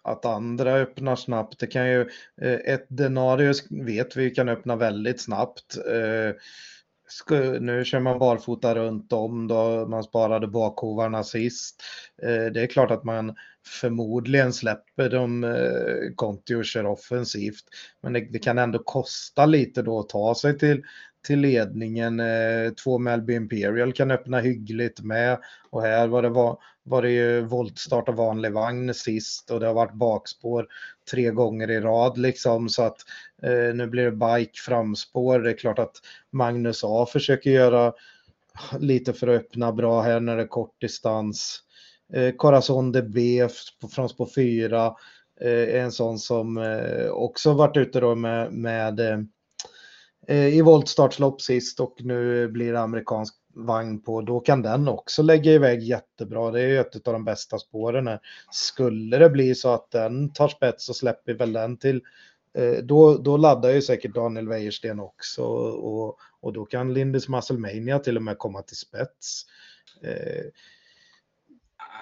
att 0.05 0.25
andra 0.25 0.73
öppnar 0.73 1.15
snabbt. 1.15 1.59
Det 1.59 1.67
kan 1.67 1.89
ju, 1.89 2.01
eh, 2.41 2.73
ett 2.73 2.85
denarius 2.87 3.71
vet 3.71 4.15
vi 4.15 4.29
kan 4.29 4.49
öppna 4.49 4.75
väldigt 4.75 5.21
snabbt. 5.21 5.77
Eh, 5.87 6.35
nu 7.59 7.85
kör 7.85 7.99
man 7.99 8.19
barfota 8.19 8.75
runt 8.75 9.13
om 9.13 9.47
då 9.47 9.87
man 9.87 10.03
sparade 10.03 10.47
bakhovarna 10.47 11.23
sist. 11.23 11.83
Eh, 12.21 12.45
det 12.45 12.61
är 12.61 12.67
klart 12.67 12.91
att 12.91 13.03
man 13.03 13.35
förmodligen 13.81 14.53
släpper 14.53 15.09
de 15.09 15.55
Conti 16.15 16.55
och 16.55 16.65
kör 16.65 16.85
offensivt. 16.85 17.63
Men 18.01 18.13
det, 18.13 18.19
det, 18.19 18.39
kan 18.39 18.57
ändå 18.57 18.79
kosta 18.79 19.45
lite 19.45 19.81
då 19.81 19.99
att 19.99 20.09
ta 20.09 20.35
sig 20.35 20.57
till, 20.57 20.83
till 21.27 21.39
ledningen. 21.39 22.21
Två 22.83 22.97
Melby 22.97 23.33
Imperial 23.33 23.93
kan 23.93 24.11
öppna 24.11 24.39
hyggligt 24.39 25.01
med 25.01 25.39
och 25.69 25.81
här 25.81 26.07
var 26.07 26.21
det 26.21 26.29
var, 26.29 26.57
var 26.85 27.01
det 27.01 27.11
ju 27.11 27.41
voltstart 27.41 28.09
av 28.09 28.15
vanlig 28.15 28.51
vagn 28.51 28.93
sist 28.93 29.51
och 29.51 29.59
det 29.59 29.67
har 29.67 29.73
varit 29.73 29.93
bakspår 29.93 30.67
tre 31.11 31.31
gånger 31.31 31.71
i 31.71 31.79
rad 31.79 32.17
liksom 32.17 32.69
så 32.69 32.83
att 32.83 32.97
eh, 33.43 33.75
nu 33.75 33.87
blir 33.87 34.03
det 34.03 34.11
bike 34.11 34.59
framspår. 34.65 35.39
Det 35.39 35.49
är 35.49 35.57
klart 35.57 35.79
att 35.79 35.95
Magnus 36.31 36.83
A 36.83 37.07
försöker 37.11 37.49
göra 37.49 37.93
lite 38.79 39.13
för 39.13 39.27
att 39.27 39.41
öppna 39.41 39.71
bra 39.71 40.01
här 40.01 40.19
när 40.19 40.37
det 40.37 40.43
är 40.43 40.47
kort 40.47 40.81
distans. 40.81 41.59
Eh, 42.13 42.35
Corazon 42.35 42.91
de 42.91 43.01
B 43.01 43.47
från 43.95 44.09
spår 44.09 44.29
4 44.35 44.95
eh, 45.41 45.49
är 45.49 45.79
en 45.79 45.91
sån 45.91 46.19
som 46.19 46.57
eh, 46.57 47.07
också 47.07 47.53
varit 47.53 47.77
ute 47.77 47.99
då 47.99 48.15
med, 48.15 48.53
med 48.53 48.99
eh, 50.27 50.47
i 50.47 50.61
voltstartslopp 50.61 51.41
sist 51.41 51.79
och 51.79 51.95
nu 51.99 52.47
blir 52.47 52.73
det 52.73 52.81
amerikansk 52.81 53.35
vagn 53.55 54.01
på, 54.01 54.21
då 54.21 54.39
kan 54.39 54.61
den 54.61 54.87
också 54.87 55.23
lägga 55.23 55.51
iväg 55.51 55.83
jättebra. 55.83 56.51
Det 56.51 56.61
är 56.61 56.67
ju 56.67 56.79
ett 56.79 57.07
av 57.07 57.13
de 57.13 57.25
bästa 57.25 57.59
spåren 57.59 58.07
här. 58.07 58.19
Skulle 58.51 59.17
det 59.17 59.29
bli 59.29 59.55
så 59.55 59.73
att 59.73 59.91
den 59.91 60.33
tar 60.33 60.47
spets 60.47 60.89
och 60.89 60.95
släpper 60.95 61.33
väl 61.33 61.53
den 61.53 61.77
till 61.77 62.01
eh, 62.53 62.83
då, 62.83 63.17
då 63.17 63.37
laddar 63.37 63.69
ju 63.69 63.81
säkert 63.81 64.15
Daniel 64.15 64.47
Wäjersten 64.47 64.99
också 64.99 65.43
och, 65.43 66.19
och 66.41 66.53
då 66.53 66.65
kan 66.65 66.93
Lindis 66.93 67.29
Musclemania 67.29 67.99
till 67.99 68.17
och 68.17 68.23
med 68.23 68.37
komma 68.37 68.61
till 68.61 68.77
spets. 68.77 69.45
Eh, 70.03 70.45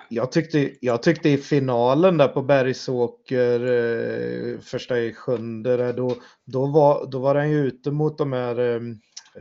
jag 0.10 0.32
tyckte, 0.32 0.72
jag 0.82 1.04
tyckte 1.04 1.30
i 1.30 1.38
finalen 1.38 2.18
där 2.18 2.28
på 2.28 2.42
Bergsåker, 2.42 3.60
eh, 3.60 4.60
första 4.60 5.00
i 5.00 5.14
sjunde, 5.14 5.94
då, 5.94 6.16
då, 6.46 6.66
var, 6.66 7.08
då 7.12 7.20
var 7.20 7.36
den 7.36 7.52
ju 7.52 7.68
ute 7.68 7.92
mot 7.92 8.18
de 8.18 8.34
här 8.34 8.60
eh, 8.60 8.82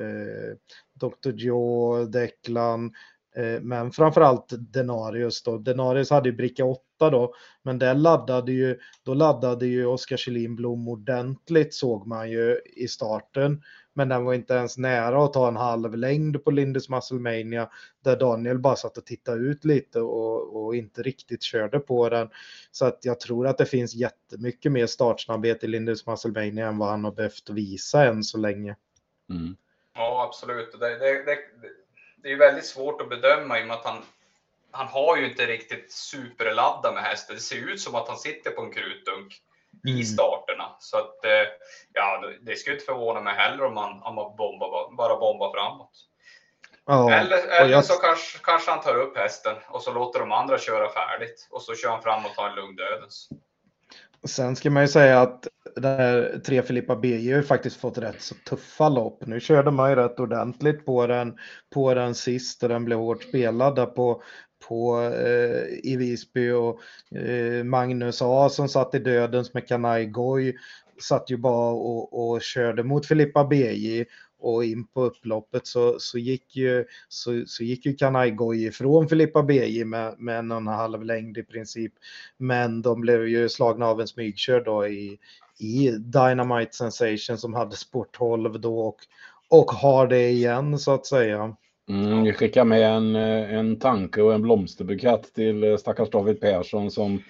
eh 0.03 0.57
Dr. 1.03 1.33
Joe, 1.35 2.05
Declan, 2.05 2.93
eh, 3.37 3.61
men 3.61 3.93
framförallt 3.93 4.49
Denarius 4.59 5.43
då. 5.43 5.59
Denarius 5.59 6.11
hade 6.11 6.29
ju 6.29 6.35
bricka 6.35 6.65
8 6.65 6.83
V8 7.03 7.11
då. 7.11 7.35
Men 7.63 7.79
där 7.79 7.95
laddade 7.95 8.53
ju, 8.53 8.79
då 9.03 9.15
laddade 9.15 9.67
ju 9.67 9.87
Oskar 9.87 10.17
Kjellin 10.17 10.57
Blom 10.57 10.89
ordentligt 10.89 11.75
såg 11.75 12.07
man 12.07 12.31
ju 12.31 12.61
i 12.77 12.89
starten. 12.89 13.63
Men 13.95 14.09
den 14.09 14.25
var 14.25 14.35
inte 14.35 14.55
ens 14.55 14.79
nära 14.79 15.25
att 15.25 15.33
ta 15.33 15.49
en 15.49 15.57
halv 15.57 15.97
längd 15.97 16.45
på 16.45 16.51
Lindus 16.51 16.89
Musclemania 16.89 17.69
där 18.05 18.17
Daniel 18.17 18.59
bara 18.59 18.77
satt 18.77 18.99
och 18.99 19.07
tittade 19.07 19.41
ut 19.41 19.65
lite 19.65 20.01
och, 20.01 20.65
och, 20.65 20.77
inte 20.77 21.03
riktigt 21.03 21.43
körde 21.43 21.79
på 21.79 22.09
den. 22.09 22.29
Så 22.71 22.85
att 22.85 22.99
jag 23.03 23.21
tror 23.21 23.47
att 23.47 23.59
det 23.59 23.67
finns 23.67 23.95
jättemycket 23.95 24.73
mer 24.73 24.87
startsnabbhet 24.87 25.65
i 25.65 25.67
Lindus 25.67 26.07
Musclemania 26.07 26.69
än 26.69 26.79
vad 26.79 26.89
han 26.89 27.05
har 27.05 27.13
behövt 27.13 27.51
visa 27.51 28.05
än 28.05 28.25
så 28.25 28.39
länge. 28.39 28.77
Mm. 29.31 29.57
Ja, 29.95 30.25
absolut. 30.29 30.81
Det, 30.81 30.99
det, 30.99 31.25
det, 31.25 31.39
det 32.17 32.33
är 32.33 32.37
väldigt 32.37 32.67
svårt 32.67 33.01
att 33.01 33.09
bedöma 33.09 33.59
i 33.59 33.63
och 33.63 33.67
med 33.67 33.77
att 33.77 33.85
han, 33.85 34.03
han 34.71 34.87
har 34.87 35.17
ju 35.17 35.31
inte 35.31 35.47
riktigt 35.47 35.93
superladda 35.93 36.93
med 36.93 37.03
hästen. 37.03 37.37
Det 37.37 37.43
ser 37.43 37.57
ut 37.57 37.81
som 37.81 37.95
att 37.95 38.09
han 38.09 38.17
sitter 38.17 38.51
på 38.51 38.63
en 38.63 38.73
krutdunk 38.73 39.43
mm. 39.85 39.99
i 39.99 40.05
starterna. 40.05 40.77
Så 40.79 40.99
att, 40.99 41.25
eh, 41.25 41.47
ja, 41.93 42.25
det 42.41 42.57
skulle 42.57 42.75
inte 42.75 42.87
förvåna 42.87 43.21
mig 43.21 43.35
heller 43.35 43.65
om 43.65 43.75
man, 43.75 44.03
om 44.03 44.15
man 44.15 44.37
bombar, 44.37 44.97
bara 44.97 45.17
bombar 45.17 45.53
framåt. 45.53 46.09
Ja, 46.85 47.13
eller 47.13 47.49
eller 47.49 47.71
jag... 47.71 47.85
så 47.85 47.95
kanske, 47.95 48.39
kanske 48.43 48.71
han 48.71 48.81
tar 48.81 48.97
upp 48.97 49.17
hästen 49.17 49.57
och 49.69 49.83
så 49.83 49.93
låter 49.93 50.21
de 50.21 50.33
andra 50.33 50.59
köra 50.59 50.93
färdigt 50.93 51.49
och 51.51 51.63
så 51.63 51.75
kör 51.75 51.91
han 51.91 52.03
fram 52.03 52.27
och 52.27 52.35
tar 52.35 52.49
en 52.49 52.55
lugn 52.55 52.77
dödens. 52.77 53.29
Sen 54.25 54.57
ska 54.57 54.71
man 54.71 54.83
ju 54.83 54.89
säga 54.89 55.21
att 55.21 55.49
den 55.77 55.99
här 55.99 56.41
tre 56.47 56.63
Filippa 56.63 56.97
BJ 56.97 57.33
har 57.33 57.43
faktiskt 57.43 57.77
fått 57.77 57.99
rätt 57.99 58.21
så 58.23 58.35
tuffa 58.35 58.89
lopp. 58.89 59.27
Nu 59.27 59.41
körde 59.41 59.71
man 59.71 59.91
ju 59.91 59.97
rätt 59.97 60.21
ordentligt 60.21 60.87
på 60.87 61.07
den, 61.07 61.37
på 61.75 61.95
den 61.95 62.15
sist 62.15 62.63
och 62.63 62.69
den 62.69 62.85
blev 62.85 62.99
hårt 62.99 63.23
spelad 63.23 63.77
där 63.77 63.87
på, 63.87 64.23
på 64.69 65.03
eh, 65.03 65.91
i 65.93 65.97
Visby 65.99 66.51
och 66.51 66.81
eh, 67.19 67.65
Magnus 67.65 68.23
A 68.23 68.49
som 68.49 68.69
satt 68.69 68.95
i 68.95 68.99
dödens 68.99 69.55
med 69.55 69.69
Kanai 69.69 70.07
Goy 70.07 70.55
satt 71.03 71.31
ju 71.31 71.37
bara 71.37 71.71
och, 71.71 72.33
och 72.33 72.43
körde 72.43 72.83
mot 72.83 73.07
Filippa 73.07 73.45
BJ 73.45 74.05
och 74.43 74.65
in 74.65 74.87
på 74.87 75.05
upploppet 75.05 75.67
så, 75.67 75.99
så 75.99 76.19
gick 76.19 76.57
ju, 76.57 76.85
så, 77.09 77.43
så 77.47 77.65
gick 77.65 77.87
ju 77.87 77.95
Kanai 77.95 78.37
ifrån 78.67 79.09
Filippa 79.09 79.43
BJ 79.43 79.85
med, 79.85 80.15
med 80.19 80.39
en 80.39 80.51
och 80.51 80.57
en 80.57 80.67
halv 80.67 81.05
längd 81.05 81.39
i 81.39 81.43
princip. 81.43 81.93
Men 82.37 82.83
de 82.83 83.01
blev 83.01 83.29
ju 83.29 83.49
slagna 83.49 83.87
av 83.87 84.01
en 84.01 84.09
smygkör 84.09 84.61
då 84.61 84.87
i, 84.87 85.19
i 85.59 85.91
Dynamite 85.91 86.73
Sensation 86.73 87.39
som 87.39 87.55
hade 87.55 87.77
spår 87.77 88.07
12 88.13 88.61
då 88.61 88.79
och, 88.79 88.99
och 89.49 89.71
har 89.71 90.07
det 90.07 90.29
igen 90.29 90.79
så 90.79 90.95
att 90.95 91.07
säga. 91.07 91.57
Mm, 91.89 92.23
vi 92.23 92.33
skickar 92.33 92.65
med 92.65 92.97
en, 92.97 93.17
eh, 93.17 93.55
en 93.55 93.79
tanke 93.79 94.23
och 94.23 94.35
en 94.35 94.43
blomsterbukett 94.43 95.35
till 95.35 95.65
eh, 95.65 95.77
stackars 95.77 96.11
David 96.11 96.41
Persson 96.41 96.91
som 96.91 97.23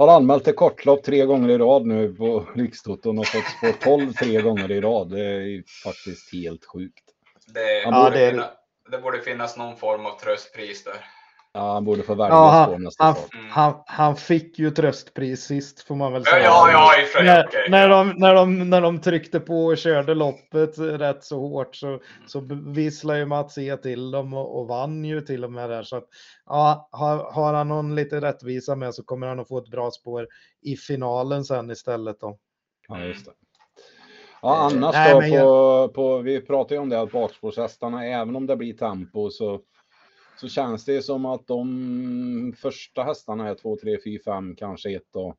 har 0.00 0.08
anmält 0.08 0.44
till 0.44 0.54
kortlopp 0.54 1.02
tre 1.04 1.24
gånger 1.24 1.48
i 1.48 1.58
rad 1.58 1.86
nu 1.86 2.14
på 2.14 2.46
Rikstoton 2.54 3.18
och 3.18 3.26
fått 3.26 3.44
spår 3.44 3.72
12 3.84 4.12
tre 4.12 4.40
gånger 4.40 4.70
i 4.70 4.80
rad. 4.80 5.10
Det 5.10 5.20
är 5.20 5.62
faktiskt 5.84 6.32
helt 6.32 6.64
sjukt. 6.64 7.04
Det, 7.46 7.84
borde, 7.84 7.96
ja, 7.96 8.10
det, 8.10 8.30
finna, 8.30 8.50
det 8.90 8.98
borde 8.98 9.20
finnas 9.20 9.56
någon 9.56 9.76
form 9.76 10.06
av 10.06 10.20
tröstpris 10.20 10.84
där. 10.84 11.19
Ja, 11.52 11.72
han 11.72 11.84
borde 11.84 12.02
få 12.02 12.14
välja 12.14 12.34
ja, 12.34 12.76
nästa 12.78 13.04
han, 13.04 13.14
mm. 13.34 13.50
han, 13.50 13.74
han, 13.86 14.16
fick 14.16 14.58
ju 14.58 14.70
tröstpris 14.70 15.44
sist 15.44 15.82
får 15.82 15.94
man 15.94 16.12
väl 16.12 16.24
säga. 16.24 16.44
Ja, 16.44 16.70
ja, 16.72 17.02
i 17.02 17.04
för, 17.04 17.22
när, 17.22 17.46
okay. 17.46 17.68
när, 17.68 17.88
de, 17.88 18.14
när, 18.16 18.34
de, 18.34 18.70
när 18.70 18.80
de 18.80 19.00
tryckte 19.00 19.40
på 19.40 19.66
och 19.66 19.78
körde 19.78 20.14
loppet 20.14 20.78
rätt 20.78 21.24
så 21.24 21.40
hårt 21.40 21.76
så, 21.76 22.00
så 22.26 22.40
visslade 22.66 23.18
ju 23.18 23.26
Mats 23.26 23.58
E 23.58 23.76
till 23.76 24.10
dem 24.10 24.34
och, 24.34 24.60
och, 24.60 24.68
vann 24.68 25.04
ju 25.04 25.20
till 25.20 25.44
och 25.44 25.52
med 25.52 25.70
där. 25.70 25.82
Så 25.82 25.96
att, 25.96 26.04
ja, 26.46 26.88
har, 26.92 27.32
har 27.32 27.54
han 27.54 27.68
någon 27.68 27.94
lite 27.94 28.20
rättvisa 28.20 28.76
med 28.76 28.94
så 28.94 29.04
kommer 29.04 29.26
han 29.26 29.40
att 29.40 29.48
få 29.48 29.58
ett 29.58 29.70
bra 29.70 29.90
spår 29.90 30.26
i 30.62 30.76
finalen 30.76 31.44
sen 31.44 31.70
istället 31.70 32.20
då. 32.20 32.38
Ja, 32.88 33.04
just 33.04 33.26
det. 33.26 33.32
Ja, 34.42 34.56
annars 34.56 34.94
Nej, 34.94 35.12
då, 35.12 35.20
på, 35.20 35.26
jag... 35.26 35.94
på, 35.94 36.18
vi 36.18 36.40
pratade 36.40 36.74
ju 36.74 36.80
om 36.80 36.88
det 36.88 37.00
att 37.00 37.12
bakspårshästarna, 37.12 38.06
även 38.06 38.36
om 38.36 38.46
det 38.46 38.56
blir 38.56 38.72
tempo 38.72 39.30
så 39.30 39.60
så 40.40 40.48
känns 40.48 40.84
det 40.84 41.02
som 41.02 41.26
att 41.26 41.46
de 41.46 42.54
första 42.56 43.02
hästarna 43.02 43.48
är 43.48 43.54
2, 43.54 43.76
3, 43.76 43.98
4, 44.04 44.20
5, 44.24 44.56
kanske 44.56 44.90
1 44.90 45.16
och 45.16 45.36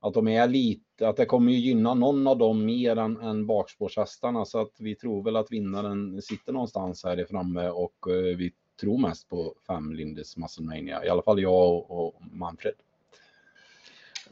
att 0.00 0.14
de 0.14 0.28
är 0.28 0.48
lite, 0.48 1.08
att 1.08 1.16
det 1.16 1.26
kommer 1.26 1.52
ju 1.52 1.58
gynna 1.58 1.94
någon 1.94 2.26
av 2.26 2.38
dem 2.38 2.64
mer 2.64 2.96
än, 2.96 3.16
än 3.16 3.46
bakspårshästarna 3.46 4.44
så 4.44 4.60
att 4.60 4.72
vi 4.78 4.94
tror 4.94 5.22
väl 5.22 5.36
att 5.36 5.52
vinnaren 5.52 6.22
sitter 6.22 6.52
någonstans 6.52 7.04
här 7.04 7.20
i 7.20 7.26
framme 7.26 7.68
och 7.68 8.10
eh, 8.10 8.36
vi 8.36 8.52
tror 8.80 8.98
mest 8.98 9.28
på 9.28 9.54
5 9.66 9.94
Lindes 9.94 10.36
Musclemania, 10.36 11.04
i 11.04 11.08
alla 11.08 11.22
fall 11.22 11.40
jag 11.42 11.68
och, 11.70 12.06
och 12.06 12.22
Manfred. 12.32 12.74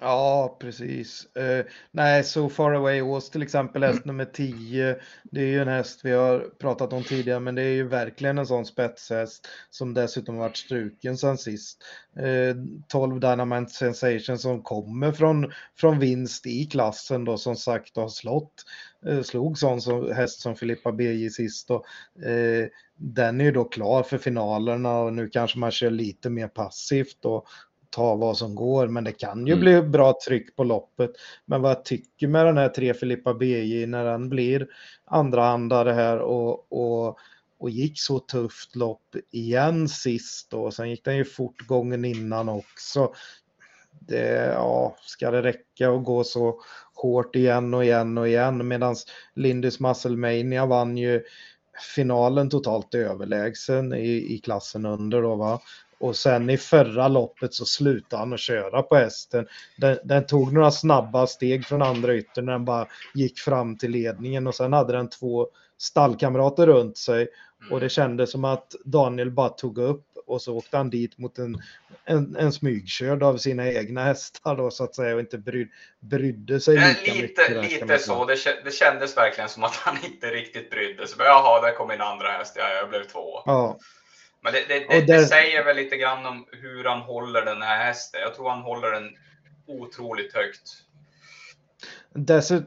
Ja, 0.00 0.56
precis. 0.60 1.36
Eh, 1.36 1.66
nej, 1.90 2.24
So 2.24 2.48
Far 2.48 2.72
Away 2.72 3.02
Ås 3.02 3.30
till 3.30 3.42
exempel, 3.42 3.82
häst 3.82 4.04
nummer 4.04 4.24
10. 4.24 4.96
Det 5.22 5.40
är 5.40 5.46
ju 5.46 5.62
en 5.62 5.68
häst 5.68 6.00
vi 6.04 6.12
har 6.12 6.50
pratat 6.58 6.92
om 6.92 7.04
tidigare, 7.04 7.40
men 7.40 7.54
det 7.54 7.62
är 7.62 7.74
ju 7.74 7.88
verkligen 7.88 8.38
en 8.38 8.46
sån 8.46 8.66
spetshäst 8.66 9.48
som 9.70 9.94
dessutom 9.94 10.36
varit 10.36 10.56
struken 10.56 11.18
sen 11.18 11.38
sist. 11.38 11.82
Eh, 12.16 12.56
12 12.88 13.20
Dynamite 13.20 13.72
Sensation 13.72 14.38
som 14.38 14.62
kommer 14.62 15.12
från, 15.12 15.52
från 15.76 15.98
vinst 15.98 16.46
i 16.46 16.66
klassen 16.66 17.24
då 17.24 17.36
som 17.36 17.56
sagt 17.56 17.96
och 17.96 18.02
har 18.02 18.10
slått, 18.10 18.64
eh, 19.06 19.22
slog 19.22 19.58
sån 19.58 19.80
som, 19.80 20.12
häst 20.12 20.40
som 20.40 20.56
Filippa 20.56 20.92
BJ 20.92 21.30
sist. 21.30 21.70
Och, 21.70 21.84
eh, 22.26 22.66
den 22.96 23.40
är 23.40 23.44
ju 23.44 23.52
då 23.52 23.64
klar 23.64 24.02
för 24.02 24.18
finalerna 24.18 24.98
och 24.98 25.12
nu 25.12 25.28
kanske 25.28 25.58
man 25.58 25.70
kör 25.70 25.90
lite 25.90 26.30
mer 26.30 26.48
passivt 26.48 27.24
och, 27.24 27.46
ta 27.94 28.14
vad 28.14 28.36
som 28.36 28.54
går, 28.54 28.88
men 28.88 29.04
det 29.04 29.12
kan 29.12 29.46
ju 29.46 29.52
mm. 29.52 29.60
bli 29.60 29.82
bra 29.82 30.14
tryck 30.26 30.56
på 30.56 30.64
loppet. 30.64 31.10
Men 31.44 31.62
vad 31.62 31.70
jag 31.70 31.84
tycker 31.84 32.28
med 32.28 32.46
den 32.46 32.58
här 32.58 32.68
3 32.68 32.94
Filippa 32.94 33.34
BJ 33.34 33.86
när 33.86 34.04
den 34.04 34.28
blir 34.28 34.66
andrahandare 35.04 35.92
här 35.92 36.18
och, 36.18 36.72
och, 36.72 37.18
och 37.58 37.70
gick 37.70 38.00
så 38.00 38.18
tufft 38.18 38.76
lopp 38.76 39.16
igen 39.30 39.88
sist 39.88 40.50
då. 40.50 40.70
Sen 40.70 40.90
gick 40.90 41.04
den 41.04 41.16
ju 41.16 41.24
fort 41.24 41.66
gången 41.66 42.04
innan 42.04 42.48
också. 42.48 43.12
Det, 44.00 44.52
ja, 44.54 44.96
ska 45.00 45.30
det 45.30 45.42
räcka 45.42 45.90
att 45.90 46.04
gå 46.04 46.24
så 46.24 46.60
hårt 46.94 47.36
igen 47.36 47.74
och 47.74 47.84
igen 47.84 48.18
och 48.18 48.28
igen 48.28 48.68
medan 48.68 48.96
Lindus 49.34 49.80
Musclemania 49.80 50.66
vann 50.66 50.96
ju 50.96 51.22
finalen 51.94 52.50
totalt 52.50 52.94
överlägsen 52.94 53.92
i, 53.92 54.34
i 54.34 54.40
klassen 54.44 54.86
under 54.86 55.22
då 55.22 55.34
va. 55.34 55.60
Och 56.04 56.16
sen 56.16 56.50
i 56.50 56.58
förra 56.58 57.08
loppet 57.08 57.54
så 57.54 57.64
slutade 57.64 58.20
han 58.20 58.32
att 58.32 58.40
köra 58.40 58.82
på 58.82 58.96
hästen. 58.96 59.46
Den, 59.76 59.98
den, 60.04 60.26
tog 60.26 60.52
några 60.52 60.70
snabba 60.70 61.26
steg 61.26 61.66
från 61.66 61.82
andra 61.82 62.14
yttern 62.14 62.44
när 62.44 62.52
den 62.52 62.64
bara 62.64 62.86
gick 63.14 63.38
fram 63.38 63.78
till 63.78 63.90
ledningen 63.90 64.46
och 64.46 64.54
sen 64.54 64.72
hade 64.72 64.92
den 64.92 65.08
två 65.08 65.48
stallkamrater 65.78 66.66
runt 66.66 66.98
sig. 66.98 67.28
Och 67.70 67.80
det 67.80 67.88
kändes 67.88 68.30
som 68.30 68.44
att 68.44 68.74
Daniel 68.84 69.30
bara 69.30 69.48
tog 69.48 69.78
upp 69.78 70.06
och 70.26 70.42
så 70.42 70.56
åkte 70.56 70.76
han 70.76 70.90
dit 70.90 71.18
mot 71.18 71.38
en, 71.38 71.62
en, 72.04 72.36
en 72.36 72.52
smygkörd 72.52 73.22
av 73.22 73.36
sina 73.36 73.72
egna 73.72 74.04
hästar 74.04 74.56
då 74.56 74.70
så 74.70 74.84
att 74.84 74.94
säga 74.94 75.14
och 75.14 75.20
inte 75.20 75.38
bry, 75.38 75.68
brydde 76.00 76.60
sig 76.60 76.76
lika 76.76 77.14
lite, 77.14 77.60
mycket. 77.60 77.80
Lite 77.80 77.98
så, 77.98 78.24
det, 78.64 78.70
kändes 78.72 79.16
verkligen 79.16 79.48
som 79.48 79.64
att 79.64 79.74
han 79.74 79.96
inte 80.04 80.26
riktigt 80.26 80.70
brydde 80.70 81.06
sig. 81.06 81.16
Jaha, 81.18 81.60
där 81.60 81.76
kom 81.76 81.90
en 81.90 82.00
andra 82.00 82.28
häst, 82.28 82.56
ja, 82.58 82.68
jag 82.68 82.88
blev 82.88 83.04
två. 83.04 83.42
Ja. 83.46 83.78
Men 84.44 84.52
det, 84.52 84.64
det, 84.68 84.86
det, 84.88 85.00
det, 85.00 85.26
säger 85.26 85.64
väl 85.64 85.76
lite 85.76 85.96
grann 85.96 86.26
om 86.26 86.46
hur 86.52 86.84
han 86.84 87.00
håller 87.00 87.44
den 87.44 87.62
här 87.62 87.84
hästen. 87.84 88.20
Jag 88.20 88.34
tror 88.34 88.50
han 88.50 88.62
håller 88.62 88.90
den 88.90 89.10
otroligt 89.66 90.34
högt. 90.34 90.70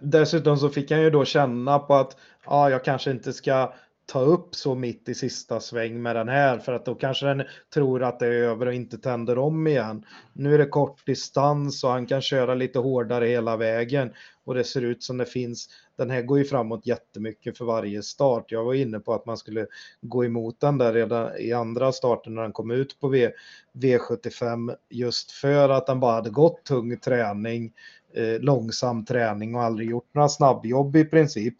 Dessutom 0.01 0.57
så 0.57 0.69
fick 0.69 0.91
han 0.91 1.01
ju 1.01 1.09
då 1.09 1.25
känna 1.25 1.79
på 1.79 1.95
att 1.95 2.17
ja, 2.45 2.69
jag 2.69 2.83
kanske 2.83 3.11
inte 3.11 3.33
ska 3.33 3.73
ta 4.07 4.21
upp 4.21 4.55
så 4.55 4.75
mitt 4.75 5.09
i 5.09 5.15
sista 5.15 5.59
sväng 5.59 6.01
med 6.01 6.15
den 6.15 6.29
här 6.29 6.59
för 6.59 6.73
att 6.73 6.85
då 6.85 6.95
kanske 6.95 7.25
den 7.25 7.43
tror 7.73 8.03
att 8.03 8.19
det 8.19 8.27
är 8.27 8.31
över 8.31 8.65
och 8.65 8.73
inte 8.73 8.97
tänder 8.97 9.37
om 9.37 9.67
igen. 9.67 10.05
Nu 10.33 10.53
är 10.53 10.57
det 10.57 10.65
kort 10.65 11.05
distans 11.05 11.83
och 11.83 11.89
han 11.89 12.05
kan 12.05 12.21
köra 12.21 12.55
lite 12.55 12.79
hårdare 12.79 13.25
hela 13.25 13.57
vägen 13.57 14.13
och 14.45 14.53
det 14.53 14.63
ser 14.63 14.81
ut 14.81 15.03
som 15.03 15.17
det 15.17 15.25
finns. 15.25 15.69
Den 15.97 16.09
här 16.09 16.21
går 16.21 16.37
ju 16.37 16.45
framåt 16.45 16.87
jättemycket 16.87 17.57
för 17.57 17.65
varje 17.65 18.03
start. 18.03 18.51
Jag 18.51 18.63
var 18.63 18.73
inne 18.73 18.99
på 18.99 19.13
att 19.13 19.25
man 19.25 19.37
skulle 19.37 19.67
gå 20.01 20.25
emot 20.25 20.59
den 20.59 20.77
där 20.77 20.93
redan 20.93 21.37
i 21.39 21.53
andra 21.53 21.91
starten 21.91 22.35
när 22.35 22.41
den 22.41 22.51
kom 22.51 22.71
ut 22.71 22.99
på 22.99 23.07
v, 23.07 23.31
V75 23.73 24.75
just 24.89 25.31
för 25.31 25.69
att 25.69 25.87
den 25.87 25.99
bara 25.99 26.13
hade 26.13 26.29
gått 26.29 26.63
tung 26.63 26.99
träning, 26.99 27.73
eh, 28.13 28.39
långsam 28.39 29.05
träning 29.05 29.55
och 29.55 29.63
aldrig 29.63 29.89
gjort 29.89 30.13
några 30.13 30.29
snabbjobb 30.29 30.95
i 30.95 31.05
princip. 31.05 31.55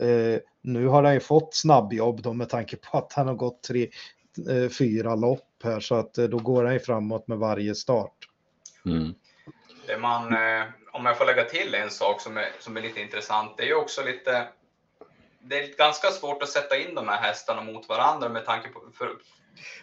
Eh, 0.00 0.40
nu 0.64 0.86
har 0.86 1.02
han 1.02 1.14
ju 1.14 1.20
fått 1.20 1.54
snabbjobb 1.54 2.22
då 2.22 2.32
med 2.32 2.48
tanke 2.48 2.76
på 2.76 2.98
att 2.98 3.12
han 3.12 3.26
har 3.26 3.34
gått 3.34 3.62
tre, 3.62 3.90
eh, 4.50 4.70
fyra 4.70 5.14
lopp 5.14 5.62
här 5.64 5.80
så 5.80 5.94
att 5.94 6.18
eh, 6.18 6.24
då 6.24 6.38
går 6.38 6.64
han 6.64 6.72
ju 6.72 6.80
framåt 6.80 7.28
med 7.28 7.38
varje 7.38 7.74
start. 7.74 8.28
Mm. 8.86 9.14
Det 9.86 9.98
man, 9.98 10.34
eh, 10.34 10.64
om 10.92 11.06
jag 11.06 11.18
får 11.18 11.24
lägga 11.26 11.44
till 11.44 11.74
en 11.74 11.90
sak 11.90 12.20
som 12.20 12.36
är, 12.36 12.48
som 12.60 12.76
är 12.76 12.82
lite 12.82 13.00
intressant, 13.00 13.56
det 13.56 13.62
är 13.62 13.66
ju 13.66 13.74
också 13.74 14.02
lite 14.02 14.48
det 15.46 15.58
är 15.58 15.76
ganska 15.76 16.10
svårt 16.10 16.42
att 16.42 16.48
sätta 16.48 16.76
in 16.78 16.94
de 16.94 17.08
här 17.08 17.20
hästarna 17.22 17.62
mot 17.62 17.88
varandra 17.88 18.28
med 18.28 18.44
tanke 18.44 18.68
på 18.68 18.80
för, 18.98 19.10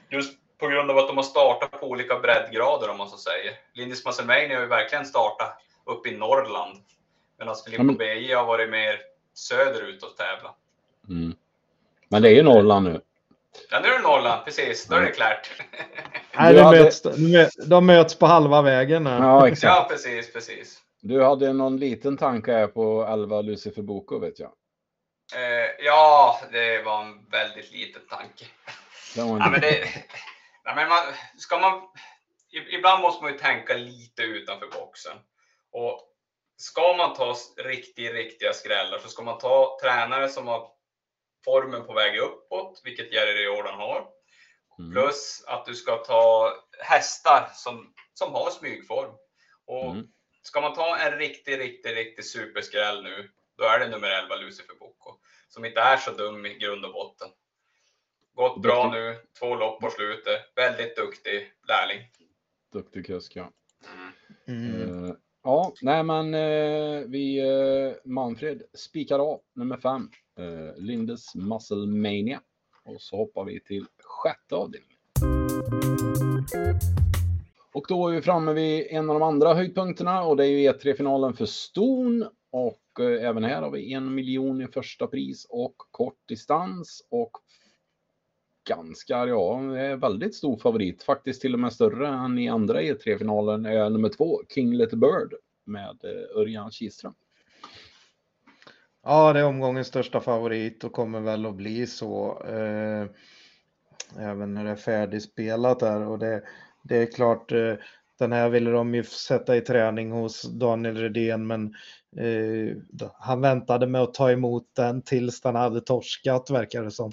just 0.10 0.38
på 0.58 0.68
grund 0.68 0.92
av 0.92 0.98
att 0.98 1.08
de 1.08 1.18
har 1.18 1.24
startat 1.24 1.72
på 1.72 1.88
olika 1.88 2.20
breddgrader 2.20 2.90
om 2.90 2.98
man 2.98 3.10
så 3.10 3.18
säger. 3.18 3.54
Lindis 3.74 4.06
Masselmeini 4.06 4.54
har 4.54 4.62
ju 4.62 4.68
verkligen 4.68 5.06
startat 5.06 5.58
uppe 5.86 6.10
i 6.10 6.18
Norrland. 6.18 6.78
Medan 7.40 7.56
Filippo 7.66 7.84
men- 7.84 7.98
BJ 7.98 8.34
har 8.34 8.46
varit 8.46 8.70
mer 8.70 9.00
söderut 9.34 10.04
och 10.04 10.18
tävla. 10.18 10.56
Mm. 11.10 11.36
Men 12.10 12.22
det 12.22 12.30
är 12.30 12.34
ju 12.34 12.44
Norrland 12.44 12.86
nu. 12.88 13.02
Ja, 13.72 13.80
nu 13.80 13.88
är 13.88 13.94
det 13.94 14.00
Norrland, 14.04 14.46
precis. 14.46 14.86
Då 14.88 14.96
är 14.96 15.02
det 15.02 15.12
klart. 15.12 15.52
Nej, 16.38 16.54
de, 16.54 16.62
hade- 16.62 16.84
möts, 16.84 17.02
de 17.02 17.12
mö- 17.12 17.66
de 17.68 17.86
möts 17.86 18.16
på 18.20 18.26
halva 18.26 18.62
vägen. 18.62 19.08
här. 19.08 19.20
Ja, 19.20 19.48
exakt. 19.48 19.64
ja, 19.64 19.88
precis, 19.90 20.34
precis. 20.34 20.82
Du 21.02 21.24
hade 21.24 21.54
någon 21.54 21.78
liten 21.78 22.18
tanke 22.18 22.52
här 22.54 22.68
på 22.68 23.08
11 23.10 23.42
Lucifer 23.42 23.82
Boko 23.82 24.20
vet 24.20 24.40
jag. 24.40 24.52
Eh, 25.36 25.86
ja, 25.86 26.40
det 26.52 26.82
var 26.84 27.02
en 27.02 27.26
väldigt 27.30 27.72
liten 27.72 28.02
tanke. 28.10 28.46
Den 29.16 29.30
var 29.30 29.40
Ja, 29.40 29.46
en... 29.46 29.52
men 29.52 29.62
det, 29.62 29.70
nej, 30.66 30.76
men 30.76 30.90
man, 30.90 31.00
ska 31.38 31.58
man, 31.58 31.82
ibland 32.72 33.02
måste 33.02 33.24
man 33.24 33.32
ju 33.34 33.38
tänka 33.40 33.74
lite 33.74 34.22
utanför 34.24 34.68
boxen. 34.68 35.18
Och 35.72 36.00
ska 36.58 36.94
man 36.98 37.14
ta 37.14 37.36
riktigt, 37.58 38.14
riktiga 38.14 38.54
skrällar 38.54 39.00
så 39.00 39.08
ska 39.10 39.24
man 39.24 39.38
ta 39.38 39.78
tränare 39.84 40.30
som 40.30 40.48
har 40.48 40.68
formen 41.46 41.86
på 41.86 41.94
väg 41.94 42.20
uppåt, 42.20 42.82
vilket 42.84 43.14
Jerry 43.14 43.46
Jordan 43.46 43.80
har. 43.80 44.08
Mm. 44.80 44.92
Plus 44.92 45.44
att 45.48 45.66
du 45.66 45.76
ska 45.76 45.98
ta 45.98 46.54
hästar 46.80 47.50
som, 47.54 47.94
som 48.14 48.34
har 48.34 48.50
smygform. 48.52 49.12
Och 49.66 49.92
Mm. 49.92 50.08
ska 50.44 50.62
man 50.62 50.74
ta 50.74 50.98
en 50.98 51.18
riktig, 51.18 51.60
riktig, 51.60 51.96
riktig 51.96 52.26
superskräll 52.26 53.04
nu, 53.04 53.30
då 53.58 53.64
är 53.64 53.80
det 53.80 53.88
nummer 53.88 54.10
11 54.10 54.36
Lucifer 54.36 54.76
Bocco. 54.80 55.18
Som 55.50 55.66
inte 55.66 55.80
är 55.80 55.98
så 55.98 56.12
dum 56.12 56.46
i 56.46 56.54
grund 56.58 56.86
och 56.86 56.94
botten. 56.94 57.30
Gått 58.34 58.62
bra 58.62 58.84
Duktig. 58.84 59.00
nu, 59.02 59.16
två 59.40 59.56
lopp 59.56 59.82
på 59.82 59.90
slutet. 59.90 60.42
Väldigt 60.56 60.96
duktig 60.96 61.54
lärling. 61.68 62.02
Duktig 62.74 63.06
kusk 63.06 63.36
ja. 63.36 63.52
Mm. 64.48 64.81
Ja, 65.44 65.74
nej 65.82 66.04
men 66.04 66.34
eh, 66.34 67.08
vi 67.08 67.40
eh, 67.40 67.94
Manfred 68.06 68.62
spikar 68.74 69.20
av 69.20 69.40
nummer 69.56 69.78
fem. 69.78 70.10
Eh, 70.40 70.82
Lindes 70.82 71.36
Muscle 71.36 71.88
Mania. 71.88 72.42
Och 72.86 73.02
så 73.02 73.18
hoppar 73.18 73.46
vi 73.46 73.60
till 73.60 73.86
sjätte 74.04 74.56
avdelningen. 74.56 74.98
Och 77.74 77.86
då 77.88 78.08
är 78.08 78.12
vi 78.12 78.22
framme 78.22 78.54
vid 78.54 78.88
en 78.90 79.10
av 79.10 79.20
de 79.20 79.26
andra 79.26 79.54
höjdpunkterna 79.54 80.24
och 80.24 80.38
det 80.38 80.46
är 80.46 80.50
ju 80.50 80.72
E3-finalen 80.72 81.34
för 81.34 81.46
ston. 81.46 82.26
Och 82.52 83.00
eh, 83.00 83.30
även 83.30 83.44
här 83.44 83.62
har 83.62 83.72
vi 83.72 83.94
en 83.94 84.16
miljon 84.16 84.62
i 84.62 84.68
första 84.68 85.08
pris 85.08 85.48
och 85.50 85.76
kort 85.78 86.28
distans 86.28 87.08
och 87.10 87.32
ganska, 88.68 89.26
ja, 89.26 89.78
är 89.78 89.96
väldigt 89.96 90.36
stor 90.36 90.58
favorit. 90.58 91.04
Faktiskt 91.04 91.42
till 91.42 91.54
och 91.54 91.60
med 91.60 91.74
större 91.74 92.08
än 92.08 92.40
i 92.40 92.50
andra 92.50 92.82
E3-finalen 92.82 93.66
är 93.66 93.90
nummer 93.90 94.10
två, 94.10 94.42
King 94.54 94.74
Little 94.74 94.98
Bird 94.98 95.34
med 95.66 96.00
eh, 96.04 96.40
Örjan 96.40 96.72
Kihlström. 96.72 97.14
Ja, 99.04 99.34
det 99.34 99.40
är 99.40 99.46
omgångens 99.46 99.88
största 99.88 100.22
favorit 100.22 100.84
och 100.84 100.92
kommer 100.92 101.20
väl 101.20 101.46
att 101.46 101.56
bli 101.56 101.88
så. 101.88 102.44
Eh, 102.46 103.06
även 104.20 104.54
när 104.54 104.64
det 104.64 104.72
är 104.72 104.76
färdigspelat 104.76 105.80
där. 105.80 106.08
Och 106.08 106.20
det, 106.20 106.44
det 106.84 106.98
är 106.98 107.06
klart, 107.06 107.52
eh, 107.52 107.74
den 108.22 108.32
här 108.32 108.50
ville 108.50 108.72
de 108.72 108.96
ju 108.96 109.04
sätta 109.04 109.56
i 109.56 109.62
träning 109.62 110.12
hos 110.12 110.42
Daniel 110.42 110.98
Redén, 110.98 111.48
men 111.48 111.66
eh, 112.18 112.76
han 113.20 113.42
väntade 113.42 113.88
med 113.88 114.02
att 114.02 114.14
ta 114.14 114.32
emot 114.32 114.64
den 114.76 115.02
tills 115.02 115.42
den 115.42 115.56
hade 115.56 115.82
torskat, 115.82 116.50
verkar 116.50 116.84
det 116.84 116.92
som. 116.92 117.12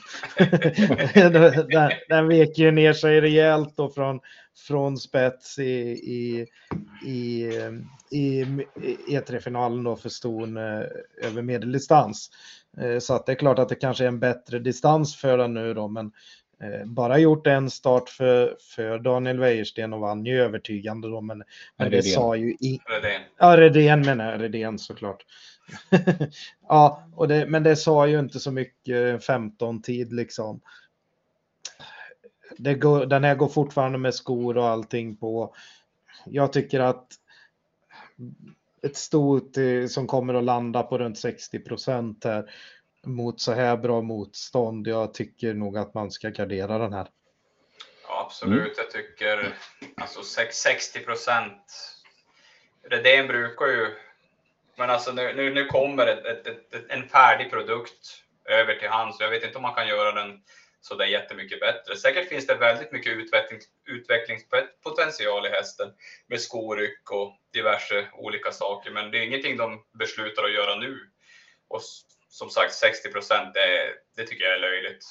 den, 1.69 1.91
den 2.09 2.29
vek 2.29 2.59
ju 2.59 2.71
ner 2.71 2.93
sig 2.93 3.21
rejält 3.21 3.77
då 3.77 3.91
från, 3.91 4.21
från 4.67 4.97
spets 4.97 5.59
i, 5.59 5.81
i, 5.91 6.47
i, 7.07 7.53
i 8.11 8.45
E3-finalen 9.09 9.85
då 9.85 9.97
för 9.97 10.09
ston 10.09 10.57
eh, 10.57 10.83
över 11.23 11.43
medeldistans. 11.43 12.31
Eh, 12.81 12.99
Så 12.99 13.15
att 13.15 13.27
det 13.27 13.33
är 13.33 13.37
klart 13.37 13.59
att 13.59 13.69
det 13.69 13.75
kanske 13.75 14.05
är 14.05 14.09
en 14.09 14.21
bättre 14.21 14.59
distans 14.59 15.17
för 15.17 15.39
den 15.39 15.55
nu 15.55 15.75
då, 15.75 15.89
men 15.89 16.13
bara 16.85 17.19
gjort 17.19 17.47
en 17.47 17.71
start 17.71 18.09
för, 18.09 18.57
för 18.61 18.99
Daniel 18.99 19.39
Wäjersten 19.39 19.93
och 19.93 20.01
vann 20.01 20.25
ju 20.25 20.41
övertygande 20.41 21.09
då, 21.09 21.21
men, 21.21 21.43
men 21.77 21.91
det 21.91 22.03
sa 22.03 22.37
ju 22.37 22.51
i, 22.51 22.81
Redén. 22.87 23.23
Ja, 23.39 23.57
Redén 23.57 24.01
menar 24.01 24.33
jag, 24.33 24.43
Redén 24.43 24.79
såklart. 24.79 25.25
ja, 26.69 27.09
och 27.15 27.29
det, 27.29 27.47
men 27.47 27.63
det 27.63 27.77
sa 27.77 28.07
ju 28.07 28.19
inte 28.19 28.41
så 28.41 28.51
mycket 28.51 29.25
15 29.25 29.83
tid 29.83 30.13
liksom. 30.13 30.61
Det 32.59 32.75
går, 32.75 33.07
den 33.07 33.25
här 33.25 33.35
går 33.35 33.49
fortfarande 33.49 33.99
med 33.99 34.15
skor 34.15 34.57
och 34.57 34.69
allting 34.69 35.17
på. 35.17 35.55
Jag 36.27 36.53
tycker 36.53 36.81
att 36.81 37.07
ett 38.83 38.97
stort 38.97 39.57
eh, 39.57 39.87
som 39.87 40.07
kommer 40.07 40.35
att 40.35 40.45
landa 40.45 40.83
på 40.83 40.99
runt 40.99 41.19
60 41.19 41.59
procent 41.59 42.25
här 42.25 42.51
mot 43.09 43.41
så 43.41 43.53
här 43.53 43.77
bra 43.77 44.01
motstånd. 44.01 44.87
Jag 44.87 45.15
tycker 45.15 45.55
nog 45.55 45.79
att 45.79 45.95
man 45.95 46.11
ska 46.11 46.29
gardera 46.29 46.79
den 46.79 46.93
här. 46.93 47.09
Ja, 48.09 48.25
absolut. 48.27 48.75
Jag 48.77 48.91
tycker 48.91 49.55
alltså 49.97 50.23
60 50.53 51.01
procent. 51.01 51.95
Redén 52.91 53.27
brukar 53.27 53.67
ju, 53.67 53.95
men 54.77 54.91
alltså 54.91 55.13
nu, 55.13 55.33
nu, 55.37 55.55
nu 55.55 55.65
kommer 55.65 56.07
ett, 56.07 56.25
ett, 56.25 56.47
ett, 56.47 56.75
ett, 56.75 56.85
en 56.89 57.09
färdig 57.09 57.51
produkt 57.51 58.25
över 58.45 58.75
till 58.75 58.89
han, 58.89 59.13
så 59.13 59.23
jag 59.23 59.31
vet 59.31 59.45
inte 59.45 59.57
om 59.57 59.63
man 59.63 59.75
kan 59.75 59.89
göra 59.89 60.13
den 60.13 60.43
så 60.81 60.95
där 60.95 61.07
jättemycket 61.07 61.61
bättre. 61.61 61.97
Säkert 61.97 62.29
finns 62.29 62.47
det 62.47 62.55
väldigt 62.55 62.93
mycket 62.93 63.13
utveckling, 63.13 63.61
utvecklingspotential 63.85 65.47
i 65.47 65.51
hästen 65.51 65.93
med 66.27 66.41
skoryck 66.41 67.11
och 67.11 67.37
diverse 67.53 68.09
olika 68.13 68.53
saker, 68.53 68.91
men 68.91 69.11
det 69.11 69.19
är 69.19 69.23
ingenting 69.23 69.57
de 69.57 69.85
beslutar 69.99 70.45
att 70.45 70.53
göra 70.53 70.75
nu. 70.75 71.11
Och 71.69 71.83
som 72.29 72.51
sagt, 72.51 72.75
60 72.75 73.13
procent, 73.13 73.55
det, 73.55 74.23
det 74.23 74.29
tycker 74.29 74.45
jag 74.45 74.55
är 74.55 74.61
löjligt. 74.61 75.05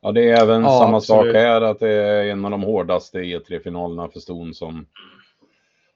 Ja, 0.00 0.12
det 0.12 0.30
är 0.30 0.42
även 0.42 0.62
Ja, 0.62 0.78
samma 0.80 0.96
absolut. 0.96 1.32
sak 1.32 1.34
här 1.34 1.60
att 1.60 1.80
det 1.80 1.90
är 1.90 2.24
en 2.24 2.44
av 2.44 2.50
de 2.50 2.62
hårdaste 2.62 3.18
E3-finalerna 3.18 4.08
för 4.08 4.20
ston 4.20 4.54
som, 4.54 4.86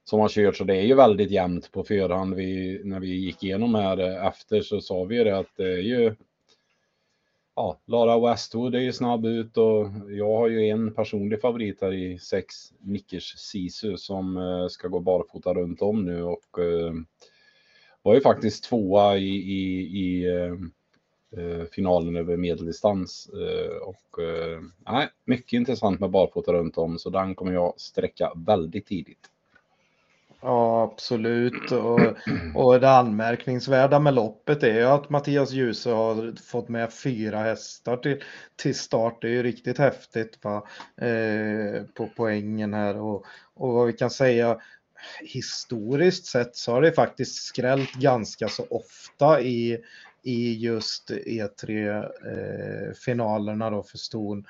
som 0.05 0.20
har 0.20 0.28
kört. 0.28 0.57
Så 0.57 0.64
det 0.64 0.76
är 0.76 0.82
ju 0.82 0.94
väldigt 0.94 1.30
jämnt 1.30 1.72
på 1.72 1.84
förhand. 1.84 2.34
Vi, 2.34 2.80
när 2.84 3.01
vi 3.01 3.09
gick 3.09 3.42
igenom 3.44 3.74
här 3.74 3.99
eh, 3.99 4.26
efter 4.26 4.61
så 4.61 4.80
sa 4.80 5.05
vi 5.05 5.16
ju 5.16 5.24
det 5.24 5.38
att 5.38 5.57
det 5.57 5.72
är 5.72 5.82
ju 5.82 6.14
Ja, 7.59 7.78
Lara 7.86 8.30
Westwood 8.30 8.74
är 8.74 8.78
ju 8.80 8.92
snabb 8.92 9.26
ut 9.26 9.57
och 9.57 9.86
jag 10.09 10.36
har 10.36 10.49
ju 10.49 10.68
en 10.68 10.94
personlig 10.94 11.40
favorit 11.40 11.80
här 11.80 11.92
i 11.92 12.18
sex 12.18 12.55
Nickers 12.80 13.38
Sisu 13.38 13.96
som 13.96 14.36
eh, 14.36 14.68
ska 14.68 14.88
gå 14.88 15.01
barfota 15.01 15.55
runt 15.55 15.82
om 15.82 16.05
nu 16.05 16.22
och 16.22 16.59
eh, 16.59 16.92
var 18.03 18.14
ju 18.14 18.20
faktiskt 18.20 18.64
tvåa 18.64 19.16
i, 19.16 19.28
i, 19.28 19.80
i 19.80 20.26
eh, 20.26 20.53
eh 21.40 21.64
finalen 21.72 22.16
över 22.16 22.36
medeldistans. 22.36 23.28
Eh, 23.28 23.76
och 23.76 24.22
eh, 24.22 25.09
mycket 25.24 25.53
intressant 25.53 26.01
med 26.01 26.11
barfota 26.11 26.53
runt 26.53 26.78
om 26.78 26.99
så 26.99 27.11
den 27.11 27.34
kommer 27.34 27.53
jag 27.53 27.74
sträcka 27.76 28.32
väldigt 28.36 28.86
tidigt. 28.86 29.30
Ja, 30.40 30.82
absolut. 30.82 31.72
Och, 31.72 32.01
och 32.55 32.80
det 32.80 32.90
anmärkningsvärda 32.90 33.99
med 33.99 34.14
loppet 34.14 34.62
är 34.62 34.74
ju 34.74 34.84
att 34.84 35.11
Mattias 35.11 35.53
Djuse 35.53 35.90
har 35.90 36.42
fått 36.51 36.68
med 36.68 36.92
fyra 36.92 37.38
hästar 37.38 37.96
till, 37.96 38.22
till 38.57 38.74
start. 38.74 39.22
Det 39.22 39.28
är 39.28 39.32
ju 39.32 39.42
riktigt 39.42 39.78
häftigt 39.78 40.44
va? 40.44 40.66
Eh, 40.96 41.82
på 41.94 42.09
poängen 42.16 42.74
här. 42.74 43.01
Och, 43.01 43.26
och 43.55 43.72
vad 43.72 43.86
vi 43.86 43.92
kan 43.92 44.11
säga 44.11 44.59
historiskt 45.20 46.26
sett 46.26 46.57
så 46.57 46.72
har 46.72 46.82
det 46.82 46.92
faktiskt 46.92 47.44
skrällt 47.44 47.92
ganska 47.92 48.49
så 48.49 48.66
ofta 48.70 49.40
i, 49.40 49.78
i 50.22 50.55
just 50.55 51.11
E3-finalerna 51.11 53.66
eh, 53.66 53.72
då 53.72 53.82
för 53.82 53.99
ston. 53.99 54.44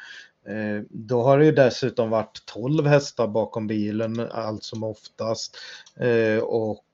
Eh, 0.48 0.82
då 0.90 1.22
har 1.22 1.38
det 1.38 1.44
ju 1.44 1.52
dessutom 1.52 2.10
varit 2.10 2.46
12 2.46 2.86
hästar 2.86 3.28
bakom 3.28 3.66
bilen 3.66 4.20
allt 4.30 4.64
som 4.64 4.84
oftast. 4.84 5.56
Eh, 5.96 6.38
och 6.38 6.84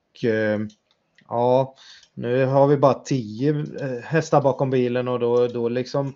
ja, 1.29 1.75
nu 2.15 2.45
har 2.45 2.67
vi 2.67 2.77
bara 2.77 2.95
10 2.95 3.65
hästar 4.03 4.41
bakom 4.41 4.71
bilen 4.71 5.09
och 5.09 5.21
då, 5.21 5.47
då 5.47 5.69
liksom 5.69 6.15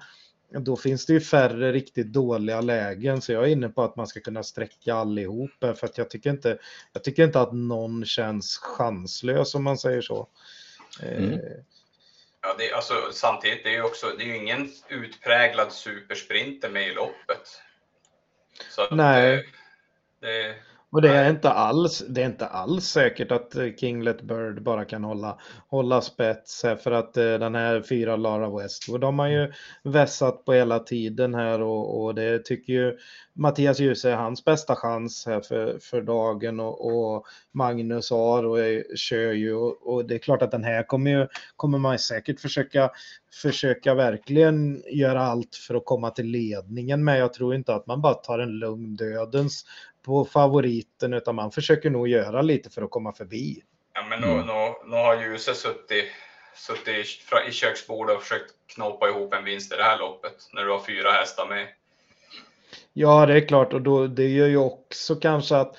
då 0.51 0.77
finns 0.77 1.07
det 1.07 1.13
ju 1.13 1.21
färre 1.21 1.73
riktigt 1.73 2.07
dåliga 2.13 2.61
lägen 2.61 3.23
så 3.23 3.33
jag 3.33 3.45
är 3.45 3.49
inne 3.49 3.69
på 3.69 3.83
att 3.83 3.97
man 3.97 4.07
ska 4.07 4.21
kunna 4.21 4.43
sträcka 4.43 4.95
allihop 4.95 5.51
för 5.61 5.85
att 5.85 5.99
jag 5.99 6.11
tycker 6.11 6.31
inte, 6.31 6.59
jag 6.93 7.05
tycker 7.05 7.25
inte 7.25 7.41
att 7.41 7.53
någon 7.53 8.05
känns 8.05 8.59
chanslös 8.59 9.55
om 9.55 9.65
man 9.65 9.79
säger 9.79 10.01
så. 10.03 10.29
Eh, 11.03 11.19
Mm. 11.25 11.41
Ja, 12.43 12.55
det, 12.59 12.71
är- 12.71 12.75
alltså, 12.75 12.95
samtidigt, 13.13 13.65
det 13.65 13.69
är 13.71 13.75
ju 13.75 13.83
också, 13.83 14.07
det 14.19 14.25
är 14.25 14.27
ju 14.27 14.37
ingen 14.37 14.73
utpräglad 14.89 15.73
supersprinter 15.73 16.69
med 16.69 16.89
i 16.89 16.95
loppet. 16.95 17.63
Så 18.71 18.95
Nej. 18.95 19.35
eh, 19.35 19.41
Det, 20.21 20.55
och 20.91 21.03
det 21.03 21.09
är 21.09 21.31
inte 21.31 21.51
alls, 21.51 22.05
det 22.09 22.23
är 22.23 22.27
inte 22.27 22.47
alls 22.47 22.85
säkert 22.85 23.33
att 23.33 23.57
eh, 23.57 23.75
Kinglet 23.77 24.23
Bird 24.23 24.63
bara 24.63 24.85
kan 24.85 25.05
hålla, 25.05 25.39
hålla 25.69 26.01
spets 26.01 26.63
här 26.65 26.77
för 26.77 26.91
att 26.91 27.17
eh, 27.17 27.25
den 27.25 27.55
här 27.55 27.83
fyra 27.83 28.17
Lara 28.17 28.63
Westwood 28.63 29.01
de 29.01 29.19
har 29.19 29.29
ju 29.29 29.53
vässat 29.85 30.45
på 30.45 30.53
hela 30.53 30.79
tiden 30.79 31.35
här 31.35 31.63
och, 31.63 32.03
och 32.03 32.15
det 32.15 32.45
tycker 32.45 32.73
ju 32.73 32.99
Mattias 33.33 33.81
Djuse 33.81 34.11
är 34.11 34.17
hans 34.17 34.45
bästa 34.45 34.77
chans 34.77 35.27
här 35.27 35.41
för, 35.41 35.79
för 35.79 36.03
dagen 36.03 36.61
och, 36.61 36.87
och 36.87 37.27
Magnus 37.53 38.11
har 38.11 38.45
och 38.45 38.59
kör 38.97 39.33
ju 39.33 39.55
och, 39.55 39.95
och, 39.95 40.05
det 40.09 40.15
är 40.15 40.19
klart 40.19 40.43
att 40.43 40.51
den 40.51 40.65
här 40.65 40.83
kommer 40.83 41.11
ju 41.11 41.27
kommer 41.57 41.79
man 41.79 41.99
säkert 41.99 42.41
försöka 42.41 42.91
försöka 43.43 43.95
verkligen 43.95 44.83
göra 44.93 45.23
allt 45.23 45.55
för 45.55 45.75
att 45.75 45.85
komma 45.85 46.11
till 46.11 46.27
ledningen 46.27 47.05
med. 47.05 47.19
jag 47.19 47.33
tror 47.33 47.55
inte 47.55 47.75
att 47.75 47.87
man 47.87 48.01
bara 48.01 48.15
tar 48.15 48.39
en 48.39 48.59
lugn 48.59 48.97
dödens 48.97 49.65
på 50.09 50.25
favoriten 50.25 51.13
utan 51.13 51.35
man 51.35 51.51
försöker 51.51 51.91
nog 51.91 52.09
göra 52.09 52.43
lite 52.43 52.71
för 52.71 52.83
att 52.83 52.91
komma 52.91 53.13
förbi. 53.13 53.63
Ja, 53.95 54.07
men 54.11 54.21
nu, 54.21 54.27
mm. 54.27 54.47
nu, 54.47 54.75
nu 54.87 54.97
har 54.97 55.23
Ljuse 55.23 55.55
suttit, 55.55 56.05
suttit 56.55 56.89
i, 56.89 57.49
i 57.49 57.53
köksbordet 57.53 58.17
och 58.17 58.23
försökt 58.23 58.55
knåpa 58.67 59.09
ihop 59.09 59.35
en 59.35 59.45
vinst 59.45 59.73
i 59.73 59.77
det 59.77 59.83
här 59.83 59.99
loppet 59.99 60.33
när 60.53 60.65
du 60.65 60.71
har 60.71 60.81
fyra 60.81 61.11
hästar 61.11 61.47
med. 61.47 61.69
Ja, 62.93 63.27
det 63.27 63.35
är 63.35 63.49
klart 63.49 63.73
och 63.73 63.83
då, 63.83 64.07
det 64.07 64.29
gör 64.29 64.47
ju 64.47 64.57
också 64.57 65.17
kanske 65.17 65.57
att 65.57 65.77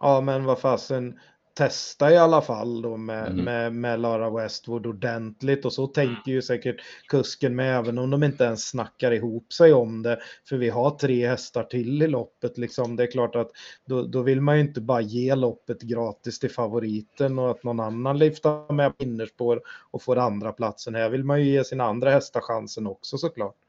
ja, 0.00 0.20
men 0.20 0.44
vad 0.44 0.60
fasen, 0.60 1.20
testa 1.54 2.12
i 2.12 2.16
alla 2.16 2.40
fall 2.40 2.82
då 2.82 2.96
med, 2.96 3.26
mm. 3.26 3.44
med, 3.44 3.72
med 3.72 4.00
Lara 4.00 4.30
Westwood 4.30 4.86
ordentligt 4.86 5.64
och 5.64 5.72
så 5.72 5.86
tänker 5.86 6.32
ju 6.32 6.42
säkert 6.42 6.76
kusken 7.08 7.56
med 7.56 7.78
även 7.78 7.98
om 7.98 8.10
de 8.10 8.22
inte 8.22 8.44
ens 8.44 8.68
snackar 8.68 9.10
ihop 9.10 9.52
sig 9.52 9.72
om 9.72 10.02
det. 10.02 10.18
För 10.48 10.56
vi 10.56 10.70
har 10.70 10.90
tre 10.90 11.28
hästar 11.28 11.62
till 11.62 12.02
i 12.02 12.06
loppet 12.06 12.58
liksom. 12.58 12.96
Det 12.96 13.02
är 13.02 13.10
klart 13.10 13.36
att 13.36 13.50
då, 13.86 14.02
då 14.02 14.22
vill 14.22 14.40
man 14.40 14.54
ju 14.56 14.60
inte 14.60 14.80
bara 14.80 15.00
ge 15.00 15.34
loppet 15.34 15.82
gratis 15.82 16.38
till 16.38 16.50
favoriten 16.50 17.38
och 17.38 17.50
att 17.50 17.64
någon 17.64 17.80
annan 17.80 18.18
lyfter 18.18 18.72
med 18.72 18.98
på 18.98 19.04
innerspår 19.04 19.60
och 19.90 20.02
får 20.02 20.16
andra 20.16 20.52
platsen. 20.52 20.94
Här 20.94 21.10
vill 21.10 21.24
man 21.24 21.40
ju 21.40 21.52
ge 21.52 21.64
sina 21.64 21.84
andra 21.84 22.10
hästar 22.10 22.40
chansen 22.40 22.86
också 22.86 23.18
såklart. 23.18 23.61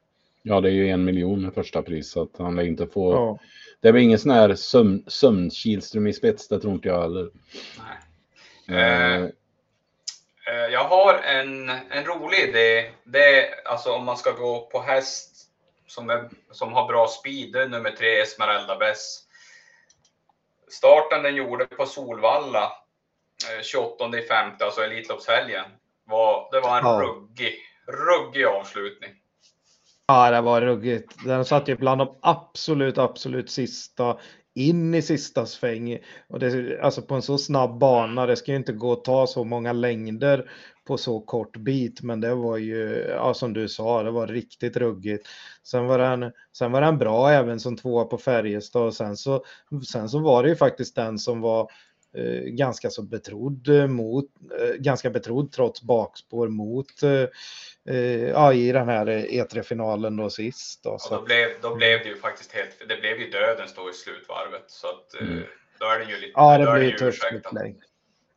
Ja, 0.43 0.61
det 0.61 0.69
är 0.69 0.73
ju 0.73 0.89
en 0.89 1.05
miljon 1.05 1.51
första 1.51 1.81
pris 1.81 2.11
så 2.11 2.21
att 2.21 2.37
han 2.37 2.55
lär 2.55 2.63
inte 2.63 2.87
få 2.87 3.13
ja. 3.13 3.39
Det 3.81 3.91
blir 3.91 4.01
ingen 4.01 4.19
sån 4.19 4.31
här 4.31 4.55
sömn, 4.55 5.03
sömn 5.07 5.51
i 6.07 6.13
spets, 6.13 6.47
det 6.47 6.59
tror 6.59 6.73
inte 6.73 6.87
jag 6.87 7.01
heller. 7.01 7.29
Nej. 8.67 8.79
Eh. 8.79 9.29
Eh, 10.47 10.67
jag 10.71 10.83
har 10.83 11.13
en, 11.13 11.69
en 11.69 12.05
rolig 12.05 12.39
idé. 12.39 12.91
Det 13.03 13.39
är 13.39 13.67
alltså 13.67 13.91
om 13.91 14.05
man 14.05 14.17
ska 14.17 14.31
gå 14.31 14.69
på 14.71 14.81
häst 14.81 15.47
som, 15.87 16.09
är, 16.09 16.29
som 16.51 16.73
har 16.73 16.87
bra 16.87 17.07
speed, 17.07 17.69
nummer 17.71 17.91
tre 17.91 18.19
Esmeralda 18.19 18.75
Bess. 18.75 19.19
Starten 20.71 21.23
den 21.23 21.35
gjorde 21.35 21.65
på 21.65 21.85
Solvalla 21.85 22.71
eh, 23.57 23.63
28 23.63 24.17
i 24.17 24.21
femte, 24.21 24.65
alltså 24.65 24.81
Elitloppshelgen. 24.81 25.65
Var, 26.05 26.49
det 26.51 26.59
var 26.59 26.77
en 26.77 26.85
ja. 26.85 27.01
ruggig, 27.01 27.59
ruggig 27.87 28.45
avslutning. 28.45 29.11
Ja, 30.07 30.31
det 30.31 30.41
var 30.41 30.61
ruggigt. 30.61 31.25
Den 31.25 31.45
satt 31.45 31.67
ju 31.67 31.75
bland 31.75 32.01
de 32.01 32.15
absolut, 32.21 32.97
absolut 32.97 33.49
sista 33.49 34.17
in 34.55 34.93
i 34.93 35.01
sista 35.01 35.45
sväng. 35.45 35.99
Och 36.27 36.39
det, 36.39 36.79
alltså 36.81 37.01
på 37.01 37.15
en 37.15 37.21
så 37.21 37.37
snabb 37.37 37.79
bana, 37.79 38.25
det 38.25 38.35
ska 38.35 38.51
ju 38.51 38.57
inte 38.57 38.73
gå 38.73 38.93
att 38.93 39.03
ta 39.03 39.27
så 39.27 39.43
många 39.43 39.73
längder 39.73 40.49
på 40.87 40.97
så 40.97 41.19
kort 41.19 41.57
bit, 41.57 42.01
men 42.01 42.21
det 42.21 42.35
var 42.35 42.57
ju, 42.57 43.07
ja, 43.09 43.33
som 43.33 43.53
du 43.53 43.69
sa, 43.69 44.03
det 44.03 44.11
var 44.11 44.27
riktigt 44.27 44.77
ruggigt. 44.77 45.27
Sen 45.63 45.87
var 45.87 45.99
den, 45.99 46.31
sen 46.57 46.71
var 46.71 46.81
den 46.81 46.97
bra 46.97 47.29
även 47.29 47.59
som 47.59 47.77
tvåa 47.77 48.05
på 48.05 48.17
Färjestad 48.17 48.83
och 48.83 48.93
sen 48.93 49.17
så, 49.17 49.43
sen 49.87 50.09
så 50.09 50.19
var 50.19 50.43
det 50.43 50.49
ju 50.49 50.55
faktiskt 50.55 50.95
den 50.95 51.19
som 51.19 51.41
var 51.41 51.67
ganska 52.45 52.89
så 52.89 53.01
betrodd 53.01 53.89
mot, 53.89 54.25
eh, 54.59 54.75
ganska 54.75 55.09
betrodd 55.09 55.51
trots 55.51 55.81
bakspår 55.81 56.47
mot 56.47 57.03
eh, 57.03 57.25
Eh, 57.89 58.29
ja, 58.29 58.53
i 58.53 58.71
den 58.71 58.89
här 58.89 59.05
E3-finalen 59.07 60.17
då 60.17 60.29
sist. 60.29 60.83
Då, 60.83 60.99
så. 60.99 61.15
då, 61.15 61.21
blev, 61.21 61.49
då 61.61 61.75
blev 61.75 61.99
det 61.99 62.09
ju 62.09 62.15
faktiskt 62.15 62.51
helt, 62.51 62.89
det 62.89 62.95
blev 62.95 63.19
ju 63.19 63.29
dödens 63.29 63.73
då 63.75 63.89
i 63.89 63.93
slutvarvet. 63.93 64.63
Så 64.67 64.87
att, 64.87 65.21
eh, 65.21 65.27
mm. 65.27 65.43
då 65.79 65.85
är 65.85 65.99
det 65.99 66.05
ju 66.05 66.15
lite, 66.15 66.31
ja, 66.35 66.57
det 66.57 66.79
blir 66.79 66.91
tufft 66.91 67.23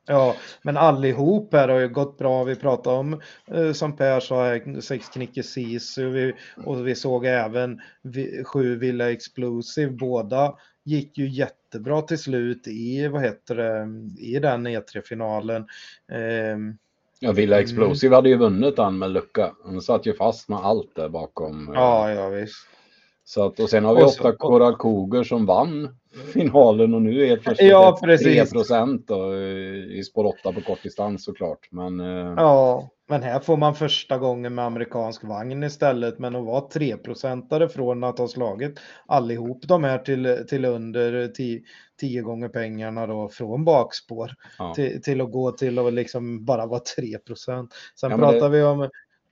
Ja, 0.07 0.36
men 0.62 0.76
allihop 0.76 1.52
här 1.52 1.68
har 1.68 1.78
ju 1.78 1.88
gått 1.88 2.18
bra. 2.18 2.44
Vi 2.44 2.57
pratade 2.57 2.96
om, 2.96 3.20
eh, 3.46 3.72
som 3.72 3.96
Per 3.96 4.20
sa, 4.20 4.59
sex 4.80 5.09
knickor 5.09 5.42
Sisu 5.42 6.32
och 6.64 6.88
vi 6.88 6.94
såg 6.94 7.24
även 7.24 7.80
sju 8.44 8.76
Villa 8.76 9.11
Explosive. 9.11 9.92
Båda 9.92 10.54
gick 10.84 11.18
ju 11.18 11.28
jättebra 11.28 12.02
till 12.02 12.18
slut 12.18 12.68
i, 12.68 13.09
vad 13.09 13.22
heter 13.22 13.54
det, 13.54 13.88
i 14.20 14.38
den 14.38 14.66
E3-finalen. 14.66 15.66
Eh, 16.12 16.76
Ja, 17.18 17.32
Villa. 17.32 17.61
Explosive 17.61 18.09
mm. 18.09 18.16
hade 18.16 18.28
ju 18.28 18.36
vunnit 18.36 18.76
den 18.76 18.98
med 18.98 19.11
lucka. 19.11 19.52
De 19.64 19.80
satt 19.80 20.07
ju 20.07 20.14
fast 20.14 20.48
med 20.48 20.59
allt 20.59 20.94
där 20.94 21.09
bakom. 21.09 21.70
Ja, 21.74 22.12
ja 22.12 22.28
visst. 22.28 22.66
Så 23.24 23.46
att, 23.46 23.61
och 23.61 23.70
sen 23.70 23.84
har 23.84 23.94
vi 23.96 24.02
åtta 24.02 24.32
Coral 24.32 24.76
Cougar 24.76 25.24
som 25.24 25.46
vann 25.46 25.96
finalen 26.33 26.95
och 26.95 27.03
nu 27.03 27.27
är 27.27 27.37
det 27.37 27.64
ja, 27.64 27.99
3 28.01 28.47
procent 28.47 29.11
i 29.91 30.03
spår 30.03 30.25
8 30.25 30.53
på 30.53 30.61
kort 30.61 30.83
distans 30.83 31.25
såklart. 31.25 31.69
Men, 31.71 32.01
eh, 32.01 32.35
ja, 32.37 32.91
men 33.09 33.23
här 33.23 33.41
får 33.41 33.57
man 33.57 33.75
första 33.75 34.19
gången 34.19 34.55
med 34.55 34.64
amerikansk 34.64 35.25
vagn 35.25 35.62
istället. 35.62 36.19
Men 36.19 36.37
att 36.37 36.45
vara 36.45 36.61
3 36.61 36.97
procentare 36.97 37.69
från 37.69 38.05
att 38.05 38.19
ha 38.19 38.29
slagit 38.29 38.81
allihop 39.07 39.69
de 39.69 39.85
här 39.85 39.99
till, 39.99 40.45
till 40.49 40.64
under 40.64 41.33
10 42.01 42.23
gånger 42.23 42.49
pengarna 42.49 43.07
då 43.07 43.29
från 43.29 43.64
bakspår 43.64 44.31
ja. 44.59 44.75
till, 44.75 45.03
till 45.03 45.21
att 45.21 45.33
gå 45.33 45.51
till 45.51 45.79
att 45.79 45.93
liksom 45.93 46.45
bara 46.45 46.67
vara 46.67 46.81
3 46.97 47.19
procent. 47.19 47.75
Sen 48.01 48.11
ja, 48.11 48.19
pratar 48.19 48.41
det... 48.41 48.49
vi 48.49 48.62
om 48.62 48.91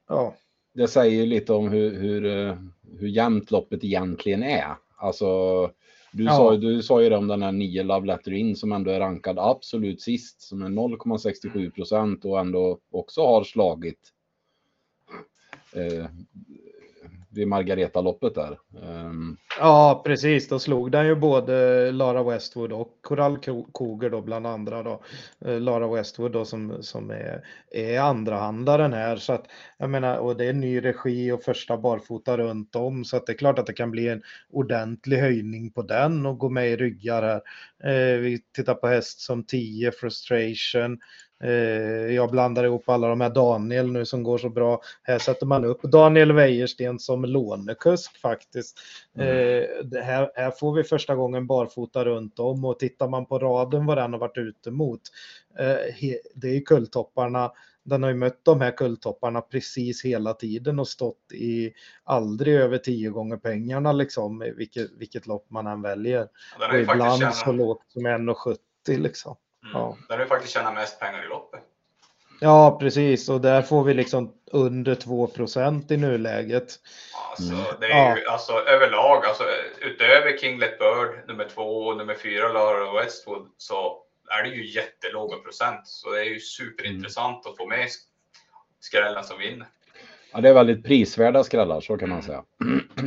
ja, 0.09 0.35
det 0.75 0.89
säger 0.89 1.21
ju 1.21 1.27
lite 1.27 1.53
om 1.53 1.69
hur, 1.69 2.01
hur, 2.01 2.27
eh, 2.27 2.57
hur 2.99 3.09
jämnt 3.09 3.51
loppet 3.51 3.85
egentligen 3.85 4.43
är. 4.43 4.75
Alltså, 4.97 5.71
du, 6.15 6.25
ja. 6.25 6.37
sa, 6.37 6.57
du 6.57 6.83
sa 6.83 7.03
ju 7.03 7.09
det 7.09 7.17
om 7.17 7.29
den 7.29 7.43
här 7.43 7.53
9 7.53 7.83
Love 7.83 8.07
Letter 8.07 8.33
In 8.33 8.57
som 8.57 8.73
ändå 8.73 8.91
är 8.91 9.01
rankad 9.01 9.39
absolut 9.39 10.03
sist, 10.03 10.41
som 10.41 10.63
är 10.63 10.69
0,67 10.69 11.71
procent 11.71 12.25
och 12.25 12.41
ändå 12.41 12.79
också 12.91 13.27
har 13.27 13.45
slagit 13.45 14.01
eh, 15.73 16.07
vid 17.35 17.49
Margareta-loppet 17.49 18.35
där. 18.35 18.59
Um... 18.83 19.37
Ja, 19.59 20.03
precis. 20.05 20.49
Då 20.49 20.59
slog 20.59 20.91
den 20.91 21.07
ju 21.07 21.15
både 21.15 21.93
Lara 21.93 22.23
Westwood 22.23 22.73
och 22.73 22.99
Coral 23.01 23.39
Koger 23.73 24.11
då 24.11 24.21
bland 24.21 24.47
andra 24.47 24.83
då. 24.83 25.03
Eh, 25.45 25.61
Lara 25.61 25.89
Westwood 25.89 26.33
då 26.33 26.45
som, 26.45 26.83
som 26.83 27.11
är, 27.11 27.45
är 27.71 28.01
andrahandaren 28.01 28.93
här 28.93 29.17
så 29.17 29.33
att 29.33 29.47
jag 29.79 29.91
menar 29.91 30.17
och 30.17 30.37
det 30.37 30.45
är 30.45 30.53
ny 30.53 30.85
regi 30.85 31.33
och 31.33 31.43
första 31.43 31.77
barfota 31.77 32.39
runt 32.39 32.77
om 32.77 33.05
så 33.05 33.17
att 33.17 33.27
det 33.27 33.33
är 33.33 33.39
klart 33.39 33.59
att 33.59 33.67
det 33.67 33.73
kan 33.73 33.91
bli 33.91 34.09
en 34.09 34.23
ordentlig 34.51 35.17
höjning 35.17 35.71
på 35.71 35.83
den 35.83 36.27
och 36.27 36.39
gå 36.39 36.49
med 36.49 36.71
i 36.71 36.77
ryggar 36.77 37.23
här. 37.23 37.43
Eh, 37.85 38.19
vi 38.19 38.43
tittar 38.57 38.75
på 38.75 38.87
häst 38.87 39.21
som 39.21 39.45
10 39.45 39.93
Frustration 39.93 40.93
Eh, 40.93 40.99
jag 42.11 42.31
blandar 42.31 42.65
ihop 42.65 42.89
alla 42.89 43.09
de 43.09 43.21
här 43.21 43.31
Daniel 43.31 43.93
nu 43.93 44.07
som 44.07 44.23
går 44.23 44.39
så 44.39 44.49
bra. 44.49 44.81
Här 45.03 45.19
sätter 45.19 45.47
man 45.47 45.65
upp 45.65 45.83
Daniel 45.83 46.33
Wäjersten 46.33 46.99
som 46.99 47.25
lånekusk 47.25 48.17
faktiskt. 48.17 48.81
Mm. 49.17 49.29
Eh, 49.29 50.03
här, 50.03 50.31
här, 50.35 50.51
får 50.51 50.75
vi 50.75 50.85
första 50.85 51.15
gången 51.15 51.47
barfota 51.47 52.05
runt 52.05 52.39
om 52.39 52.65
och 52.65 52.79
tittar 52.79 53.09
man 53.09 53.27
på 53.27 53.39
raden 53.39 53.87
vad 53.87 53.99
den 53.99 54.13
har 54.13 54.21
varit 54.21 54.39
ute 54.39 54.71
mot. 54.71 55.01
Eh, 55.59 56.11
det 56.35 56.57
är 56.57 56.61
kulltopparna. 56.61 57.53
Den 57.85 58.03
har 58.03 58.11
ju 58.11 58.17
mött 58.17 58.45
de 58.45 58.61
här 58.61 58.77
kulltopparna 58.77 59.41
precis 59.41 60.05
hela 60.05 60.35
tiden 60.35 60.79
och 60.79 60.89
stått 60.89 61.33
i 61.33 61.73
aldrig 62.05 62.55
över 62.55 62.79
tio 62.79 63.11
gånger 63.11 63.37
pengarna 63.37 63.93
liksom, 63.93 64.53
vilket, 64.57 64.91
vilket 64.99 65.27
lopp 65.27 65.51
man 65.51 65.67
än 65.67 65.83
väljer. 65.83 66.29
Och 66.71 66.79
ibland 66.79 67.35
så 67.35 67.53
lågt 67.53 67.83
som 67.89 68.07
1,70 68.07 68.57
liksom. 68.87 69.37
Mm. 69.65 69.77
Ja. 69.77 69.97
Där 70.09 70.19
du 70.19 70.27
faktiskt 70.27 70.55
tjänar 70.55 70.75
mest 70.75 71.01
pengar 71.01 71.25
i 71.25 71.29
loppet. 71.29 71.61
Ja, 72.41 72.79
precis. 72.81 73.29
Och 73.29 73.41
där 73.41 73.63
får 73.63 73.85
vi 73.85 73.95
liksom 73.95 74.33
under 74.53 74.95
2% 74.95 75.93
i 75.93 75.97
nuläget. 75.97 76.79
Alltså, 77.31 77.55
mm. 77.55 77.65
det 77.81 77.87
är 77.87 78.17
ju 78.17 78.27
alltså, 78.27 78.53
överlag, 78.53 79.27
alltså, 79.27 79.45
utöver 79.81 80.39
Kinglet 80.39 80.79
Bird, 80.79 81.29
nummer 81.29 81.49
två 81.55 81.87
och 81.87 81.97
nummer 81.97 82.15
fyra, 82.15 82.53
Lara 82.53 83.03
Westwood, 83.03 83.49
så 83.57 83.99
är 84.39 84.43
det 84.43 84.49
ju 84.49 84.67
jättelåga 84.67 85.37
procent. 85.37 85.87
Så 85.87 86.11
det 86.11 86.21
är 86.21 86.25
ju 86.25 86.41
superintressant 86.41 87.45
mm. 87.45 87.53
att 87.53 87.57
få 87.57 87.67
med 87.67 87.89
skrällen 88.81 89.25
som 89.25 89.39
vinner. 89.39 89.67
Ja, 90.33 90.41
det 90.41 90.49
är 90.49 90.55
väldigt 90.55 90.85
prisvärda 90.85 91.45
skrällar, 91.45 91.81
så 91.81 91.97
kan 91.97 92.09
man 92.09 92.19
mm. 92.19 92.27
säga. 92.27 92.45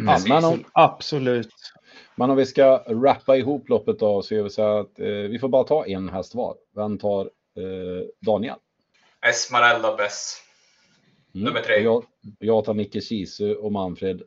Ja, 0.06 0.20
men 0.28 0.46
om, 0.46 0.64
absolut. 0.72 1.54
Men 2.20 2.30
om 2.30 2.38
vi 2.38 2.46
ska 2.46 2.84
rappa 2.88 3.38
ihop 3.38 3.70
loppet 3.70 4.00
då 4.00 4.22
så 4.22 4.36
gör 4.36 4.44
vi 4.44 4.50
så 4.50 4.80
att 4.80 5.00
eh, 5.00 5.06
vi 5.06 5.40
får 5.40 5.50
bara 5.50 5.64
ta 5.64 5.86
en 5.86 6.10
häst 6.10 6.36
var. 6.36 6.56
Vem 6.76 6.98
tar 6.98 7.26
eh, 7.26 8.08
Daniel? 8.22 8.56
Esmeralda 9.22 9.96
Bess. 9.96 10.42
Mm. 11.36 11.46
Nummer 11.46 11.62
tre. 11.62 11.84
Jag, 11.84 12.04
jag 12.40 12.66
tar 12.66 12.74
Micke 12.74 13.04
Kisu 13.04 13.56
och 13.56 13.72
Manfred. 13.72 14.22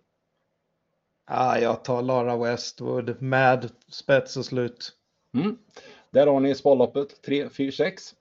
Ja, 1.30 1.58
jag 1.58 1.84
tar 1.84 2.02
Lara 2.02 2.36
Westwood 2.36 3.22
med 3.22 3.70
spets 3.88 4.36
och 4.36 4.44
slut. 4.44 4.92
Mm. 5.34 5.58
Där 6.10 6.26
har 6.26 6.40
ni 6.40 6.54
sparloppet 6.54 7.22
3, 7.22 7.48
4, 7.48 7.72
6. 7.72 8.14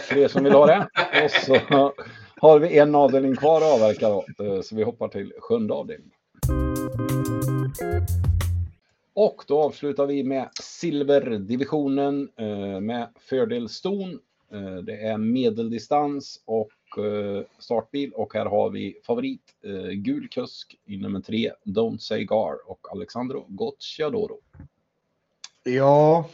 För 0.00 0.16
er 0.16 0.28
som 0.28 0.44
vill 0.44 0.52
ha 0.52 0.66
det. 0.66 0.88
Och 1.24 1.30
så 1.30 1.54
har 2.40 2.58
vi 2.58 2.78
en 2.78 2.94
avdelning 2.94 3.36
kvar 3.36 3.56
att 3.56 3.74
avverka 3.74 4.08
då. 4.08 4.24
Eh, 4.44 4.60
så 4.60 4.76
vi 4.76 4.82
hoppar 4.82 5.08
till 5.08 5.32
sjunde 5.40 5.74
avdelningen. 5.74 6.12
Och 9.20 9.44
då 9.46 9.62
avslutar 9.62 10.06
vi 10.06 10.24
med 10.24 10.48
silverdivisionen 10.62 12.30
eh, 12.36 12.80
med 12.80 13.08
fördel 13.16 13.68
ston. 13.68 14.20
Eh, 14.52 14.76
det 14.76 14.92
är 14.92 15.18
medeldistans 15.18 16.42
och 16.44 17.04
eh, 17.04 17.42
startbil 17.58 18.12
och 18.12 18.34
här 18.34 18.46
har 18.46 18.70
vi 18.70 19.00
favorit 19.06 19.42
gul 19.94 20.28
kusk 20.28 20.78
i 20.84 20.96
nummer 20.96 21.20
tre 21.20 21.52
Don't 21.64 21.98
Say 21.98 22.24
Gar 22.24 22.70
och 22.70 22.86
Alexandro 22.92 23.46
Gocciadoro. 23.48 24.40
Ja, 25.64 26.28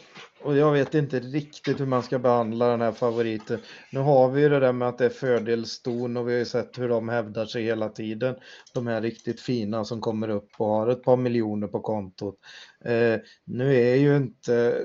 och 0.45 0.57
jag 0.57 0.73
vet 0.73 0.95
inte 0.95 1.21
riktigt 1.21 1.81
hur 1.81 1.87
man 1.87 2.03
ska 2.03 2.19
behandla 2.19 2.69
den 2.69 2.81
här 2.81 2.93
favoriten. 2.93 3.61
Nu 3.93 4.01
har 4.01 4.31
vi 4.31 4.43
ju 4.43 4.49
det 4.49 4.61
där 4.61 4.73
med 4.73 4.89
att 4.89 4.99
det 4.99 5.05
är 5.05 5.11
fördelston 5.11 6.17
och 6.17 6.29
vi 6.29 6.33
har 6.33 6.39
ju 6.39 6.45
sett 6.45 6.79
hur 6.79 6.89
de 6.89 7.09
hävdar 7.09 7.47
sig 7.47 7.63
hela 7.63 7.89
tiden. 7.89 8.37
De 8.75 8.87
här 8.87 9.01
riktigt 9.01 9.41
fina 9.41 9.85
som 9.85 10.01
kommer 10.01 10.29
upp 10.29 10.51
och 10.59 10.67
har 10.67 10.89
ett 10.89 11.03
par 11.03 11.17
miljoner 11.17 11.67
på 11.67 11.81
kontot. 11.81 12.39
Eh, 12.85 13.21
nu 13.45 13.77
är 13.77 13.97
ju 13.97 14.17
inte 14.17 14.83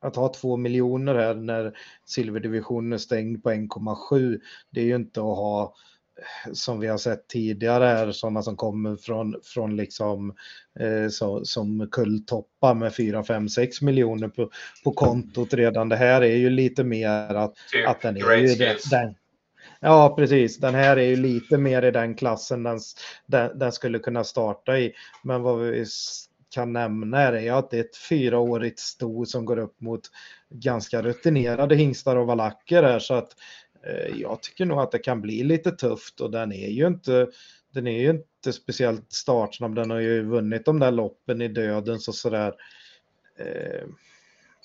att 0.00 0.16
ha 0.16 0.28
två 0.28 0.56
miljoner 0.56 1.14
här 1.14 1.34
när 1.34 1.72
silverdivisionen 2.06 2.92
är 2.92 2.98
stängd 2.98 3.42
på 3.42 3.50
1,7. 3.50 4.40
Det 4.70 4.80
är 4.80 4.84
ju 4.84 4.96
inte 4.96 5.20
att 5.20 5.26
ha 5.26 5.74
som 6.52 6.80
vi 6.80 6.86
har 6.86 6.98
sett 6.98 7.28
tidigare 7.28 7.88
är 7.88 8.12
sådana 8.12 8.42
som 8.42 8.56
kommer 8.56 8.96
från, 8.96 9.36
från 9.44 9.76
liksom 9.76 10.34
eh, 10.80 11.08
så, 11.08 11.44
som 11.44 11.88
kulltoppar 11.90 12.74
med 12.74 12.94
4, 12.94 13.24
5, 13.24 13.48
6 13.48 13.82
miljoner 13.82 14.28
på, 14.28 14.50
på 14.84 14.92
kontot 14.92 15.54
redan. 15.54 15.88
Det 15.88 15.96
här 15.96 16.22
är 16.22 16.36
ju 16.36 16.50
lite 16.50 16.84
mer 16.84 17.34
att, 17.34 17.54
typ 17.72 17.88
att 17.88 18.00
den 18.02 18.16
är 18.16 18.36
ju 18.36 18.54
den, 18.54 18.76
den, 18.90 19.14
Ja, 19.84 20.14
precis. 20.16 20.58
Den 20.58 20.74
här 20.74 20.96
är 20.96 21.06
ju 21.06 21.16
lite 21.16 21.58
mer 21.58 21.82
i 21.82 21.90
den 21.90 22.14
klassen 22.14 22.62
den, 22.62 22.80
den, 23.26 23.58
den 23.58 23.72
skulle 23.72 23.98
kunna 23.98 24.24
starta 24.24 24.78
i. 24.78 24.92
Men 25.22 25.42
vad 25.42 25.60
vi 25.60 25.86
kan 26.54 26.72
nämna 26.72 27.20
är 27.20 27.52
att 27.52 27.70
det 27.70 27.76
är 27.76 27.84
ett 27.84 27.96
fyraårigt 27.96 28.78
sto 28.78 29.26
som 29.26 29.44
går 29.44 29.58
upp 29.58 29.80
mot 29.80 30.00
ganska 30.50 31.02
rutinerade 31.02 31.76
hingstar 31.76 32.16
och 32.16 32.26
valacker 32.26 32.82
här. 32.82 32.98
Så 32.98 33.14
att 33.14 33.36
jag 34.14 34.42
tycker 34.42 34.64
nog 34.64 34.80
att 34.80 34.90
det 34.90 34.98
kan 34.98 35.20
bli 35.20 35.42
lite 35.42 35.70
tufft 35.70 36.20
och 36.20 36.30
den 36.30 36.52
är 36.52 36.68
ju 36.68 36.86
inte, 36.86 37.28
den 37.74 37.86
är 37.86 38.00
ju 38.00 38.10
inte 38.10 38.52
speciellt 38.52 39.12
startsnabb. 39.12 39.74
Den 39.74 39.90
har 39.90 39.98
ju 39.98 40.22
vunnit 40.22 40.64
de 40.64 40.78
där 40.78 40.90
loppen 40.90 41.42
i 41.42 41.48
dödens 41.48 42.08
och 42.08 42.14
sådär. 42.14 42.54
Eh, 43.38 43.84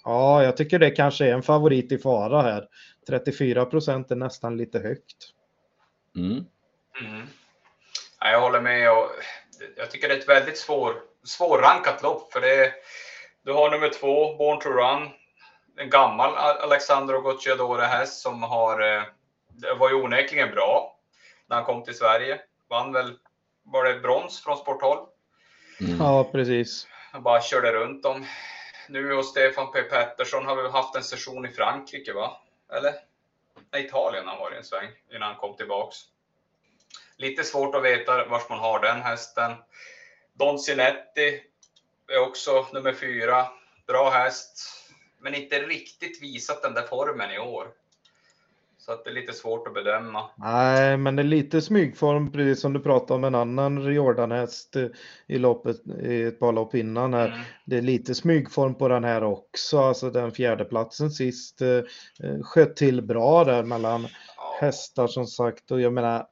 ja, 0.04 0.44
jag 0.44 0.58
tycker 0.58 0.80
det 0.80 0.92
kanske 0.92 1.26
är 1.26 1.34
en 1.34 1.44
favorit 1.44 1.92
i 1.92 1.98
fara 1.98 2.42
här. 2.42 2.68
34 3.08 3.66
procent 3.66 4.12
är 4.12 4.16
nästan 4.16 4.58
lite 4.58 4.80
högt. 4.80 5.34
Mm. 6.16 6.32
Mm. 7.02 7.28
Ja, 8.20 8.32
jag 8.32 8.42
håller 8.42 8.62
med 8.62 8.92
och 8.92 9.10
jag 9.78 9.92
tycker 9.92 10.08
det 10.08 10.14
är 10.14 10.20
ett 10.20 10.30
väldigt 10.30 10.58
svår, 10.58 10.94
svårrankat 11.24 12.04
lopp 12.04 12.34
för 12.34 12.42
det. 12.42 12.72
Du 13.44 13.54
har 13.54 13.72
nummer 13.72 13.90
två, 13.90 14.38
Born 14.38 14.60
to 14.60 14.70
Run, 14.70 15.10
en 15.78 15.90
gammal 15.90 16.36
Alexandro 16.38 17.22
Gocciadore 17.22 17.84
häst 17.84 18.22
som 18.22 18.44
har, 18.44 18.82
eh, 18.82 19.04
var 19.78 19.90
ju 19.90 19.96
onekligen 19.96 20.52
bra 20.52 21.00
när 21.48 21.56
han 21.56 21.66
kom 21.66 21.84
till 21.84 21.98
Sverige. 21.98 22.42
Vann 22.70 22.94
väl, 22.94 23.18
var 23.64 23.84
det 23.84 24.00
brons 24.00 24.44
från 24.44 24.58
Sporthåll? 24.58 25.08
Mm. 25.80 25.98
Ja, 26.00 26.24
precis. 26.24 26.88
Han 27.12 27.24
bara 27.24 27.42
körde 27.42 27.72
runt 27.72 28.04
dem. 28.04 28.26
Nu 28.90 29.14
och 29.14 29.26
Stefan 29.26 29.72
P 29.72 29.82
Pettersson 29.82 30.46
har 30.46 30.56
vi 30.56 30.70
haft 30.70 30.96
en 30.96 31.04
session 31.04 31.46
i 31.46 31.50
Frankrike, 31.50 32.14
va? 32.14 32.42
Eller? 32.74 32.94
Nej, 33.72 33.86
Italien 33.86 34.28
har 34.28 34.40
varit 34.40 34.58
en 34.58 34.64
sväng 34.64 34.90
innan 35.12 35.28
han 35.28 35.36
kom 35.36 35.58
tillbaks. 35.58 35.98
Lite 37.18 37.44
svårt 37.44 37.76
att 37.76 37.84
veta 37.84 38.26
vart 38.26 38.50
man 38.50 38.60
har 38.60 38.80
den 38.80 39.02
hästen. 39.02 39.52
Don 40.34 40.60
Cinetti 40.60 41.42
är 42.08 42.20
också 42.20 42.68
nummer 42.74 42.94
fyra. 42.94 43.48
Bra 43.88 44.10
häst 44.10 44.87
men 45.20 45.36
inte 45.36 45.60
riktigt 45.60 46.22
visat 46.22 46.62
den 46.62 46.74
där 46.74 46.82
formen 46.82 47.32
i 47.32 47.40
år. 47.40 47.68
Så 48.88 48.94
att 48.94 49.04
det 49.04 49.10
är 49.10 49.14
lite 49.14 49.34
svårt 49.34 49.68
att 49.68 49.74
bedöma. 49.74 50.30
Nej, 50.36 50.98
men 50.98 51.16
det 51.16 51.22
är 51.22 51.24
lite 51.24 51.62
smygform, 51.62 52.32
precis 52.32 52.62
som 52.62 52.74
du 52.74 52.80
pratade 52.80 53.14
om 53.14 53.24
en 53.24 53.36
annan 53.36 53.94
Jordan-häst 53.94 54.76
i 55.28 55.38
loppet, 55.38 55.78
i 56.04 56.24
ett 56.24 56.40
par 56.40 56.52
lopp 56.52 56.76
innan 56.76 57.14
här. 57.14 57.28
Mm. 57.28 57.40
Det 57.66 57.78
är 57.78 57.82
lite 57.82 58.16
smygform 58.16 58.76
på 58.76 58.88
den 58.88 59.04
här 59.04 59.24
också, 59.24 59.80
alltså 59.80 60.10
den 60.10 60.32
fjärde 60.32 60.66
platsen 60.66 61.12
sist 61.12 61.62
eh, 61.62 61.82
sköt 62.44 62.76
till 62.76 63.02
bra 63.02 63.44
där 63.44 63.64
mellan 63.64 64.08
ja. 64.38 64.58
hästar 64.62 65.08
som 65.08 65.28
sagt 65.28 65.72
och 65.72 65.82
jag 65.82 65.94
menar, 65.94 66.28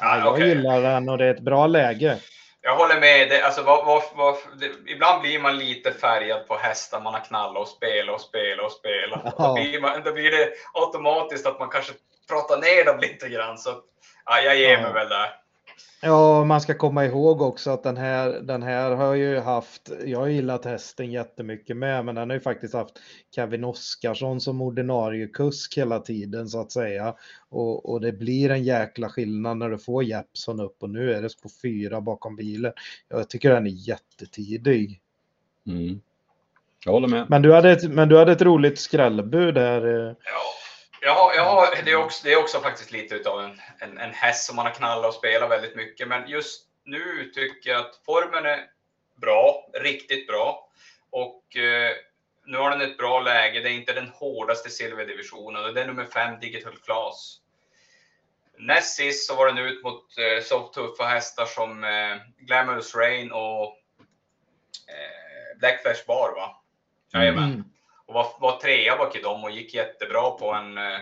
ah, 0.00 0.18
jag 0.18 0.32
okay. 0.32 0.48
gillar 0.48 0.82
den 0.82 1.08
och 1.08 1.18
det 1.18 1.24
är 1.24 1.34
ett 1.34 1.44
bra 1.44 1.66
läge. 1.66 2.18
Jag 2.64 2.76
håller 2.76 3.00
med. 3.00 3.28
Det, 3.28 3.42
alltså, 3.42 3.62
vad, 3.62 4.02
vad, 4.14 4.36
det, 4.60 4.90
ibland 4.90 5.22
blir 5.22 5.38
man 5.40 5.58
lite 5.58 5.92
färgad 5.92 6.48
på 6.48 6.56
hästar 6.56 7.00
man 7.00 7.14
har 7.14 7.20
knallat 7.20 7.62
och 7.62 7.68
spelat 7.68 8.14
och 8.14 8.20
spelat 8.20 8.64
och 8.64 8.72
spelat. 8.72 9.20
Ja. 9.24 9.46
Då, 9.46 9.54
blir 9.54 9.80
man, 9.80 10.02
då 10.02 10.12
blir 10.12 10.30
det 10.30 10.52
automatiskt 10.74 11.46
att 11.46 11.58
man 11.58 11.68
kanske 11.68 11.92
pratar 12.28 12.56
ner 12.60 12.84
dem 12.84 13.00
lite 13.00 13.28
grann. 13.28 13.58
Så 13.58 13.82
ja, 14.24 14.40
jag 14.40 14.56
ger 14.56 14.82
mig 14.82 14.92
väl 14.92 15.08
där. 15.08 15.41
Ja, 16.04 16.44
man 16.44 16.60
ska 16.60 16.74
komma 16.74 17.04
ihåg 17.04 17.42
också 17.42 17.70
att 17.70 17.82
den 17.82 17.96
här, 17.96 18.40
den 18.42 18.62
här 18.62 18.90
har 18.90 19.14
ju 19.14 19.38
haft, 19.38 19.90
jag 20.04 20.18
har 20.18 20.26
gillat 20.26 20.64
hästen 20.64 21.12
jättemycket 21.12 21.76
med, 21.76 22.04
men 22.04 22.14
den 22.14 22.30
har 22.30 22.34
ju 22.34 22.40
faktiskt 22.40 22.74
haft 22.74 22.98
Kevin 23.34 23.64
Oskarsson 23.64 24.40
som 24.40 24.62
ordinarie 24.62 25.26
kusk 25.26 25.78
hela 25.78 25.98
tiden 25.98 26.48
så 26.48 26.60
att 26.60 26.72
säga. 26.72 27.14
Och, 27.48 27.90
och 27.90 28.00
det 28.00 28.12
blir 28.12 28.50
en 28.50 28.64
jäkla 28.64 29.08
skillnad 29.08 29.56
när 29.56 29.70
du 29.70 29.78
får 29.78 30.04
Jeppson 30.04 30.60
upp 30.60 30.82
och 30.82 30.90
nu 30.90 31.12
är 31.12 31.22
det 31.22 31.42
på 31.42 31.48
fyra 31.62 32.00
bakom 32.00 32.36
bilen. 32.36 32.72
Jag 33.08 33.28
tycker 33.28 33.50
den 33.50 33.66
är 33.66 33.88
jättetidig. 33.88 35.00
Mm. 35.66 36.00
Jag 36.84 36.92
håller 36.92 37.08
med. 37.08 37.26
Men 37.30 37.42
du 37.42 37.52
hade 37.52 37.70
ett, 37.70 37.90
men 37.90 38.08
du 38.08 38.18
hade 38.18 38.32
ett 38.32 38.42
roligt 38.42 38.78
skrällbud 38.78 39.54
där. 39.54 40.16
Eh. 41.02 41.08
Ja. 41.08 41.32
Ja, 41.36 41.72
ja 41.74 41.82
det, 41.84 41.90
är 41.90 41.96
också, 41.96 42.24
det 42.24 42.32
är 42.32 42.38
också 42.38 42.60
faktiskt 42.60 42.92
lite 42.92 43.14
utav 43.14 43.40
en, 43.40 43.60
en, 43.78 43.98
en 43.98 44.14
häst 44.14 44.44
som 44.44 44.56
man 44.56 44.66
har 44.66 44.72
knallat 44.72 45.08
och 45.08 45.14
spelat 45.14 45.50
väldigt 45.50 45.76
mycket. 45.76 46.08
Men 46.08 46.28
just 46.28 46.66
nu 46.84 47.30
tycker 47.34 47.70
jag 47.70 47.80
att 47.80 48.00
formen 48.06 48.46
är 48.46 48.66
bra, 49.20 49.70
riktigt 49.74 50.26
bra. 50.26 50.68
Och 51.10 51.56
eh, 51.56 51.90
nu 52.46 52.58
har 52.58 52.70
den 52.70 52.80
ett 52.80 52.98
bra 52.98 53.20
läge. 53.20 53.60
Det 53.60 53.68
är 53.68 53.74
inte 53.74 53.92
den 53.92 54.08
hårdaste 54.08 54.70
silverdivisionen. 54.70 55.74
Det 55.74 55.82
är 55.82 55.86
nummer 55.86 56.04
fem 56.04 56.40
Digital 56.40 56.76
Class. 56.76 57.38
Näst 58.58 58.96
sist 58.96 59.26
så 59.26 59.34
var 59.34 59.46
den 59.46 59.58
ut 59.58 59.82
mot 59.82 60.18
eh, 60.18 60.42
så 60.42 60.68
tuffa 60.68 61.04
hästar 61.04 61.46
som 61.46 61.84
eh, 61.84 62.16
Glamorous 62.38 62.94
Rain 62.94 63.32
och 63.32 63.64
eh, 64.88 65.58
Blackflash 65.58 66.06
Bar 66.06 66.32
va? 66.36 66.62
Jajamän. 67.12 67.52
Mm 67.52 67.71
och 68.12 68.24
var, 68.24 68.50
var 68.50 68.60
trea 68.60 68.96
bak 68.96 69.16
i 69.16 69.22
dem 69.22 69.44
och 69.44 69.50
gick 69.50 69.74
jättebra 69.74 70.30
på 70.30 70.52
en, 70.52 70.78
eh, 70.78 71.00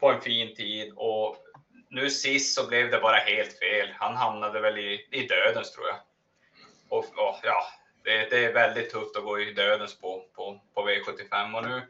på 0.00 0.10
en 0.10 0.20
fin 0.20 0.54
tid. 0.54 0.92
Och 0.96 1.36
nu 1.90 2.10
sist 2.10 2.54
så 2.54 2.68
blev 2.68 2.90
det 2.90 2.98
bara 2.98 3.16
helt 3.16 3.58
fel. 3.58 3.88
Han 3.98 4.16
hamnade 4.16 4.60
väl 4.60 4.78
i, 4.78 5.08
i 5.10 5.26
dödens 5.26 5.72
tror 5.72 5.86
jag. 5.86 5.96
Och, 6.88 7.04
och 7.04 7.38
ja, 7.42 7.64
det, 8.04 8.30
det, 8.30 8.44
är 8.44 8.52
väldigt 8.52 8.90
tufft 8.90 9.16
att 9.16 9.24
gå 9.24 9.40
i 9.40 9.52
dödens 9.52 10.00
på, 10.00 10.24
på, 10.36 10.60
på 10.74 10.88
V75 10.88 11.56
och 11.56 11.64
nu 11.68 11.82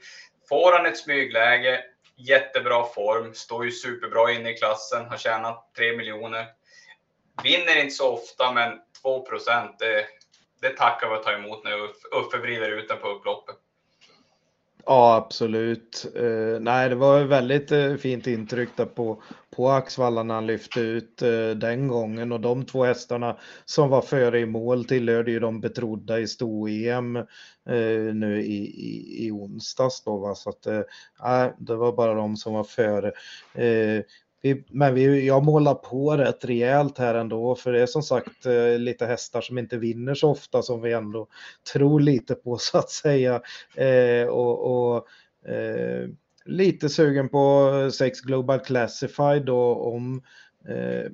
får 0.48 0.72
han 0.72 0.86
ett 0.86 0.98
smygläge. 0.98 1.84
Jättebra 2.16 2.84
form, 2.84 3.34
står 3.34 3.64
ju 3.64 3.70
superbra 3.70 4.32
inne 4.32 4.50
i 4.50 4.56
klassen, 4.56 5.06
har 5.06 5.16
tjänat 5.16 5.74
3 5.76 5.96
miljoner. 5.96 6.46
Vinner 7.42 7.80
inte 7.80 7.94
så 7.94 8.12
ofta, 8.12 8.52
men 8.52 8.80
2 9.02 9.26
procent, 9.26 9.78
det, 9.78 10.06
det 10.60 10.76
tackar 10.76 11.08
vi 11.08 11.14
att 11.14 11.22
ta 11.22 11.32
emot 11.32 11.64
när 11.64 11.82
Uffe 12.12 12.38
vrider 12.38 12.70
ut 12.70 12.88
den 12.88 12.98
på 12.98 13.08
upploppet. 13.08 13.56
Ja, 14.86 15.16
absolut. 15.16 16.06
Uh, 16.16 16.60
nej, 16.60 16.88
det 16.88 16.94
var 16.94 17.20
ett 17.20 17.28
väldigt 17.28 17.72
uh, 17.72 17.96
fint 17.96 18.26
intryck 18.26 18.68
där 18.76 18.84
på, 18.84 19.22
på 19.56 19.70
Axvalla 19.70 20.22
när 20.22 20.34
han 20.34 20.46
lyfte 20.46 20.80
ut 20.80 21.22
uh, 21.22 21.50
den 21.50 21.88
gången 21.88 22.32
och 22.32 22.40
de 22.40 22.64
två 22.66 22.84
hästarna 22.84 23.36
som 23.64 23.88
var 23.88 24.02
före 24.02 24.40
i 24.40 24.46
mål 24.46 24.84
tillhörde 24.84 25.30
ju 25.30 25.40
de 25.40 25.60
betrodda 25.60 26.20
i 26.20 26.26
sto-EM 26.26 27.26
nu 28.14 28.42
i, 28.42 28.56
i, 28.64 29.26
i 29.26 29.30
onsdags 29.30 30.04
då. 30.04 30.16
Va? 30.16 30.34
Så 30.34 30.50
att, 30.50 30.62
det 31.58 31.76
var 31.76 31.92
bara 31.92 32.14
de 32.14 32.36
som 32.36 32.54
var 32.54 32.64
före. 32.64 33.12
Vi, 34.44 34.64
men 34.68 34.94
vi, 34.94 35.26
jag 35.26 35.44
målar 35.44 35.74
på 35.74 36.16
rätt 36.16 36.44
rejält 36.44 36.98
här 36.98 37.14
ändå, 37.14 37.54
för 37.54 37.72
det 37.72 37.82
är 37.82 37.86
som 37.86 38.02
sagt 38.02 38.46
eh, 38.46 38.78
lite 38.78 39.06
hästar 39.06 39.40
som 39.40 39.58
inte 39.58 39.76
vinner 39.76 40.14
så 40.14 40.30
ofta 40.30 40.62
som 40.62 40.82
vi 40.82 40.92
ändå 40.92 41.26
tror 41.72 42.00
lite 42.00 42.34
på 42.34 42.56
så 42.60 42.78
att 42.78 42.90
säga. 42.90 43.42
Eh, 43.74 44.26
och, 44.26 44.94
och 44.94 45.08
eh, 45.50 46.08
lite 46.44 46.88
sugen 46.88 47.28
på 47.28 47.70
sex 47.92 48.20
Global 48.20 48.60
Classified 48.60 49.44
då 49.44 49.74
om 49.74 50.22
eh, 50.68 51.10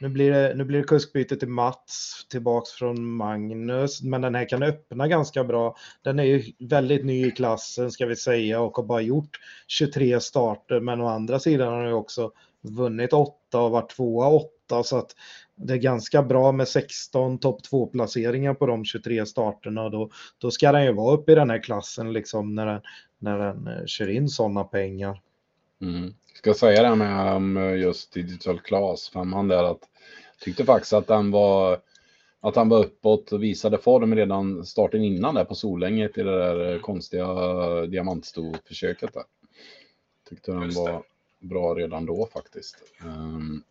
nu 0.00 0.08
blir 0.08 0.30
det, 0.30 0.54
nu 0.54 0.64
blir 0.64 0.78
det 0.78 0.84
kuskbyte 0.84 1.36
till 1.36 1.48
Mats, 1.48 2.26
tillbaks 2.30 2.70
från 2.70 3.04
Magnus, 3.04 4.02
men 4.02 4.20
den 4.20 4.34
här 4.34 4.48
kan 4.48 4.62
öppna 4.62 5.08
ganska 5.08 5.44
bra. 5.44 5.76
Den 6.02 6.18
är 6.18 6.24
ju 6.24 6.42
väldigt 6.58 7.04
ny 7.04 7.26
i 7.26 7.30
klassen 7.30 7.90
ska 7.90 8.06
vi 8.06 8.16
säga 8.16 8.60
och 8.60 8.76
har 8.76 8.84
bara 8.84 9.00
gjort 9.00 9.38
23 9.68 10.20
starter, 10.20 10.80
men 10.80 11.00
å 11.00 11.06
andra 11.06 11.38
sidan 11.38 11.72
har 11.72 11.80
den 11.80 11.88
ju 11.88 11.94
också 11.94 12.30
vunnit 12.62 13.12
8 13.12 13.60
och 13.60 13.70
varit 13.70 13.90
tvåa 13.90 14.28
8 14.28 14.82
så 14.82 14.98
att 14.98 15.14
det 15.56 15.72
är 15.72 15.78
ganska 15.78 16.22
bra 16.22 16.52
med 16.52 16.68
16 16.68 17.38
topp 17.38 17.62
2 17.62 17.86
placeringar 17.86 18.54
på 18.54 18.66
de 18.66 18.84
23 18.84 19.26
starterna 19.26 19.82
och 19.84 19.90
då, 19.90 20.10
då 20.38 20.50
ska 20.50 20.72
den 20.72 20.84
ju 20.84 20.92
vara 20.92 21.14
uppe 21.14 21.32
i 21.32 21.34
den 21.34 21.50
här 21.50 21.62
klassen 21.62 22.12
liksom 22.12 22.54
när 22.54 22.66
den, 22.66 22.80
när 23.18 23.38
den 23.38 23.66
eh, 23.66 23.86
kör 23.86 24.08
in 24.08 24.28
sådana 24.28 24.64
pengar. 24.64 25.20
Mm. 25.80 26.14
Ska 26.34 26.54
säga 26.54 26.82
det 26.90 26.96
med 26.96 27.36
um, 27.36 27.78
just 27.78 28.12
Digital 28.12 28.60
Class, 28.60 29.10
femman 29.10 29.48
där, 29.48 29.64
att 29.64 29.80
tyckte 30.40 30.64
faktiskt 30.64 30.92
att 30.92 31.06
den 31.06 31.30
var 31.30 31.80
att 32.40 32.56
han 32.56 32.68
var 32.68 32.78
uppåt 32.78 33.32
och 33.32 33.42
visade 33.42 33.78
form 33.78 34.14
redan 34.14 34.66
starten 34.66 35.04
innan 35.04 35.34
där 35.34 35.44
på 35.44 35.54
Solänget 35.54 36.18
i 36.18 36.22
det 36.22 36.38
där 36.38 36.74
eh, 36.74 36.80
konstiga 36.80 37.26
diamantstoförsöket 37.86 39.14
där. 39.14 39.22
Tyckte 40.28 40.52
den 40.52 40.74
var 40.74 41.02
bra 41.38 41.74
redan 41.74 42.06
då 42.06 42.28
faktiskt. 42.32 42.76
Um, 43.04 43.62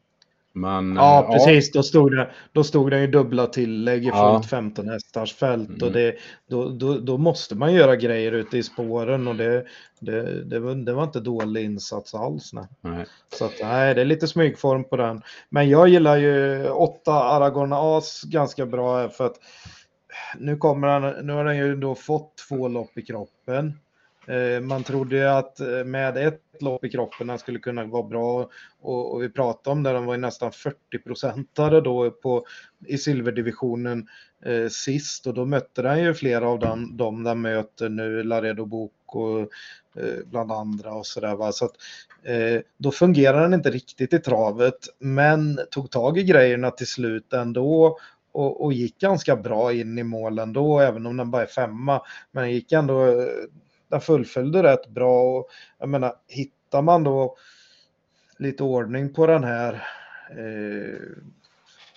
men, 0.61 0.95
ja, 0.95 1.29
precis. 1.31 1.71
Ja. 1.73 1.79
Då, 1.79 1.83
stod 1.83 2.15
det, 2.15 2.31
då 2.51 2.63
stod 2.63 2.91
det 2.91 2.99
ju 2.99 3.07
dubbla 3.07 3.47
tillägg 3.47 4.07
i 4.07 4.11
fullt 4.11 4.49
15 4.49 4.89
hästars 4.89 5.33
fält 5.33 5.69
mm. 5.69 5.81
och 5.83 5.91
det, 5.91 6.15
då, 6.49 6.69
då, 6.69 6.97
då, 6.97 7.17
måste 7.17 7.55
man 7.55 7.73
göra 7.73 7.95
grejer 7.95 8.31
ute 8.31 8.57
i 8.57 8.63
spåren 8.63 9.27
och 9.27 9.35
det, 9.35 9.65
det, 9.99 10.43
det, 10.43 10.59
var, 10.59 10.75
det 10.75 10.93
var 10.93 11.03
inte 11.03 11.19
dålig 11.19 11.65
insats 11.65 12.15
alls. 12.15 12.53
Nej. 12.53 12.65
nej. 12.81 13.05
Så 13.37 13.45
att, 13.45 13.53
nej, 13.61 13.95
det 13.95 14.01
är 14.01 14.05
lite 14.05 14.27
smygform 14.27 14.83
på 14.83 14.97
den. 14.97 15.21
Men 15.49 15.69
jag 15.69 15.87
gillar 15.87 16.17
ju 16.17 16.67
8 16.69 17.11
Aragorn 17.11 17.73
As 17.73 18.21
ganska 18.23 18.65
bra 18.65 19.09
för 19.09 19.25
att 19.25 19.35
nu, 20.37 20.57
kommer 20.57 20.87
han, 20.87 21.25
nu 21.25 21.33
har 21.33 21.45
han 21.45 21.57
ju 21.57 21.75
då 21.75 21.95
fått 21.95 22.33
två 22.49 22.67
lopp 22.67 22.97
i 22.97 23.01
kroppen. 23.01 23.79
Eh, 24.27 24.61
man 24.61 24.83
trodde 24.83 25.37
att 25.37 25.59
eh, 25.59 25.83
med 25.85 26.17
ett 26.17 26.41
lopp 26.59 26.85
i 26.85 26.89
kroppen 26.89 27.29
han 27.29 27.39
skulle 27.39 27.59
kunna 27.59 27.85
vara 27.85 28.03
bra 28.03 28.49
och, 28.81 29.13
och 29.13 29.23
vi 29.23 29.29
pratade 29.29 29.71
om 29.71 29.83
det, 29.83 29.89
han 29.89 30.05
var 30.05 30.13
ju 30.13 30.21
nästan 30.21 30.51
40 30.51 30.75
procentare 31.03 31.81
då 31.81 32.11
på, 32.11 32.45
i 32.85 32.97
silverdivisionen 32.97 34.07
eh, 34.45 34.67
sist 34.67 35.27
och 35.27 35.33
då 35.33 35.45
mötte 35.45 35.87
han 35.87 36.03
ju 36.03 36.13
flera 36.13 36.49
av 36.49 36.59
dem, 36.59 36.97
de 36.97 37.23
där 37.23 37.35
möter 37.35 37.89
nu, 37.89 38.23
Laredo 38.23 38.65
Bok 38.65 38.91
och 39.05 39.39
eh, 40.03 40.25
bland 40.25 40.51
andra 40.51 40.93
och 40.93 41.05
sådär. 41.05 41.35
va, 41.35 41.51
Så 41.51 41.65
att, 41.65 41.75
eh, 42.23 42.61
då 42.77 42.91
fungerar 42.91 43.41
han 43.41 43.53
inte 43.53 43.71
riktigt 43.71 44.13
i 44.13 44.19
travet 44.19 44.79
men 44.99 45.59
tog 45.71 45.91
tag 45.91 46.17
i 46.17 46.23
grejerna 46.23 46.71
till 46.71 46.87
slut 46.87 47.33
ändå 47.33 47.97
och, 48.31 48.65
och, 48.65 48.73
gick 48.73 48.99
ganska 48.99 49.35
bra 49.35 49.73
in 49.73 49.97
i 49.97 50.03
målen 50.03 50.53
då, 50.53 50.79
även 50.79 51.05
om 51.05 51.17
den 51.17 51.31
bara 51.31 51.41
är 51.41 51.47
femma. 51.47 52.01
Men 52.31 52.51
gick 52.51 52.71
ändå 52.71 53.05
eh, 53.05 53.25
den 53.87 54.01
fullföljde 54.01 54.63
rätt 54.63 54.87
bra 54.87 55.21
och 55.21 55.49
jag 55.77 55.89
menar, 55.89 56.15
hittar 56.27 56.81
man 56.81 57.03
då 57.03 57.37
lite 58.37 58.63
ordning 58.63 59.13
på 59.13 59.27
den 59.27 59.43
här 59.43 59.73
eh, 60.29 60.99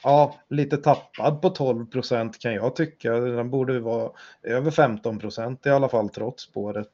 ja, 0.03 0.37
lite 0.49 0.77
tappad 0.77 1.43
på 1.43 1.51
12 1.51 1.87
procent 1.87 2.39
kan 2.39 2.55
jag 2.55 2.77
tycka. 2.77 3.13
Den 3.13 3.51
borde 3.51 3.81
vara 3.81 4.11
över 4.43 4.71
15 4.71 5.19
procent 5.19 5.67
i 5.67 5.71
alla 5.71 5.89
fall 5.89 6.09
trots 6.09 6.43
spåret. 6.43 6.91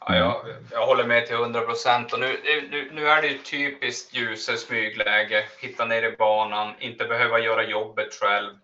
Ja, 0.00 0.16
jag, 0.16 0.36
jag 0.70 0.86
håller 0.86 1.04
med 1.04 1.26
till 1.26 1.36
100 1.36 1.60
procent 1.60 2.12
och 2.12 2.20
nu, 2.20 2.26
nu, 2.70 2.90
nu, 2.92 3.08
är 3.08 3.22
det 3.22 3.28
ju 3.28 3.38
typiskt 3.38 4.14
ljuser 4.14 4.56
smygläge, 4.56 5.44
hitta 5.60 5.84
ner 5.84 6.02
i 6.02 6.16
banan, 6.16 6.74
inte 6.78 7.04
behöva 7.04 7.38
göra 7.38 7.68
jobbet 7.68 8.14
själv. 8.14 8.54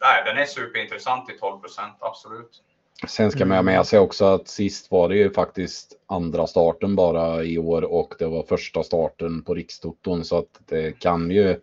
Nej, 0.00 0.22
den 0.24 0.38
är 0.38 0.44
superintressant 0.44 1.30
i 1.30 1.38
12 1.38 1.60
procent, 1.60 1.96
absolut. 2.00 2.62
Sen 3.06 3.30
ska 3.30 3.44
man 3.46 3.56
ha 3.56 3.62
med 3.62 3.74
mm. 3.74 3.84
sig 3.84 3.98
också 3.98 4.24
att 4.24 4.48
sist 4.48 4.90
var 4.90 5.08
det 5.08 5.16
ju 5.16 5.30
faktiskt 5.30 5.98
andra 6.06 6.46
starten 6.46 6.96
bara 6.96 7.44
i 7.44 7.58
år 7.58 7.82
och 7.82 8.14
det 8.18 8.26
var 8.26 8.42
första 8.42 8.82
starten 8.82 9.42
på 9.42 9.54
Rikstoton 9.54 10.24
så 10.24 10.38
att 10.38 10.60
det 10.66 10.98
kan 10.98 11.30
ju 11.30 11.60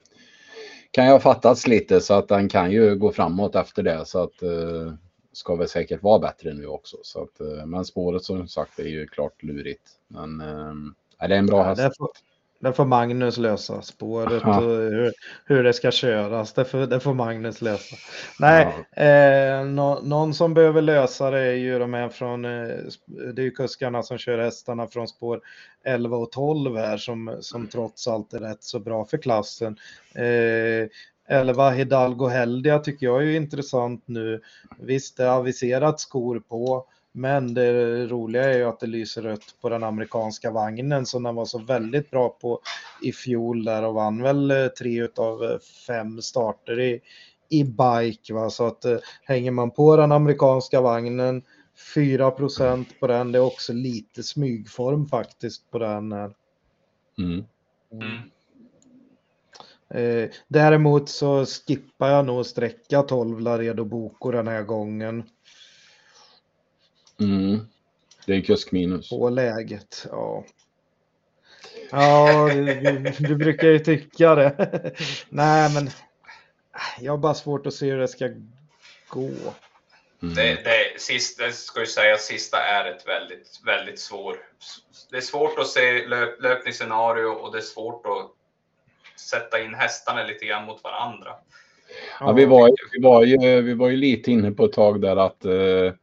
kan 0.92 1.06
ju 1.06 1.12
ha 1.12 1.20
fattats 1.20 1.68
lite 1.68 2.02
så 2.02 2.14
att 2.14 2.28
den 2.28 2.50
kan 2.50 2.72
ju 2.72 2.96
gå 2.96 3.12
framåt 3.12 3.56
efter 3.56 3.84
det 3.84 4.06
så 4.06 4.24
att 4.24 4.44
uh, 4.44 4.94
ska 5.34 5.56
väl 5.56 5.68
säkert 5.68 6.04
vara 6.04 6.20
bättre 6.20 6.54
nu 6.54 6.68
också. 6.68 6.98
Så 7.02 7.24
att, 7.24 7.42
uh, 7.42 7.66
men 7.66 7.86
spåret 7.86 8.24
som 8.24 8.48
sagt 8.48 8.80
är 8.80 8.88
ju 8.88 9.08
klart 9.08 9.44
lurigt. 9.44 9.92
Men 10.08 10.38
det 11.20 11.26
är 11.26 11.30
en 11.30 11.46
bra 11.46 11.76
ja, 11.78 12.10
Det 12.60 12.74
får 12.74 12.86
Magnus 12.86 13.38
lösa, 13.38 13.82
spåret 13.82 14.44
och 14.44 14.56
hur, 14.56 15.14
hur, 15.46 15.64
det 15.64 15.74
ska 15.74 15.92
köras. 15.92 16.54
Det 16.54 16.66
får, 16.66 16.80
det 16.80 17.00
får 17.00 17.14
Magnus 17.14 17.62
lösa. 17.62 17.96
Nej, 18.40 18.86
ja. 18.96 19.04
eh, 19.04 19.66
no, 19.66 20.00
någon 20.04 20.34
som 20.34 20.54
behöver 20.54 20.82
lösa 20.82 21.32
det 21.32 21.40
är 21.40 21.54
ju 21.54 21.80
de 21.80 21.94
här 21.94 22.10
från, 22.10 22.46
eh, 22.46 22.68
det 23.06 23.42
är 23.42 23.44
ju 23.44 23.52
kuskarna 23.52 24.04
som 24.04 24.18
kör 24.18 24.38
hästarna 24.38 24.88
från 24.88 25.08
spår 25.08 25.42
11 25.84 26.18
och 26.18 26.32
12 26.32 26.78
här 26.78 26.98
som, 26.98 27.38
som 27.40 27.68
trots 27.68 28.08
allt 28.08 28.34
är 28.34 28.40
rätt 28.40 28.64
så 28.64 28.80
bra 28.80 29.06
för 29.06 29.18
klassen. 29.18 29.78
Eh, 30.16 30.88
11 31.28 31.70
Hidalgo 31.70 32.28
Heldia 32.28 32.80
tycker 32.80 33.06
jag 33.06 33.24
är 33.24 33.36
intressant 33.36 34.04
nu. 34.06 34.42
Visst, 34.80 35.18
det 35.18 35.24
är 35.24 35.30
aviserat 35.30 36.00
skor 36.00 36.40
på. 36.40 36.86
Men 37.18 37.54
det 37.54 38.06
roliga 38.08 38.44
är 38.44 38.58
ju 38.58 38.64
att 38.64 38.80
det 38.80 38.88
lyser 38.88 39.22
rött 39.22 39.56
på 39.62 39.70
den 39.70 39.84
amerikanska 39.84 40.52
vagnen 40.52 41.06
som 41.06 41.24
den 41.24 41.36
var 41.36 41.46
så 41.46 41.60
väldigt 41.60 42.12
bra 42.12 42.30
på 42.30 42.60
i 43.02 43.12
fjol 43.12 43.64
där 43.64 43.84
och 43.84 43.94
vann 43.94 44.22
väl 44.22 44.52
eh, 44.52 44.68
tre 44.68 45.08
av 45.18 45.44
eh, 45.44 45.60
fem 45.88 46.22
starter 46.22 46.80
i, 46.80 47.02
i 47.50 47.64
bike. 47.64 48.34
Va? 48.34 48.50
Så 48.50 48.68
att 48.68 48.86
eh, 48.86 48.98
hänger 49.24 49.52
man 49.52 49.72
på 49.72 49.96
den 49.96 50.12
amerikanska 50.12 50.82
vagnen 50.82 51.44
4% 51.96 52.86
på 53.00 53.08
den, 53.08 53.32
det 53.32 53.38
är 53.38 53.44
också 53.44 53.74
lite 53.74 54.24
smygform 54.24 55.06
faktiskt 55.06 55.72
på 55.72 55.80
den. 55.80 56.12
Här. 56.12 56.32
Mm. 57.18 57.44
Mm. 57.92 58.18
Eh, 59.90 60.30
däremot 60.48 61.10
så 61.10 61.46
skippar 61.46 62.10
jag 62.10 62.26
nog 62.26 62.46
sträcka 62.46 63.02
12 63.02 63.40
Laredo 63.40 63.86
Boko 63.86 64.32
den 64.32 64.48
här 64.48 64.64
gången. 64.64 65.24
Mm. 67.20 67.60
Det 68.26 68.34
är 68.36 68.42
kuskminus. 68.42 69.10
På 69.10 69.30
läget, 69.30 70.08
ja. 70.12 70.44
Ja, 71.92 72.50
du, 72.54 73.14
du, 73.20 73.36
brukar 73.36 73.68
ju 73.68 73.80
tycka 73.80 74.36
det. 74.36 74.92
Nej, 75.30 75.74
men 75.74 75.90
jag 77.00 77.14
har 77.14 77.18
bara 77.18 77.34
svårt 77.34 77.68
att 77.68 77.74
se 77.74 77.92
hur 77.92 77.98
det 77.98 78.08
ska 78.08 78.30
gå. 79.08 79.30
Mm. 80.22 80.36
Det, 80.36 80.64
det, 80.64 81.02
sist, 81.02 81.40
det 81.40 81.52
ska 81.52 81.80
ju 81.80 81.86
säga 81.86 82.18
sista 82.18 82.58
är 82.58 82.92
ett 82.92 83.08
väldigt, 83.08 83.62
väldigt 83.66 84.00
svårt. 84.00 84.40
Det 85.12 85.18
är 85.18 85.22
svårt 85.22 85.60
att 85.60 85.68
se 85.68 86.08
löp, 86.08 86.42
löpningsscenario 86.42 87.28
och 87.28 87.52
det 87.52 87.58
är 87.58 87.62
svårt 87.62 88.06
att 88.06 88.32
sätta 89.20 89.62
in 89.62 89.74
hästarna 89.74 90.24
lite 90.24 90.46
grann 90.46 90.66
mot 90.66 90.84
varandra. 90.84 91.30
Ja, 92.20 92.32
vi, 92.32 92.46
var, 92.46 92.72
vi, 92.92 93.02
var 93.02 93.24
ju, 93.24 93.62
vi 93.62 93.74
var 93.74 93.90
ju 93.90 93.98
lite 93.98 94.32
inne 94.32 94.52
på 94.52 94.66
ett 94.66 94.74
tag 94.74 95.02
där 95.02 95.16
att 95.16 95.46
eh, 95.46 95.94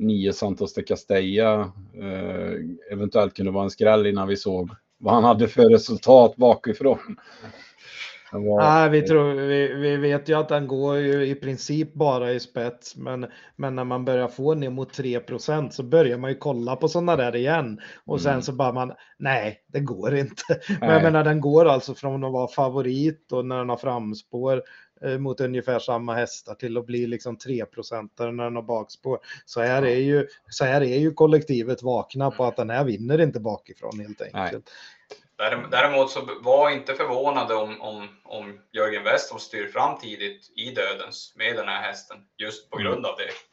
nio 0.00 0.32
Santos 0.32 0.74
de 0.74 0.82
Castella 0.82 1.60
eh, 1.94 2.92
eventuellt 2.92 3.34
kunde 3.34 3.52
vara 3.52 3.64
en 3.64 3.70
skräll 3.70 4.06
innan 4.06 4.28
vi 4.28 4.36
såg 4.36 4.70
vad 4.98 5.14
han 5.14 5.24
hade 5.24 5.48
för 5.48 5.68
resultat 5.68 6.36
bakifrån. 6.36 7.16
Var... 8.32 8.60
Nej, 8.60 8.90
vi, 8.90 9.02
tror, 9.02 9.34
vi, 9.34 9.74
vi, 9.74 9.96
vet 9.96 10.28
ju 10.28 10.34
att 10.34 10.50
han 10.50 10.66
går 10.66 10.96
ju 10.96 11.26
i 11.26 11.34
princip 11.34 11.94
bara 11.94 12.32
i 12.32 12.40
spets, 12.40 12.96
men, 12.96 13.26
men 13.56 13.76
när 13.76 13.84
man 13.84 14.04
börjar 14.04 14.28
få 14.28 14.54
ner 14.54 14.70
mot 14.70 14.98
3% 14.98 15.70
så 15.70 15.82
börjar 15.82 16.18
man 16.18 16.30
ju 16.30 16.36
kolla 16.36 16.76
på 16.76 16.88
sådana 16.88 17.16
där 17.16 17.36
igen 17.36 17.80
och 18.04 18.20
sen 18.20 18.32
mm. 18.32 18.42
så 18.42 18.52
bara 18.52 18.72
man, 18.72 18.92
nej, 19.18 19.64
det 19.66 19.80
går 19.80 20.16
inte. 20.16 20.42
Nej. 20.68 20.78
Men 20.80 20.90
jag 20.90 21.02
menar, 21.02 21.24
den 21.24 21.40
går 21.40 21.66
alltså 21.66 21.94
från 21.94 22.24
att 22.24 22.32
vara 22.32 22.48
favorit 22.48 23.32
och 23.32 23.46
när 23.46 23.58
den 23.58 23.68
har 23.68 23.76
framspår 23.76 24.62
mot 25.18 25.40
ungefär 25.40 25.78
samma 25.78 26.14
hästar 26.14 26.54
till 26.54 26.76
att 26.76 26.86
bli 26.86 27.06
liksom 27.06 27.36
3 27.36 27.64
när 28.18 28.44
den 28.44 28.56
har 28.56 28.62
bakspår. 28.62 29.18
Så 29.44 29.60
här, 29.60 29.82
är 29.82 29.96
ju, 29.96 30.26
så 30.48 30.64
här 30.64 30.80
är 30.80 30.98
ju 30.98 31.12
kollektivet 31.12 31.82
vakna 31.82 32.30
på 32.30 32.44
att 32.44 32.56
den 32.56 32.70
här 32.70 32.84
vinner 32.84 33.20
inte 33.20 33.40
bakifrån 33.40 34.00
helt 34.00 34.20
enkelt. 34.20 34.70
Nej. 35.38 35.56
Däremot 35.70 36.10
så 36.10 36.28
var 36.40 36.70
inte 36.70 36.94
förvånade 36.94 37.54
om, 37.54 37.80
om, 37.80 38.08
om 38.24 38.60
Jörgen 38.72 39.04
Westholm 39.04 39.40
styr 39.40 39.66
fram 39.66 39.98
tidigt 39.98 40.52
i 40.56 40.70
dödens 40.70 41.34
med 41.36 41.56
den 41.56 41.68
här 41.68 41.82
hästen 41.82 42.16
just 42.36 42.70
på 42.70 42.78
grund 42.78 42.98
mm. 42.98 43.10
av 43.10 43.16
det. 43.16 43.49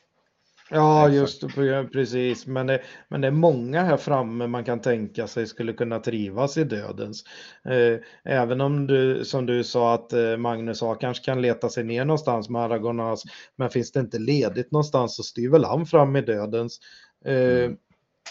Ja, 0.69 1.09
just 1.09 1.55
det, 1.55 1.89
precis. 1.93 2.47
Men 2.47 2.67
det, 2.67 2.81
men 3.07 3.21
det 3.21 3.27
är 3.27 3.31
många 3.31 3.83
här 3.83 3.97
framme 3.97 4.47
man 4.47 4.63
kan 4.63 4.81
tänka 4.81 5.27
sig 5.27 5.47
skulle 5.47 5.73
kunna 5.73 5.99
trivas 5.99 6.57
i 6.57 6.63
dödens. 6.63 7.23
Eh, 7.65 7.99
även 8.33 8.61
om 8.61 8.87
du, 8.87 9.25
som 9.25 9.45
du 9.45 9.63
sa, 9.63 9.93
att 9.93 10.13
eh, 10.13 10.37
Magnus 10.37 10.83
A 10.83 10.97
kanske 11.01 11.25
kan 11.25 11.41
leta 11.41 11.69
sig 11.69 11.83
ner 11.83 12.05
någonstans 12.05 12.49
med 12.49 12.61
Aragonas, 12.61 13.23
men 13.55 13.69
finns 13.69 13.91
det 13.91 13.99
inte 13.99 14.19
ledigt 14.19 14.71
någonstans 14.71 15.15
så 15.15 15.23
styr 15.23 15.49
väl 15.49 15.65
han 15.65 15.85
fram 15.85 16.15
i 16.15 16.21
dödens. 16.21 16.79
Eh, 17.25 17.63
mm. 17.63 17.77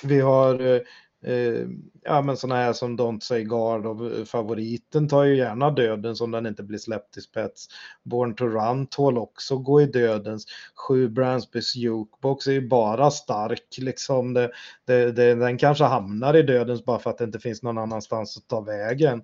Vi 0.02 0.20
har 0.20 0.80
eh, 1.24 1.66
ja 2.02 2.22
men 2.22 2.36
sådana 2.36 2.60
här 2.60 2.72
som 2.72 2.98
Don't 2.98 3.20
Say 3.20 3.44
Guard 3.44 3.86
och 3.86 4.12
eh, 4.12 4.24
favoriten 4.24 5.08
tar 5.08 5.24
ju 5.24 5.36
gärna 5.36 5.70
dödens 5.70 6.20
om 6.20 6.30
den 6.30 6.46
inte 6.46 6.62
blir 6.62 6.78
släppt 6.78 7.16
i 7.16 7.20
spets. 7.20 7.68
Born 8.02 8.34
to 8.34 8.44
Run 8.44 8.86
tål 8.86 9.18
också 9.18 9.58
gå 9.58 9.82
i 9.82 9.86
dödens. 9.86 10.46
Sju 10.74 11.08
Bransbys 11.08 11.76
Jukebox 11.76 12.46
är 12.46 12.52
ju 12.52 12.68
bara 12.68 13.10
stark 13.10 13.78
liksom. 13.78 14.34
Det, 14.34 14.50
det, 14.84 15.12
det, 15.12 15.34
den 15.34 15.58
kanske 15.58 15.84
hamnar 15.84 16.36
i 16.36 16.42
dödens 16.42 16.84
bara 16.84 16.98
för 16.98 17.10
att 17.10 17.18
det 17.18 17.24
inte 17.24 17.40
finns 17.40 17.62
någon 17.62 17.78
annanstans 17.78 18.36
att 18.36 18.48
ta 18.48 18.60
vägen. 18.60 19.22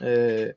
Eh, 0.00 0.48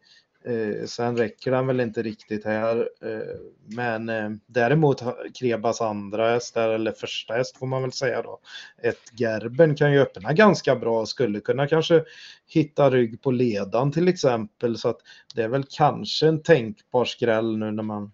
Eh, 0.48 0.86
sen 0.86 1.18
räcker 1.18 1.52
den 1.52 1.68
väl 1.68 1.80
inte 1.80 2.02
riktigt 2.02 2.46
här. 2.46 2.90
Eh, 3.02 3.38
men 3.66 4.10
eh, 4.10 4.30
däremot 4.46 5.04
Krebas 5.40 5.82
andra 5.82 6.30
häst, 6.30 6.58
eller 6.58 6.92
första 6.92 7.34
häst 7.34 7.58
får 7.58 7.68
man 7.68 7.82
väl 7.82 7.92
säga 7.92 8.22
då. 8.22 8.40
Ett 8.84 9.20
Gerben 9.20 9.76
kan 9.76 9.94
ju 9.94 10.00
öppna 10.00 10.34
ganska 10.34 10.76
bra 10.76 11.00
och 11.00 11.10
skulle 11.10 11.40
kunna 11.40 11.68
kanske 11.68 12.04
hitta 12.48 12.90
rygg 12.90 13.22
på 13.22 13.32
ledan 13.32 13.92
till 13.92 14.08
exempel. 14.08 14.78
Så 14.78 14.90
att 14.90 15.00
det 15.36 15.42
är 15.42 15.48
väl 15.48 15.64
kanske 15.70 16.28
en 16.28 16.44
tänkbar 16.44 17.06
skräll 17.06 17.58
nu 17.58 17.72
när 17.72 17.84
man 17.84 18.12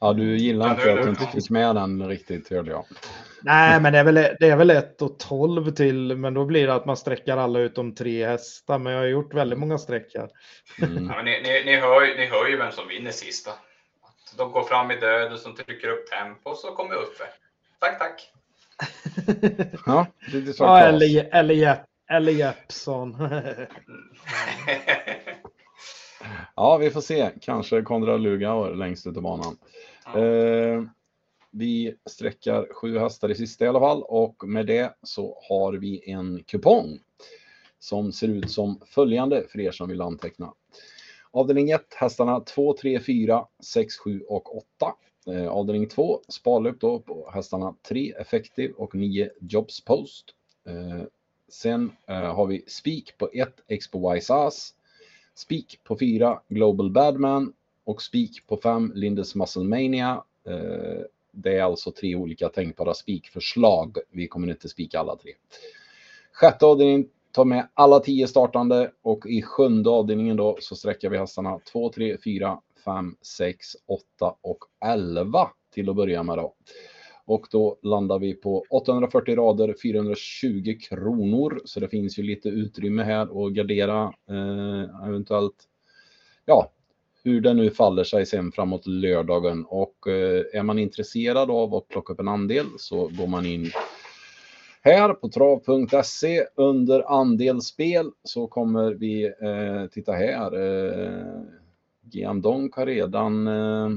Ja, 0.00 0.12
du 0.12 0.36
gillar 0.36 0.70
inte 0.70 0.92
att 0.92 1.02
du 1.02 1.08
inte 1.10 1.26
fick 1.26 1.50
med 1.50 1.74
den 1.74 2.08
riktigt, 2.08 2.50
hörde 2.50 2.70
jag. 2.70 2.84
Nej, 3.42 3.80
men 3.80 3.92
det 3.92 3.98
är 3.98 4.04
väl, 4.04 4.14
det 4.14 4.50
är 4.50 4.56
väl 4.56 4.70
1 4.70 5.02
och 5.02 5.18
12 5.18 5.70
till, 5.70 6.16
men 6.16 6.34
då 6.34 6.44
blir 6.44 6.66
det 6.66 6.74
att 6.74 6.86
man 6.86 6.96
sträcker 6.96 7.36
alla 7.36 7.58
utom 7.58 7.94
tre 7.94 8.26
hästar. 8.26 8.78
Men 8.78 8.92
jag 8.92 9.00
har 9.00 9.06
gjort 9.06 9.34
väldigt 9.34 9.58
många 9.58 9.78
sträckar. 9.78 10.28
Mm. 10.82 11.06
Ja, 11.06 11.22
ni, 11.22 11.40
ni, 11.42 11.64
ni, 11.64 11.76
hör, 11.76 12.16
ni 12.16 12.26
hör 12.26 12.48
ju 12.48 12.56
vem 12.56 12.72
som 12.72 12.88
vinner 12.88 13.10
sista. 13.10 13.50
De 14.36 14.52
går 14.52 14.62
fram 14.62 14.90
i 14.90 14.96
döden 14.96 15.38
som 15.38 15.54
trycker 15.54 15.88
upp 15.88 16.10
tempo 16.10 16.50
och 16.50 16.56
så 16.56 16.74
kommer 16.74 16.94
Uffe. 16.94 17.24
Tack, 17.78 17.98
tack. 17.98 18.32
ja, 19.86 20.06
det 20.32 20.38
är 20.38 20.52
så 20.52 20.64
ja, 20.64 20.78
eller, 20.78 21.28
eller, 21.34 21.84
eller 22.10 22.32
Jeppson. 22.32 23.16
Ja, 26.56 26.76
vi 26.76 26.90
får 26.90 27.00
se. 27.00 27.30
Kanske 27.40 27.82
Konrad 27.82 28.20
Lugauer 28.20 28.74
längst 28.74 29.06
ut 29.06 29.16
i 29.16 29.20
banan. 29.20 29.56
Ja. 30.04 30.18
Eh, 30.18 30.82
vi 31.50 31.94
sträckar 32.10 32.74
sju 32.74 32.98
hästar 32.98 33.30
i 33.30 33.34
sista 33.34 33.64
i 33.64 33.68
alla 33.68 33.80
fall 33.80 34.02
och 34.02 34.48
med 34.48 34.66
det 34.66 34.94
så 35.02 35.38
har 35.48 35.72
vi 35.72 36.10
en 36.10 36.42
kupong 36.44 36.98
som 37.78 38.12
ser 38.12 38.28
ut 38.28 38.50
som 38.50 38.80
följande 38.86 39.44
för 39.48 39.60
er 39.60 39.70
som 39.70 39.88
vill 39.88 40.00
anteckna. 40.00 40.54
Avdelning 41.30 41.70
1, 41.70 41.94
hästarna 41.94 42.40
2, 42.40 42.72
3, 42.72 43.00
4, 43.00 43.46
6, 43.64 43.96
7 43.96 44.20
och 44.28 44.56
8. 44.56 44.64
Eh, 45.26 45.48
avdelning 45.48 45.88
2, 45.88 46.20
sparlöp 46.28 46.80
då 46.80 47.00
på 47.00 47.30
hästarna 47.34 47.74
3, 47.88 48.12
Effective 48.12 48.74
och 48.76 48.94
9, 48.94 49.30
Jobs 49.40 49.84
Post. 49.84 50.24
Eh, 50.66 51.02
sen 51.48 51.92
eh, 52.06 52.34
har 52.34 52.46
vi 52.46 52.64
spik 52.66 53.18
på 53.18 53.30
1, 53.32 53.48
Expo 53.68 54.12
Wise 54.12 54.34
Ass. 54.34 54.74
Spik 55.38 55.80
på 55.84 55.98
4, 55.98 56.40
Global 56.48 56.90
Badman 56.90 57.52
och 57.84 58.02
spik 58.02 58.46
på 58.46 58.56
5, 58.56 58.92
Lindes 58.94 59.34
Muscle 59.34 59.64
Mania. 59.64 60.24
Eh, 60.46 61.02
det 61.32 61.58
är 61.58 61.62
alltså 61.62 61.90
tre 61.90 62.14
olika 62.14 62.48
tänkbara 62.48 62.94
spikförslag. 62.94 63.96
Vi 64.10 64.28
kommer 64.28 64.48
inte 64.48 64.68
spika 64.68 65.00
alla 65.00 65.16
tre. 65.16 65.32
Sjätte 66.32 66.66
avdelningen 66.66 67.08
tar 67.32 67.44
med 67.44 67.68
alla 67.74 68.00
tio 68.00 68.28
startande 68.28 68.90
och 69.02 69.26
i 69.26 69.42
sjunde 69.42 69.90
avdelningen 69.90 70.36
då 70.36 70.56
så 70.60 70.76
sträcker 70.76 71.10
vi 71.10 71.18
hästarna 71.18 71.58
2, 71.72 71.92
3, 71.92 72.16
4, 72.24 72.60
5, 72.84 73.16
6, 73.22 73.66
8 73.86 74.34
och 74.40 74.64
11 74.84 75.50
till 75.74 75.90
att 75.90 75.96
börja 75.96 76.22
med 76.22 76.38
då. 76.38 76.54
Och 77.28 77.46
då 77.50 77.78
landar 77.82 78.18
vi 78.18 78.34
på 78.34 78.64
840 78.70 79.36
rader, 79.36 79.74
420 79.82 80.78
kronor. 80.88 81.60
Så 81.64 81.80
det 81.80 81.88
finns 81.88 82.18
ju 82.18 82.22
lite 82.22 82.48
utrymme 82.48 83.02
här 83.02 83.46
att 83.46 83.52
gardera 83.52 84.12
eh, 84.28 85.06
eventuellt 85.08 85.64
ja, 86.44 86.72
hur 87.24 87.40
det 87.40 87.54
nu 87.54 87.70
faller 87.70 88.04
sig 88.04 88.26
sen 88.26 88.52
framåt 88.52 88.86
lördagen. 88.86 89.64
Och 89.64 90.06
eh, 90.06 90.44
är 90.52 90.62
man 90.62 90.78
intresserad 90.78 91.50
av 91.50 91.74
att 91.74 91.88
plocka 91.88 92.12
upp 92.12 92.20
en 92.20 92.28
andel 92.28 92.66
så 92.78 93.10
går 93.18 93.26
man 93.26 93.46
in 93.46 93.70
här 94.82 95.14
på 95.14 95.28
trav.se 95.28 96.44
under 96.54 97.20
andelsspel 97.20 98.10
så 98.22 98.46
kommer 98.46 98.94
vi, 98.94 99.24
eh, 99.24 99.90
titta 99.90 100.12
här, 100.12 100.54
eh, 100.54 101.42
Giandonk 102.10 102.74
har 102.74 102.86
redan 102.86 103.46
eh, 103.46 103.88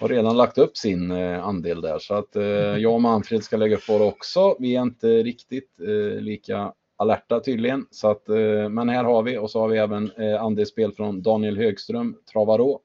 har 0.00 0.08
redan 0.08 0.36
lagt 0.36 0.58
upp 0.58 0.76
sin 0.76 1.10
eh, 1.10 1.44
andel 1.44 1.80
där 1.80 1.98
så 1.98 2.14
att 2.14 2.36
eh, 2.36 2.42
jag 2.76 2.94
och 2.94 3.02
Manfred 3.02 3.44
ska 3.44 3.56
lägga 3.56 3.76
upp 3.76 3.88
vår 3.88 4.02
också. 4.02 4.56
Vi 4.58 4.76
är 4.76 4.82
inte 4.82 5.08
riktigt 5.08 5.80
eh, 5.80 6.20
lika 6.20 6.72
alerta 6.96 7.40
tydligen. 7.40 7.86
Så 7.90 8.10
att, 8.10 8.28
eh, 8.28 8.68
men 8.68 8.88
här 8.88 9.04
har 9.04 9.22
vi 9.22 9.38
och 9.38 9.50
så 9.50 9.60
har 9.60 9.68
vi 9.68 9.78
även 9.78 10.10
eh, 10.10 10.42
andelsspel 10.42 10.92
från 10.92 11.22
Daniel 11.22 11.58
Högström, 11.58 12.16
Travarå, 12.32 12.80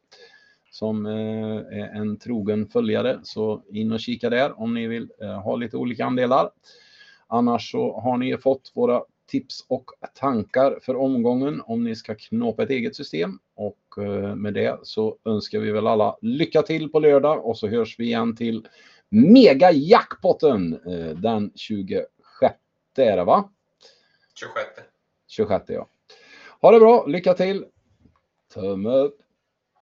som 0.72 1.06
eh, 1.06 1.80
är 1.80 1.96
en 1.96 2.18
trogen 2.20 2.68
följare. 2.68 3.20
Så 3.24 3.64
in 3.72 3.92
och 3.92 4.00
kika 4.00 4.30
där 4.30 4.60
om 4.62 4.74
ni 4.74 4.88
vill 4.88 5.12
eh, 5.22 5.42
ha 5.42 5.56
lite 5.56 5.78
olika 5.78 6.06
andelar. 6.06 6.50
Annars 7.28 7.72
så 7.72 8.00
har 8.00 8.18
ni 8.18 8.38
fått 8.38 8.72
våra 8.76 9.04
tips 9.26 9.66
och 9.68 9.86
tankar 10.14 10.80
för 10.82 10.96
omgången 10.96 11.62
om 11.66 11.84
ni 11.84 11.96
ska 11.96 12.16
knåpa 12.16 12.64
ett 12.64 12.70
eget 12.70 12.96
system. 12.96 13.40
Och 13.56 13.80
med 14.36 14.54
det 14.54 14.80
så 14.84 15.18
önskar 15.26 15.60
vi 15.60 15.72
väl 15.72 15.88
alla 15.88 16.18
lycka 16.22 16.62
till 16.62 16.90
på 16.90 17.00
lördag 17.00 17.46
och 17.46 17.58
så 17.58 17.68
hörs 17.68 18.00
vi 18.00 18.04
igen 18.04 18.36
till 18.36 18.68
Mega 19.10 19.72
Jackpotten 19.72 20.80
den 21.16 21.52
26 21.56 22.06
är 22.98 23.18
det 23.18 23.24
va? 23.24 23.50
26. 24.40 24.66
26 25.28 25.66
ja. 25.68 25.88
Ha 26.62 26.72
det 26.72 26.80
bra, 26.80 27.06
lycka 27.06 27.34
till! 27.34 27.66
Tumme 28.54 28.90
upp! 28.90 29.20